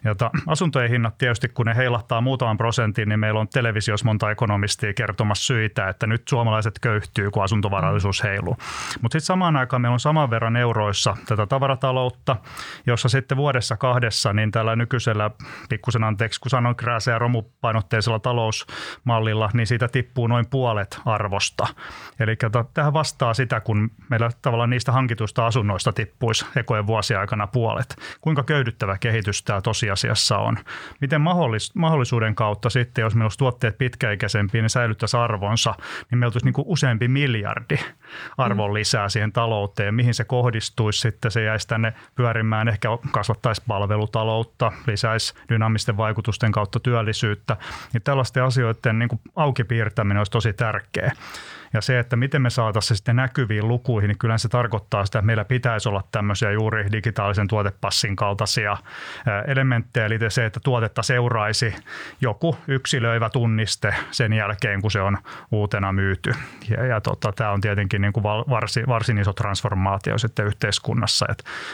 Jota 0.05 0.31
asuntojen 0.47 0.91
hinnat 0.91 1.19
tietysti, 1.19 1.49
kun 1.49 1.67
ne 1.67 1.77
heilahtaa 1.77 2.21
muutaman 2.21 2.57
prosentin, 2.57 3.09
niin 3.09 3.21
meillä 3.21 3.41
on 3.41 3.49
televisiossa 3.49 4.07
monta 4.07 4.31
ekonomistia 4.31 4.95
kertomassa 4.95 5.45
syitä, 5.45 5.89
että 5.89 6.07
nyt 6.07 6.29
suomalaiset 6.29 6.79
köyhtyy, 6.79 7.31
kun 7.31 7.45
asuntovarallisuus 7.45 8.23
heiluu. 8.23 8.57
Mutta 9.03 9.15
sitten 9.15 9.27
samaan 9.27 9.57
aikaan 9.57 9.83
meillä 9.83 9.95
on 9.95 10.01
saman 10.01 10.31
verran 10.31 10.57
euroissa 10.57 11.17
tätä 11.27 11.47
tavarataloutta, 11.47 12.37
jossa 12.87 13.09
sitten 13.09 13.37
vuodessa 13.37 13.77
kahdessa, 13.77 14.33
niin 14.33 14.51
tällä 14.51 14.77
nykyisellä, 14.77 15.31
pikkusen 15.69 16.05
anteeksi, 16.05 16.41
kun 16.41 16.51
sanon 16.51 16.77
krääseä 16.77 17.19
romupainotteisella 17.19 18.19
talousmallilla, 18.19 19.51
niin 19.55 19.67
siitä 19.67 19.89
tippuu 19.89 20.24
tippuu 20.25 20.37
noin 20.37 20.47
puolet 20.51 21.01
arvosta. 21.05 21.67
Eli 22.21 22.37
tähän 22.75 22.93
vastaa 22.93 23.35
sitä, 23.35 23.61
kun 23.61 23.91
meillä 24.11 24.31
tavallaan 24.43 24.71
niistä 24.71 24.93
hankituista 24.93 25.47
asunnoista 25.47 25.93
tippuisi 25.93 26.47
ekojen 26.57 26.87
vuosien 26.87 27.21
aikana 27.21 27.47
puolet. 27.47 27.97
Kuinka 28.21 28.43
köydyttävä 28.43 28.99
kehitys 28.99 29.43
tämä 29.43 29.61
tosiasiassa 29.61 30.39
on? 30.39 30.57
Miten 31.01 31.21
mahdollis- 31.21 31.73
mahdollisuuden 31.75 32.35
kautta 32.35 32.71
sitten, 32.71 33.03
jos 33.03 33.15
meillä 33.15 33.25
olisi 33.25 33.39
tuotteet 33.39 33.79
pitkäikäisempiä, 33.79 34.63
ne 34.63 34.69
säilyttäisi 34.69 35.17
arvonsa, 35.17 35.75
niin 36.11 36.19
meillä 36.19 36.33
tulisi 36.33 36.47
niin 36.47 36.55
kuin 36.55 36.69
useampi 36.69 37.09
miljardi 37.09 37.77
arvon 38.39 38.71
mm. 38.71 38.75
lisää 38.75 39.09
siihen 39.09 39.33
talouteen. 39.33 39.95
Mihin 39.95 40.15
se 40.15 40.25
kohdistuisi 40.25 41.01
sitten? 41.01 41.31
Se 41.31 41.43
jäisi 41.43 41.69
tänne 41.69 41.93
pyörimään, 42.15 42.69
ehkä 42.69 42.89
kasvattaisi 43.11 43.63
palvelutaloutta, 43.69 44.73
lisäisi 44.87 45.35
dynaamisten 45.49 45.97
vaikutusten 45.97 46.53
kautta 46.53 46.81
työllisyyttä. 46.81 47.57
Niin 47.93 48.03
tällaisten 48.03 48.43
asioiden 48.43 48.99
niin 48.99 49.09
kuin 49.09 49.21
auki 49.37 49.65
piirtäminen 49.65 50.14
olisi 50.21 50.33
tosi 50.33 50.53
tärkeä. 50.53 51.13
Ja 51.75 51.81
se, 51.81 51.99
että 51.99 52.17
miten 52.17 52.43
me 52.43 52.51
saataisiin 52.51 52.89
se 52.89 52.97
sitten 52.97 53.17
näkyviin 53.17 53.69
lukuihin, 53.69 54.09
niin 54.09 54.19
kyllä 54.19 54.39
se 54.39 54.49
tarkoittaa 54.49 55.07
sitä, 55.07 55.19
että 55.19 55.27
meillä 55.27 55.45
pitäisi 55.45 55.89
olla 55.89 56.05
tämmöisiä 56.13 56.51
juuri 56.51 56.93
digitaalisen 56.93 57.49
tuotepassin 57.49 58.17
kaltaisia 58.17 58.77
elementtejä, 59.47 60.07
eli 60.07 60.19
se, 60.29 60.47
että 60.47 60.61
tuotetta 60.65 61.03
seuraisi 61.03 61.75
joku 62.21 62.57
yksilöivä 62.69 63.31
tunniste 63.31 63.95
sen 64.11 64.33
jälkeen, 64.33 64.81
kun 64.81 64.91
se 64.91 65.01
on 65.01 65.19
uutena 65.51 65.93
myyty. 65.93 66.33
Ja, 66.71 66.87
ja 66.87 67.01
tota, 67.01 67.33
tämä 67.33 67.51
on 67.51 67.61
tietenkin 67.61 68.01
niin 68.01 68.13
kuin 68.13 68.25
varsin, 68.25 68.85
varsin 68.89 69.19
iso 69.19 69.33
transformaatio 69.33 70.19
sitten 70.19 70.47
yhteiskunnassa. 70.47 71.27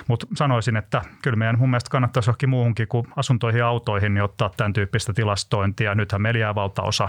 Mutta 0.09 0.27
sanoisin, 0.35 0.77
että 0.77 1.03
kyllä 1.23 1.37
meidän 1.37 1.59
mun 1.59 1.71
mielestä 1.71 1.91
kannattaisi 1.91 2.31
johonkin 2.31 2.49
muuhunkin 2.49 2.89
kuin 2.89 3.07
asuntoihin 3.17 3.59
ja 3.59 3.69
autoihin, 3.69 4.15
niin 4.15 4.25
ottaa 4.25 4.51
tämän 4.57 4.73
tyyppistä 4.73 5.13
tilastointia. 5.13 5.95
Nythän 5.95 6.23
meillä 6.23 6.41
jää 6.41 6.55
valtaosa 6.55 7.09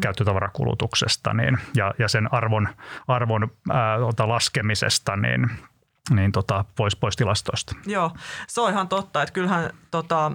käyttötavarakulutuksesta 0.00 1.34
niin, 1.34 1.58
ja, 1.76 1.94
ja 2.00 2.08
sen 2.08 2.34
arvon, 2.34 2.68
arvon 3.08 3.50
ää, 3.70 3.98
laskemisesta, 4.26 5.16
niin 5.16 5.50
niin 6.10 6.32
tota, 6.32 6.64
pois, 6.76 6.96
pois 6.96 7.16
tilastoista. 7.16 7.74
Joo, 7.86 8.10
se 8.46 8.60
on 8.60 8.70
ihan 8.70 8.88
totta, 8.88 9.22
että 9.22 9.32
kyllähän 9.32 9.70
tota, 9.90 10.32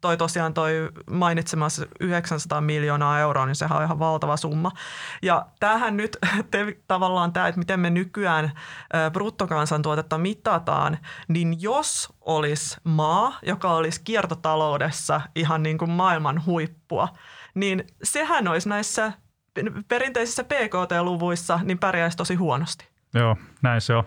toi 0.00 0.16
tosiaan 0.16 0.54
toi 0.54 0.90
mainitsemassa 1.10 1.86
900 2.00 2.60
miljoonaa 2.60 3.20
euroa, 3.20 3.46
niin 3.46 3.56
sehän 3.56 3.78
on 3.78 3.84
ihan 3.84 3.98
valtava 3.98 4.36
summa. 4.36 4.72
Ja 5.22 5.46
tämähän 5.60 5.96
nyt 5.96 6.16
te, 6.50 6.76
tavallaan 6.88 7.32
tämä, 7.32 7.48
että 7.48 7.58
miten 7.58 7.80
me 7.80 7.90
nykyään 7.90 8.52
bruttokansantuotetta 9.12 10.18
mitataan, 10.18 10.98
niin 11.28 11.62
jos 11.62 12.12
olisi 12.20 12.76
maa, 12.84 13.38
joka 13.42 13.70
olisi 13.70 14.00
kiertotaloudessa 14.04 15.20
ihan 15.34 15.62
niin 15.62 15.78
kuin 15.78 15.90
maailman 15.90 16.44
huippua, 16.46 17.08
niin 17.54 17.84
sehän 18.02 18.48
olisi 18.48 18.68
näissä 18.68 19.12
perinteisissä 19.88 20.44
PKT-luvuissa, 20.44 21.60
niin 21.62 21.78
pärjäisi 21.78 22.16
tosi 22.16 22.34
huonosti. 22.34 22.95
Joo, 23.18 23.36
näin 23.62 23.80
se 23.80 23.94
on. 23.94 24.04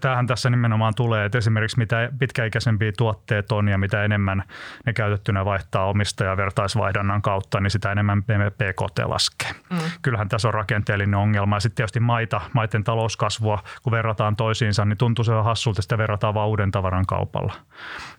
Tämähän 0.00 0.26
tässä 0.26 0.50
nimenomaan 0.50 0.94
tulee, 0.94 1.24
että 1.24 1.38
esimerkiksi 1.38 1.78
mitä 1.78 2.08
pitkäikäisempiä 2.18 2.92
tuotteet 2.96 3.52
on 3.52 3.68
ja 3.68 3.78
mitä 3.78 4.04
enemmän 4.04 4.44
ne 4.86 4.92
käytettynä 4.92 5.44
vaihtaa 5.44 5.84
omistaja 5.84 6.36
vertaisvaihdannan 6.36 7.22
kautta, 7.22 7.60
niin 7.60 7.70
sitä 7.70 7.92
enemmän 7.92 8.22
PKT 8.22 8.98
laskee. 9.04 9.50
Mm. 9.70 9.78
Kyllähän 10.02 10.28
tässä 10.28 10.48
on 10.48 10.54
rakenteellinen 10.54 11.14
ongelma. 11.14 11.56
Ja 11.56 11.60
sitten 11.60 11.76
tietysti 11.76 12.00
maita, 12.00 12.40
maiden 12.52 12.84
talouskasvua, 12.84 13.62
kun 13.82 13.90
verrataan 13.90 14.36
toisiinsa, 14.36 14.84
niin 14.84 14.98
tuntuu 14.98 15.24
se 15.24 15.32
hassulta, 15.32 15.76
että 15.76 15.82
sitä 15.82 15.98
verrataan 15.98 16.34
vain 16.34 16.48
uuden 16.48 16.70
tavaran 16.70 17.06
kaupalla. 17.06 17.54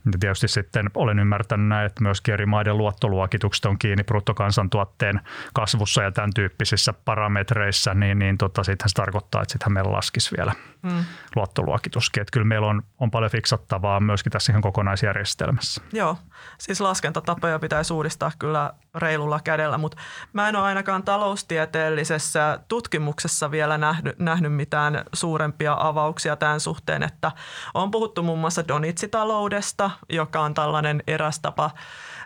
Ja 0.06 0.12
tietysti 0.20 0.48
sitten 0.48 0.90
olen 0.96 1.20
ymmärtänyt 1.20 1.68
näin, 1.68 1.86
että 1.86 2.04
myös 2.04 2.22
eri 2.30 2.46
maiden 2.46 2.78
luottoluokitukset 2.78 3.66
on 3.66 3.80
kiinni 3.80 4.04
bruttokansantuotteen 4.04 5.22
kasvussa 5.54 6.04
ja 6.04 6.12
tämän 6.12 6.30
tyyppisissä 6.36 6.94
parametreissa, 7.06 7.94
niin, 7.94 8.20
niin 8.20 8.38
tota, 8.38 8.64
sittenhän 8.64 8.90
se 8.90 8.96
tarkoittaa, 8.96 9.42
että 9.42 9.52
sittenhän 9.52 9.74
meillä 9.74 9.92
laskisi 10.20 10.38
vielä 10.38 10.54
mm. 10.82 11.06
luottoluokituskin. 11.36 12.22
Että 12.22 12.32
kyllä 12.32 12.46
meillä 12.46 12.68
on, 12.68 12.84
on 13.00 13.12
paljon 13.12 13.32
fiksattavaa 13.32 14.00
myöskin 14.00 14.32
tässä 14.32 14.52
ihan 14.52 14.62
kokonaisjärjestelmässä. 14.62 15.82
Joo, 15.94 16.18
siis 16.58 16.82
laskentatapoja 16.82 17.60
pitäisi 17.60 17.94
uudistaa 17.94 18.32
kyllä 18.40 18.74
reilulla 18.96 19.40
kädellä, 19.44 19.78
mutta 19.78 19.98
mä 20.34 20.50
en 20.50 20.56
ole 20.56 20.66
ainakaan 20.66 21.04
taloustieteellisessä 21.04 22.60
tutkimuksessa 22.68 23.52
vielä 23.52 23.78
nähnyt, 23.78 24.20
nähnyt 24.20 24.54
mitään 24.54 25.06
suurempia 25.14 25.78
avauksia 25.80 26.36
tämän 26.36 26.60
suhteen, 26.60 27.04
että 27.04 27.32
on 27.74 27.92
puhuttu 27.92 28.24
muun 28.24 28.40
muassa 28.40 28.68
donitsitaloudesta, 28.68 29.92
joka 30.10 30.42
on 30.42 30.54
tällainen 30.54 31.04
eräs 31.08 31.40
tapa 31.40 31.72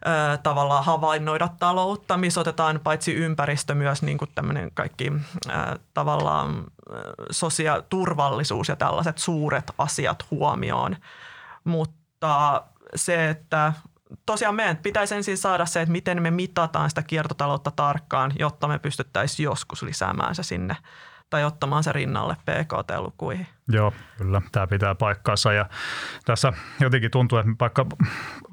ö, 0.08 0.38
tavallaan 0.38 0.86
havainnoida 0.86 1.50
taloutta, 1.60 2.18
missä 2.18 2.42
otetaan 2.42 2.80
paitsi 2.84 3.14
ympäristö 3.14 3.76
myös 3.76 4.02
niin 4.02 4.18
kuin 4.18 4.32
tämmöinen 4.36 4.72
kaikki 4.74 5.14
tavallaan 5.94 6.64
sosia- 7.32 7.82
turvallisuus 7.90 8.70
ja 8.70 8.76
tällaiset 8.76 9.18
suuret 9.18 9.72
asiat 9.78 10.26
huomioon. 10.32 10.96
Mutta 11.64 12.64
se, 12.96 13.30
että 13.30 13.74
tosiaan 14.26 14.56
meidän 14.56 14.78
pitäisi 14.78 15.16
ensin 15.16 15.38
saada 15.38 15.66
se, 15.66 15.82
että 15.82 15.92
miten 15.92 16.22
me 16.22 16.32
mitataan 16.32 16.90
sitä 16.90 17.04
kiertotaloutta 17.04 17.72
tarkkaan, 17.76 18.32
jotta 18.40 18.68
me 18.68 18.80
pystyttäisiin 18.80 19.44
joskus 19.44 19.84
lisäämään 19.84 20.36
se 20.36 20.44
sinne 20.44 20.78
tai 21.30 21.44
ottamaan 21.44 21.84
se 21.84 21.92
rinnalle 21.92 22.36
PKT-lukuihin. 22.36 23.48
Joo, 23.68 23.94
kyllä, 24.18 24.42
tämä 24.52 24.68
pitää 24.68 24.96
paikkaansa 24.96 25.54
ja 25.54 25.66
tässä 26.26 26.54
jotenkin 26.80 27.12
tuntuu, 27.12 27.38
että 27.38 27.52
vaikka 27.60 27.86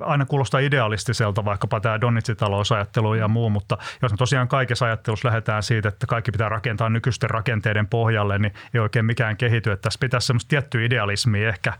aina 0.00 0.26
kuulostaa 0.26 0.60
idealistiselta 0.60 1.44
vaikkapa 1.44 1.80
tämä 1.80 2.00
Donitsitalousajattelu 2.00 3.14
ja 3.14 3.28
muu, 3.28 3.50
mutta 3.50 3.78
jos 4.02 4.12
me 4.12 4.16
tosiaan 4.16 4.48
kaikessa 4.48 4.86
ajattelussa 4.86 5.28
lähdetään 5.28 5.62
siitä, 5.62 5.88
että 5.88 6.06
kaikki 6.06 6.32
pitää 6.32 6.48
rakentaa 6.48 6.88
nykyisten 6.88 7.30
rakenteiden 7.30 7.86
pohjalle, 7.86 8.38
niin 8.38 8.54
ei 8.74 8.80
oikein 8.80 9.04
mikään 9.04 9.36
kehity. 9.36 9.70
Että 9.72 9.82
tässä 9.82 9.98
pitäisi 10.00 10.26
semmoista 10.26 10.48
tiettyä 10.48 10.84
idealismia 10.84 11.48
ehkä 11.48 11.72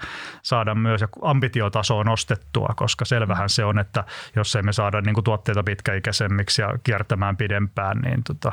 saada 0.43 0.75
myös 0.75 1.01
ja 1.01 1.09
ambitiotasoa 1.23 2.05
nostettua, 2.05 2.75
koska 2.77 3.05
selvähän 3.05 3.49
se 3.49 3.65
on, 3.65 3.79
että 3.79 4.05
jos 4.37 4.57
emme 4.57 4.73
saada 4.73 5.01
niin 5.01 5.15
kuin 5.15 5.25
tuotteita 5.25 5.63
pitkäikäisemmiksi 5.63 6.63
ja 6.63 6.75
kiertämään 6.83 7.37
pidempään, 7.37 7.99
niin 7.99 8.25
tota, 8.25 8.53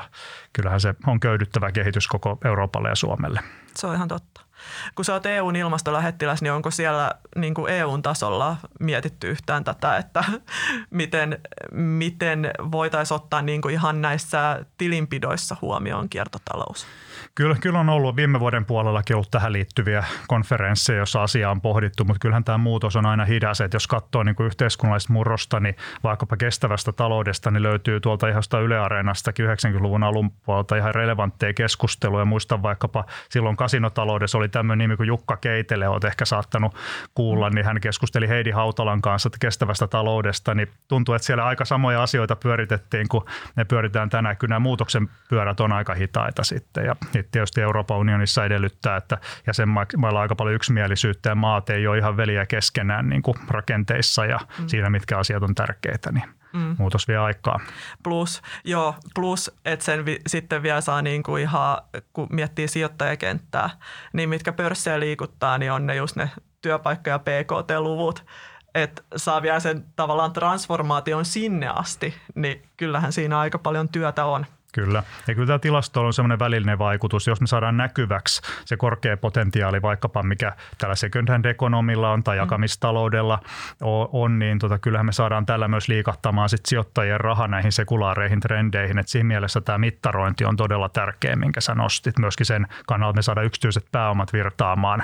kyllähän 0.54 0.82
se 0.82 0.96
on 1.08 1.20
köydyttävä 1.20 1.72
kehitys 1.72 2.08
koko 2.08 2.38
Euroopalle 2.46 2.90
ja 2.90 2.96
Suomelle. 2.96 3.40
Se 3.76 3.88
on 3.88 3.96
ihan 3.96 4.08
totta. 4.08 4.47
Kun 4.96 5.06
sä 5.06 5.14
oot 5.14 5.26
EUn 5.26 5.56
ilmastolähettiläs, 5.56 6.42
niin 6.42 6.52
onko 6.52 6.72
siellä 6.72 7.12
niin 7.36 7.54
kuin 7.54 7.74
EUn 7.74 8.02
tasolla 8.02 8.58
mietitty 8.80 9.30
yhtään 9.30 9.64
tätä, 9.64 9.98
että 9.98 10.24
miten, 10.90 11.40
miten 11.72 12.52
voitaisiin 12.72 13.16
ottaa 13.16 13.42
niin 13.42 13.62
kuin 13.62 13.74
ihan 13.74 14.02
näissä 14.02 14.66
tilinpidoissa 14.78 15.56
huomioon 15.62 16.10
kiertotalous? 16.10 16.88
Kyllä, 17.38 17.56
kyllä 17.62 17.80
on 17.80 17.90
ollut 17.90 18.16
viime 18.16 18.40
vuoden 18.40 18.66
puolellakin 18.66 19.16
ollut 19.16 19.32
tähän 19.32 19.54
liittyviä 19.54 20.04
konferensseja, 20.28 20.98
joissa 20.98 21.24
asiaa 21.24 21.52
on 21.52 21.62
pohdittu, 21.62 22.06
mutta 22.06 22.20
kyllähän 22.20 22.44
tämä 22.44 22.58
muutos 22.58 22.96
on 22.96 23.06
aina 23.06 23.26
hidas. 23.26 23.62
Että 23.62 23.76
jos 23.76 23.88
katsoo 23.88 24.24
niin 24.24 24.36
kuin 24.36 24.48
yhteiskunnallista 24.48 25.14
murrosta, 25.14 25.60
niin 25.60 25.76
vaikkapa 26.04 26.38
kestävästä 26.38 26.92
taloudesta, 26.92 27.52
niin 27.52 27.64
löytyy 27.64 28.00
tuolta 28.00 28.28
ihan 28.28 28.44
sitä 28.44 28.60
Yle 28.60 28.80
Areenastakin 28.80 29.46
90-luvun 29.46 30.04
alun 30.04 30.32
puolelta 30.32 30.76
ihan 30.76 30.96
relevantteja 30.96 31.54
keskusteluja. 31.54 32.26
Muistan 32.26 32.64
vaikkapa 32.64 33.06
silloin 33.30 33.58
kasinotaloudessa 33.58 34.38
oli 34.38 34.50
tämmöinen 34.50 34.78
nimi 34.78 34.98
kuin 34.98 35.08
Jukka 35.08 35.38
Keitele, 35.38 35.88
olet 35.88 36.04
ehkä 36.04 36.26
saattanut 36.26 36.76
kuulla, 37.16 37.50
niin 37.50 37.66
hän 37.66 37.82
keskusteli 37.82 38.30
Heidi 38.30 38.52
Hautalan 38.52 39.02
kanssa 39.02 39.30
kestävästä 39.40 39.88
taloudesta, 39.88 40.54
niin 40.54 40.68
tuntuu, 40.88 41.16
että 41.16 41.26
siellä 41.26 41.46
aika 41.46 41.66
samoja 41.66 42.04
asioita 42.04 42.36
pyöritettiin 42.36 43.08
kuin 43.08 43.24
ne 43.56 43.66
pyöritään 43.66 44.10
tänään. 44.10 44.38
Kyllä 44.38 44.50
nämä 44.52 44.60
muutoksen 44.60 45.10
pyörät 45.30 45.60
on 45.60 45.72
aika 45.72 45.94
hitaita 45.94 46.44
sitten 46.44 46.86
ja 46.86 46.96
tietysti 47.32 47.62
Euroopan 47.62 47.98
unionissa 47.98 48.46
edellyttää, 48.46 48.98
että 48.98 49.18
jäsenmailla 49.48 50.20
on 50.20 50.22
aika 50.22 50.36
paljon 50.36 50.56
yksimielisyyttä 50.56 51.30
ja 51.30 51.36
maat 51.36 51.70
ei 51.70 51.88
ole 51.88 51.98
ihan 51.98 52.18
veliä 52.18 52.46
keskenään 52.46 53.10
niin 53.10 53.22
kuin 53.22 53.38
rakenteissa 53.48 54.26
ja 54.26 54.40
mm. 54.60 54.68
siinä, 54.68 54.90
mitkä 54.90 55.18
asiat 55.18 55.44
on 55.44 55.56
tärkeitä, 55.56 56.12
niin 56.12 56.24
mm. 56.54 56.76
muutos 56.78 57.08
vie 57.08 57.18
aikaa. 57.18 57.60
Plus, 58.04 58.42
joo, 58.64 58.96
plus 59.16 59.52
että 59.66 59.86
sen 59.86 60.06
vi, 60.06 60.20
sitten 60.28 60.64
vielä 60.64 60.82
saa 60.82 61.02
niin 61.02 61.24
kuin 61.24 61.44
ihan, 61.44 61.78
kun 62.14 62.28
miettii 62.32 62.68
sijoittajakenttää, 62.68 63.70
niin 64.14 64.30
mitkä 64.30 64.54
pörssejä 64.54 65.00
liikuttaa, 65.00 65.58
niin 65.58 65.72
on 65.72 65.86
ne 65.86 65.96
just 65.96 66.16
ne 66.16 66.30
työpaikka- 66.62 67.10
ja 67.10 67.20
PKT-luvut, 67.20 68.26
että 68.76 69.02
saa 69.16 69.42
vielä 69.42 69.60
sen 69.60 69.86
tavallaan 69.96 70.34
transformaation 70.34 71.26
sinne 71.26 71.68
asti, 71.68 72.14
niin 72.36 72.70
kyllähän 72.78 73.14
siinä 73.14 73.40
aika 73.40 73.58
paljon 73.58 73.90
työtä 73.90 74.26
on. 74.26 74.46
Kyllä. 74.74 75.04
Ja 75.28 75.36
kyllä 75.36 75.48
tämä 75.48 75.60
tilasto 75.60 76.06
on 76.06 76.14
semmoinen 76.14 76.40
välillinen 76.40 76.80
vaikutus. 76.80 77.28
Jos 77.28 77.42
me 77.42 77.48
saadaan 77.48 77.78
näkyväksi 77.78 78.42
se 78.66 78.78
korkea 78.78 79.18
potentiaali 79.18 79.82
vaikkapa, 79.82 80.24
mikä 80.24 80.56
tällä 80.78 80.96
second 80.96 81.30
hand 81.30 81.46
ekonomilla 81.46 82.12
on 82.12 82.24
tai 82.24 82.36
mm. 82.36 82.40
jakamistaloudella 82.40 83.40
on, 84.12 84.40
niin 84.40 84.60
tota, 84.60 84.80
kyllähän 84.80 85.06
me 85.06 85.12
saadaan 85.12 85.46
tällä 85.46 85.68
myös 85.68 85.88
liikahtamaan 85.88 86.50
sit 86.50 86.66
sijoittajien 86.66 87.20
raha 87.20 87.48
näihin 87.48 87.72
sekulaareihin 87.72 88.40
trendeihin. 88.40 89.00
Et 89.00 89.08
siinä 89.08 89.28
mielessä 89.28 89.62
tämä 89.62 89.78
mittarointi 89.78 90.46
on 90.46 90.56
todella 90.58 90.90
tärkeä, 90.90 91.36
minkä 91.36 91.62
sä 91.62 91.76
nostit. 91.76 92.20
Myöskin 92.20 92.46
sen 92.46 92.68
kannalta, 92.88 93.10
että 93.10 93.18
me 93.18 93.22
saadaan 93.22 93.46
yksityiset 93.46 93.86
pääomat 93.92 94.34
virtaamaan 94.34 95.04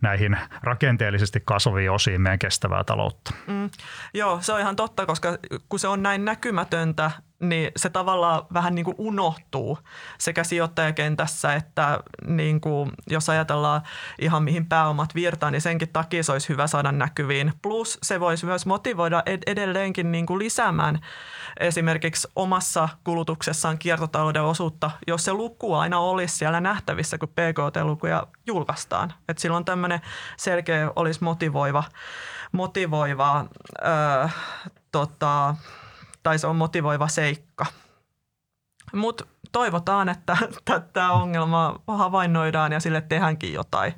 näihin 0.00 0.38
rakenteellisesti 0.62 1.42
kasvaviin 1.44 1.90
osiin 1.90 2.20
meidän 2.20 2.38
kestävää 2.38 2.84
taloutta. 2.84 3.34
Mm. 3.46 3.70
Joo, 4.14 4.40
se 4.40 4.52
on 4.52 4.60
ihan 4.60 4.76
totta, 4.76 5.06
koska 5.06 5.38
kun 5.68 5.78
se 5.78 5.88
on 5.88 6.02
näin 6.02 6.24
näkymätöntä, 6.24 7.10
niin 7.42 7.72
se 7.76 7.90
tavallaan 7.90 8.42
vähän 8.54 8.74
niin 8.74 8.84
kuin 8.84 8.94
unohtuu 8.98 9.78
sekä 10.18 10.44
sijoittajakentässä 10.44 11.54
että 11.54 12.00
niin 12.26 12.60
kuin, 12.60 12.90
jos 13.10 13.28
ajatellaan 13.28 13.82
ihan 14.18 14.42
mihin 14.42 14.66
pääomat 14.66 15.14
virtaa, 15.14 15.50
niin 15.50 15.60
senkin 15.60 15.88
takia 15.92 16.22
se 16.22 16.32
olisi 16.32 16.48
hyvä 16.48 16.66
saada 16.66 16.92
näkyviin. 16.92 17.52
Plus 17.62 17.98
se 18.02 18.20
voisi 18.20 18.46
myös 18.46 18.66
motivoida 18.66 19.22
ed- 19.26 19.42
edelleenkin 19.46 20.12
niin 20.12 20.26
kuin 20.26 20.38
lisäämään 20.38 21.00
esimerkiksi 21.60 22.28
omassa 22.36 22.88
kulutuksessaan 23.04 23.78
kiertotalouden 23.78 24.42
osuutta, 24.42 24.90
jos 25.06 25.24
se 25.24 25.32
luku 25.32 25.74
aina 25.74 25.98
olisi 25.98 26.36
siellä 26.36 26.60
nähtävissä, 26.60 27.18
kun 27.18 27.28
PKT-lukuja 27.28 28.26
julkaistaan. 28.46 29.12
Et 29.28 29.38
silloin 29.38 29.64
tämmöinen 29.64 30.00
selkeä 30.36 30.90
olisi 30.96 31.24
motivoiva, 31.24 31.84
motivoiva 32.52 33.44
öö, 33.84 34.28
tota, 34.92 35.54
tai 36.22 36.38
se 36.38 36.46
on 36.46 36.56
motivoiva 36.56 37.08
seikka. 37.08 37.66
Mutta 38.92 39.24
toivotaan, 39.52 40.08
että 40.08 40.36
tämä 40.92 41.12
ongelma 41.12 41.80
havainnoidaan 41.86 42.72
ja 42.72 42.80
sille 42.80 43.00
tehdäänkin 43.00 43.52
jotain. 43.52 43.94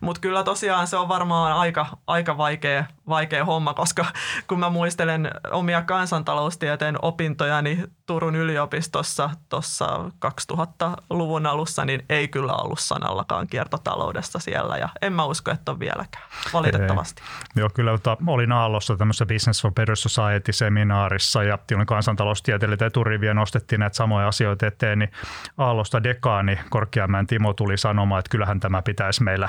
Mutta 0.00 0.20
kyllä 0.20 0.44
tosiaan 0.44 0.86
se 0.86 0.96
on 0.96 1.08
varmaan 1.08 1.52
aika, 1.52 1.86
aika 2.06 2.36
vaikea, 2.38 2.84
vaikea 3.08 3.44
homma, 3.44 3.74
koska 3.74 4.06
kun 4.46 4.60
mä 4.60 4.70
muistelen 4.70 5.30
omia 5.50 5.82
kansantaloustieteen 5.82 6.96
opintojani 7.02 7.84
Turun 8.06 8.36
yliopistossa 8.36 9.30
tuossa 9.48 10.10
2000-luvun 10.26 11.46
alussa, 11.46 11.84
niin 11.84 12.04
ei 12.08 12.28
kyllä 12.28 12.52
ollut 12.52 12.78
sanallakaan 12.78 13.46
kiertotaloudesta 13.46 14.38
siellä 14.38 14.76
ja 14.76 14.88
en 15.02 15.12
mä 15.12 15.24
usko, 15.24 15.50
että 15.50 15.72
on 15.72 15.80
vieläkään, 15.80 16.24
valitettavasti. 16.52 17.22
Ei. 17.22 17.60
Joo, 17.60 17.70
kyllä 17.74 17.90
tota, 17.90 18.16
olin 18.26 18.52
Aallossa 18.52 18.96
tämmöisessä 18.96 19.26
Business 19.26 19.62
for 19.62 19.72
Better 19.72 19.96
Society-seminaarissa 19.96 21.42
ja 21.42 21.58
kansantaloustieteilijöitä 21.86 22.86
eturiviä 22.86 23.34
nostettiin 23.34 23.80
näitä 23.80 23.96
samoja 23.96 24.28
asioita 24.28 24.66
eteen, 24.66 24.98
niin 24.98 25.12
Aallosta 25.58 26.02
dekaani 26.02 26.58
Korkeamäen 26.70 27.26
Timo 27.26 27.52
tuli 27.52 27.78
sanomaan, 27.78 28.18
että 28.18 28.30
kyllähän 28.30 28.60
tämä 28.60 28.82
pitäisi 28.82 29.22
meillä, 29.22 29.48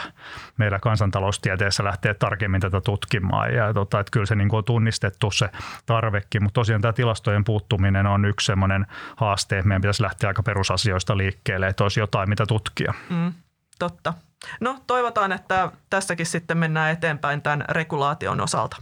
meillä 0.57 0.79
kansantaloustieteessä 0.79 1.83
lähteä 1.83 2.13
tarkemmin 2.13 2.61
tätä 2.61 2.81
tutkimaan 2.81 3.48
ja 3.49 3.73
tota, 3.73 3.99
että 3.99 4.11
kyllä 4.11 4.25
se 4.25 4.35
niin 4.35 4.49
kuin 4.49 4.57
on 4.57 4.63
tunnistettu 4.63 5.31
se 5.31 5.49
tarvekin, 5.85 6.43
mutta 6.43 6.59
tosiaan 6.59 6.81
tämä 6.81 6.93
tilastojen 6.93 7.43
puuttuminen 7.43 8.05
on 8.05 8.25
yksi 8.25 8.45
semmoinen 8.45 8.85
haaste, 9.15 9.57
että 9.57 9.67
meidän 9.67 9.81
pitäisi 9.81 10.03
lähteä 10.03 10.27
aika 10.27 10.43
perusasioista 10.43 11.17
liikkeelle, 11.17 11.67
että 11.67 11.83
olisi 11.83 11.99
jotain, 11.99 12.29
mitä 12.29 12.45
tutkia. 12.45 12.93
Mm, 13.09 13.33
totta. 13.79 14.13
No 14.59 14.79
toivotaan, 14.87 15.31
että 15.31 15.71
tässäkin 15.89 16.25
sitten 16.25 16.57
mennään 16.57 16.91
eteenpäin 16.91 17.41
tämän 17.41 17.65
regulaation 17.69 18.41
osalta. 18.41 18.77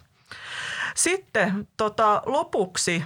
Sitten 0.95 1.68
tota, 1.78 2.22
lopuksi 2.26 3.03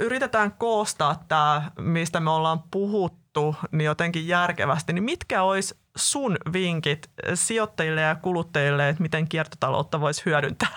yritetään 0.00 0.52
koostaa 0.52 1.24
tämä, 1.28 1.62
mistä 1.78 2.20
me 2.20 2.30
ollaan 2.30 2.62
puhuttu, 2.70 3.25
niin 3.72 3.84
jotenkin 3.86 4.28
järkevästi. 4.28 4.92
Niin 4.92 5.04
mitkä 5.04 5.42
olisi 5.42 5.74
sun 5.96 6.36
vinkit 6.52 7.10
sijoittajille 7.34 8.00
ja 8.00 8.14
kuluttajille, 8.14 8.88
että 8.88 9.02
miten 9.02 9.28
kiertotaloutta 9.28 10.00
voisi 10.00 10.22
hyödyntää? 10.26 10.76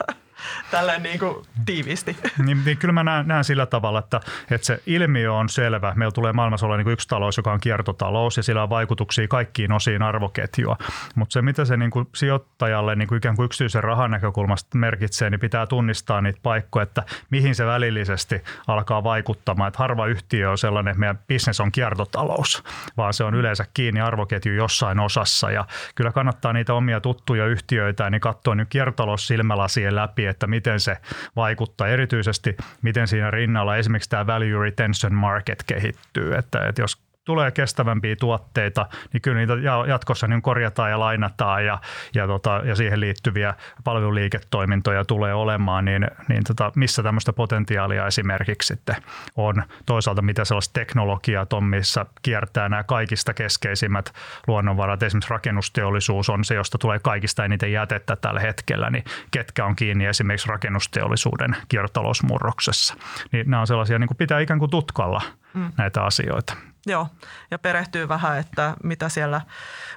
Tälleen 0.72 1.04
niin 1.04 1.20
kuin 1.20 1.46
tiiviisti. 1.66 2.18
Niin, 2.46 2.62
niin 2.66 2.78
kyllä 2.78 2.92
mä 2.92 3.04
näen, 3.04 3.28
näen 3.28 3.44
sillä 3.44 3.66
tavalla, 3.66 4.00
että, 4.00 4.20
että 4.52 4.68
se 4.68 4.82
ilmiö 4.86 5.34
on 5.34 5.50
selvä. 5.50 5.94
Meillä 5.96 6.12
tulee 6.12 6.34
maailmassa 6.34 6.66
olla 6.66 6.78
niin 6.78 6.86
kuin 6.86 6.94
yksi 6.94 7.08
talous, 7.08 7.38
joka 7.38 7.52
on 7.52 7.60
kiertotalous 7.60 8.38
ja 8.38 8.44
sillä 8.44 8.64
on 8.64 8.70
vaikutuksia 8.70 9.28
kaikkiin 9.28 9.72
osiin 9.72 10.02
arvoketjua. 10.02 10.78
Mutta 11.16 11.34
se, 11.34 11.42
mitä 11.42 11.66
se 11.66 11.78
niin 11.78 11.92
kuin 11.92 12.08
sijoittajalle 12.16 12.96
niin 12.96 13.08
kuin 13.08 13.18
ikään 13.18 13.36
kuin 13.36 13.46
yksityisen 13.46 13.84
rahan 13.84 14.12
näkökulmasta 14.12 14.78
merkitsee, 14.78 15.30
niin 15.30 15.40
pitää 15.40 15.66
tunnistaa 15.66 16.22
niitä 16.22 16.40
paikkoja, 16.44 16.84
että 16.84 17.04
mihin 17.30 17.56
se 17.56 17.66
välillisesti 17.66 18.44
alkaa 18.68 19.04
vaikuttamaan. 19.04 19.68
Että 19.68 19.78
harva 19.78 20.06
yhtiö 20.06 20.52
on 20.52 20.58
sellainen, 20.58 20.92
että 20.92 21.00
meidän 21.00 21.20
bisnes 21.28 21.60
on 21.60 21.72
kiertotalous, 21.72 22.64
vaan 22.98 23.14
se 23.14 23.24
on 23.24 23.36
yleensä 23.36 23.66
kiinni 23.74 24.02
arvoketju 24.02 24.54
jossain 24.54 25.00
osassa. 25.00 25.52
Ja 25.52 25.66
kyllä 25.96 26.12
kannattaa 26.12 26.54
niitä 26.54 26.74
omia 26.74 27.02
tuttuja 27.02 27.46
yhtiöitä 27.46 28.10
niin 28.10 28.22
katsoa 28.22 28.56
nyt 28.56 28.70
kiertotalous 28.70 29.28
silmälasien 29.28 29.96
läpi, 29.96 30.26
että 30.30 30.48
miten 30.48 30.80
se 30.80 30.98
vaikuttaa. 31.36 31.88
Erityisesti 31.88 32.58
miten 32.82 33.08
siinä 33.08 33.32
rinnalla 33.32 33.78
esimerkiksi 33.78 34.10
tämä 34.10 34.28
value 34.28 34.64
retention 34.64 35.14
market 35.14 35.64
kehittyy. 35.64 36.36
Että, 36.36 36.68
että 36.68 36.82
jos 36.82 37.09
tulee 37.30 37.52
kestävämpiä 37.52 38.16
tuotteita, 38.16 38.86
niin 39.14 39.22
kyllä 39.22 39.38
niitä 39.38 39.54
jatkossa 39.88 40.28
niin 40.28 40.42
korjataan 40.42 40.92
ja 40.92 41.00
lainataan 41.00 41.66
ja, 41.66 41.82
ja, 42.16 42.28
tota, 42.28 42.62
ja 42.66 42.76
siihen 42.76 43.00
liittyviä 43.00 43.54
palveluliiketoimintoja 43.84 45.06
tulee 45.06 45.34
olemaan, 45.34 45.86
niin, 45.86 46.08
niin 46.30 46.44
tota, 46.44 46.72
missä 46.76 47.04
tämmöistä 47.04 47.34
potentiaalia 47.34 48.08
esimerkiksi 48.08 48.68
sitten 48.68 48.96
on. 49.36 49.64
Toisaalta 49.86 50.22
mitä 50.22 50.46
sellaista 50.46 50.74
teknologiaa 50.74 51.46
on, 51.54 51.64
missä 51.64 52.06
kiertää 52.22 52.70
nämä 52.70 52.84
kaikista 52.84 53.34
keskeisimmät 53.34 54.14
luonnonvarat. 54.48 55.04
Esimerkiksi 55.04 55.30
rakennusteollisuus 55.30 56.30
on 56.30 56.44
se, 56.44 56.56
josta 56.56 56.78
tulee 56.78 57.00
kaikista 57.00 57.46
eniten 57.46 57.72
jätettä 57.72 58.16
tällä 58.16 58.40
hetkellä, 58.40 58.90
niin 58.90 59.04
ketkä 59.32 59.66
on 59.66 59.76
kiinni 59.76 60.06
esimerkiksi 60.06 60.50
rakennusteollisuuden 60.50 61.56
kiertotalousmurroksessa. 61.68 62.96
Niin 63.32 63.50
nämä 63.50 63.62
on 63.62 63.68
sellaisia, 63.68 64.00
niin 64.00 64.08
kuin 64.08 64.18
pitää 64.18 64.40
ikään 64.40 64.60
kuin 64.60 64.72
tutkalla 64.72 65.22
mm. 65.54 65.72
näitä 65.78 66.04
asioita. 66.04 66.54
Joo, 66.86 67.08
ja 67.52 67.60
perehtyy 67.60 68.08
vähän, 68.08 68.38
että 68.38 68.74
mitä 68.84 69.10
siellä, 69.10 69.42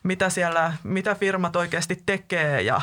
mitä 0.02 0.30
siellä, 0.30 0.72
mitä 0.82 1.14
firmat 1.14 1.56
oikeasti 1.56 2.02
tekee 2.06 2.62
ja 2.62 2.80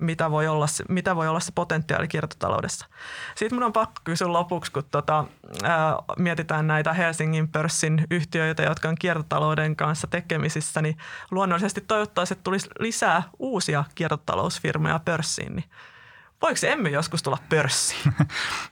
mitä 0.00 0.30
voi 0.30 0.48
olla, 0.48 0.66
mitä 0.88 1.16
voi 1.16 1.28
olla 1.28 1.40
se 1.40 1.52
potentiaali 1.54 2.08
kiertotaloudessa. 2.08 2.86
Sitten 3.34 3.56
minun 3.56 3.66
on 3.66 3.72
pakko 3.72 4.00
kysyä 4.04 4.32
lopuksi, 4.32 4.72
kun 4.72 4.84
tota, 4.90 5.24
ää, 5.62 5.96
mietitään 6.18 6.66
näitä 6.66 6.92
Helsingin 6.92 7.48
pörssin 7.48 8.06
yhtiöitä, 8.10 8.62
jotka 8.62 8.88
on 8.88 8.94
kiertotalouden 9.00 9.76
kanssa 9.76 10.06
tekemisissä, 10.06 10.82
niin 10.82 10.96
luonnollisesti 11.30 11.80
toivottavasti, 11.80 12.32
että 12.32 12.44
tulisi 12.44 12.68
lisää 12.78 13.22
uusia 13.38 13.84
kiertotalousfirmoja 13.94 15.00
pörssiin. 15.04 15.56
Niin 15.56 15.64
Voiko 16.42 16.56
se 16.56 16.72
Emmy 16.72 16.88
joskus 16.88 17.22
tulla 17.22 17.38
pörssiin? 17.48 18.12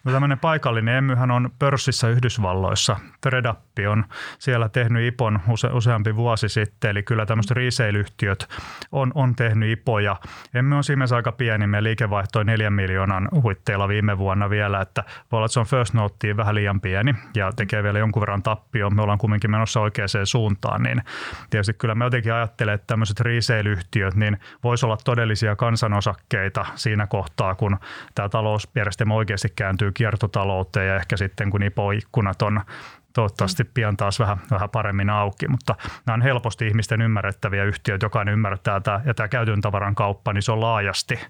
No 0.05 0.13
tämmöinen 0.13 0.39
paikallinen 0.39 0.95
Emmyhän 0.97 1.31
on 1.31 1.51
pörssissä 1.59 2.09
Yhdysvalloissa. 2.09 2.97
Tredappi 3.21 3.87
on 3.87 4.05
siellä 4.39 4.69
tehnyt 4.69 5.03
IPON 5.03 5.41
use, 5.49 5.69
useampi 5.69 6.17
vuosi 6.17 6.49
sitten, 6.49 6.91
eli 6.91 7.03
kyllä 7.03 7.27
tämmöiset 7.27 7.51
resale-yhtiöt 7.51 8.49
on, 8.93 9.13
on 9.15 9.37
tehnyt 9.37 9.71
IPOja. 9.71 10.17
Emmy 10.55 10.77
on 10.77 10.85
siinä 10.85 11.05
aika 11.17 11.33
pieni, 11.33 11.83
liikevaihto 11.83 12.39
on 12.39 12.47
neljän 12.47 12.73
miljoonan 12.73 13.29
huitteilla 13.43 13.89
viime 13.89 14.19
vuonna 14.19 14.51
vielä, 14.51 14.81
että 14.81 15.05
voi 15.33 15.37
olla, 15.39 15.47
että 15.47 15.53
se 15.53 15.61
on 15.61 15.67
First 15.67 15.95
Noteen 15.95 16.37
vähän 16.37 16.55
liian 16.55 16.81
pieni 16.81 17.15
ja 17.35 17.53
tekee 17.53 17.83
vielä 17.83 17.99
jonkun 17.99 18.21
verran 18.21 18.43
tappio. 18.43 18.91
Me 18.91 19.03
ollaan 19.03 19.19
kumminkin 19.19 19.51
menossa 19.51 19.81
oikeaan 19.81 20.09
suuntaan, 20.25 20.83
niin 20.83 21.03
tietysti 21.51 21.75
kyllä 21.75 21.95
me 21.95 22.05
jotenkin 22.05 22.33
ajattelen, 22.33 22.75
että 22.75 22.87
tämmöiset 22.87 23.21
resale-yhtiöt 23.21 24.15
niin 24.15 24.39
voisi 24.65 24.87
olla 24.87 24.99
todellisia 25.05 25.57
kansanosakkeita 25.57 26.67
siinä 26.75 27.07
kohtaa, 27.07 27.55
kun 27.61 27.79
tämä 28.15 28.29
talousjärjestelmä 28.29 29.15
oikeasti 29.15 29.49
kääntyy 29.57 29.93
kiertotalouteen 29.93 30.89
ja 30.89 30.97
ehkä 30.97 31.17
sitten 31.17 31.51
kun 31.51 31.63
IPO-ikkunat 31.63 32.43
on 32.43 32.61
toivottavasti 33.13 33.65
pian 33.65 33.97
taas 33.97 34.19
vähän, 34.21 34.39
vähän 34.51 34.71
paremmin 34.71 35.11
auki, 35.11 35.49
mutta 35.49 35.75
nämä 36.07 36.15
on 36.15 36.23
helposti 36.23 36.67
ihmisten 36.67 37.03
ymmärrettäviä 37.03 37.65
yhtiöitä, 37.65 38.07
jokainen 38.07 38.33
ymmärtää 38.33 38.81
tämä, 38.81 39.01
ja 39.05 39.15
tämä 39.15 39.29
käytön 39.29 39.61
tavaran 39.61 39.95
kauppa, 39.95 40.33
niin 40.33 40.43
se 40.43 40.53
on 40.53 40.61
laajasti 40.61 41.21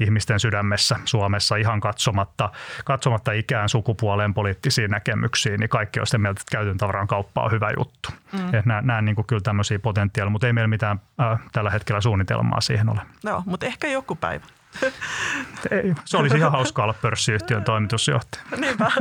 ihmisten 0.00 0.40
sydämessä 0.40 0.96
Suomessa 1.04 1.56
ihan 1.56 1.80
katsomatta, 1.80 2.50
katsomatta 2.84 3.32
ikään, 3.32 3.68
sukupuoleen, 3.68 4.34
poliittisiin 4.34 4.90
näkemyksiin, 4.90 5.60
niin 5.60 5.70
kaikki 5.70 6.00
on 6.00 6.06
sitä 6.06 6.18
mieltä, 6.18 6.40
että 6.40 6.56
käytön 6.56 6.78
tavaran 6.78 7.06
kauppa 7.06 7.42
on 7.42 7.50
hyvä 7.50 7.70
juttu. 7.78 8.08
Mm. 8.32 8.38
näen, 8.64 8.86
näen 8.86 9.04
niin 9.04 9.16
kuin 9.16 9.26
kyllä 9.26 9.42
tämmöisiä 9.42 9.78
potentiaalia, 9.78 10.30
mutta 10.30 10.46
ei 10.46 10.52
meillä 10.52 10.68
mitään 10.68 11.00
äh, 11.20 11.40
tällä 11.52 11.70
hetkellä 11.70 12.00
suunnitelmaa 12.00 12.60
siihen 12.60 12.88
ole. 12.88 13.00
No, 13.24 13.42
mutta 13.46 13.66
ehkä 13.66 13.88
joku 13.88 14.14
päivä. 14.14 14.44
Ei, 15.70 15.94
se 16.04 16.16
olisi 16.16 16.36
ihan 16.36 16.52
hauska 16.52 16.82
olla 16.82 16.94
pörssiyhtiön 17.02 17.64
toimitusjohtaja. 17.64 18.44
Niinpä. 18.56 18.92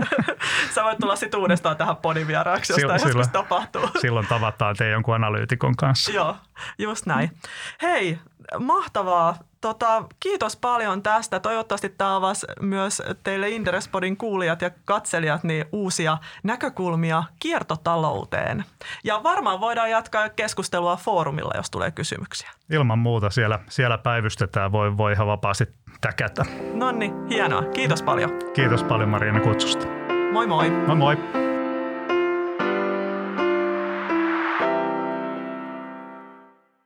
Sä 0.74 0.84
voit 0.84 0.98
tulla 1.00 1.16
sitten 1.16 1.40
uudestaan 1.40 1.78
tähän 1.78 1.98
podivieraaksi, 1.98 2.74
jos 2.74 2.76
silloin, 2.76 3.00
tämä 3.00 3.10
joskus 3.10 3.28
tapahtuu. 3.28 3.90
Silloin 4.02 4.28
tavataan 4.28 4.76
teidän 4.76 4.94
jonkun 4.94 5.16
analyytikon 5.16 5.76
kanssa. 5.76 6.12
Joo, 6.12 6.38
just 6.78 7.06
näin. 7.06 7.32
Hei, 7.82 8.20
mahtavaa. 8.60 9.36
Tota, 9.62 10.04
kiitos 10.20 10.56
paljon 10.56 11.04
tästä. 11.04 11.40
Toivottavasti 11.40 11.90
tämä 11.90 12.16
avasi 12.16 12.48
myös 12.62 13.02
teille 13.24 13.50
Interespodin 13.50 14.18
kuulijat 14.18 14.62
ja 14.62 14.72
katselijat 14.86 15.44
niin 15.44 15.66
uusia 15.72 16.18
näkökulmia 16.44 17.24
kiertotalouteen. 17.40 18.66
Ja 19.04 19.24
varmaan 19.24 19.62
voidaan 19.62 19.90
jatkaa 19.90 20.30
keskustelua 20.30 20.96
foorumilla, 20.96 21.54
jos 21.56 21.70
tulee 21.70 21.92
kysymyksiä. 21.92 22.52
Ilman 22.70 23.00
muuta 23.00 23.30
siellä, 23.30 23.60
siellä 23.70 23.98
päivystetään, 23.98 24.72
voi, 24.72 24.98
voi 24.98 25.12
ihan 25.12 25.28
vapaasti 25.28 25.66
täkätä. 26.02 26.46
No 26.74 26.92
niin, 26.92 27.28
hienoa. 27.28 27.62
Kiitos 27.62 28.04
paljon. 28.04 28.32
Kiitos 28.54 28.84
paljon 28.84 29.10
Mariana 29.10 29.40
kutsusta. 29.40 29.86
Moi 30.32 30.48
moi. 30.48 30.70
Moi 30.70 30.96
moi. 30.96 31.18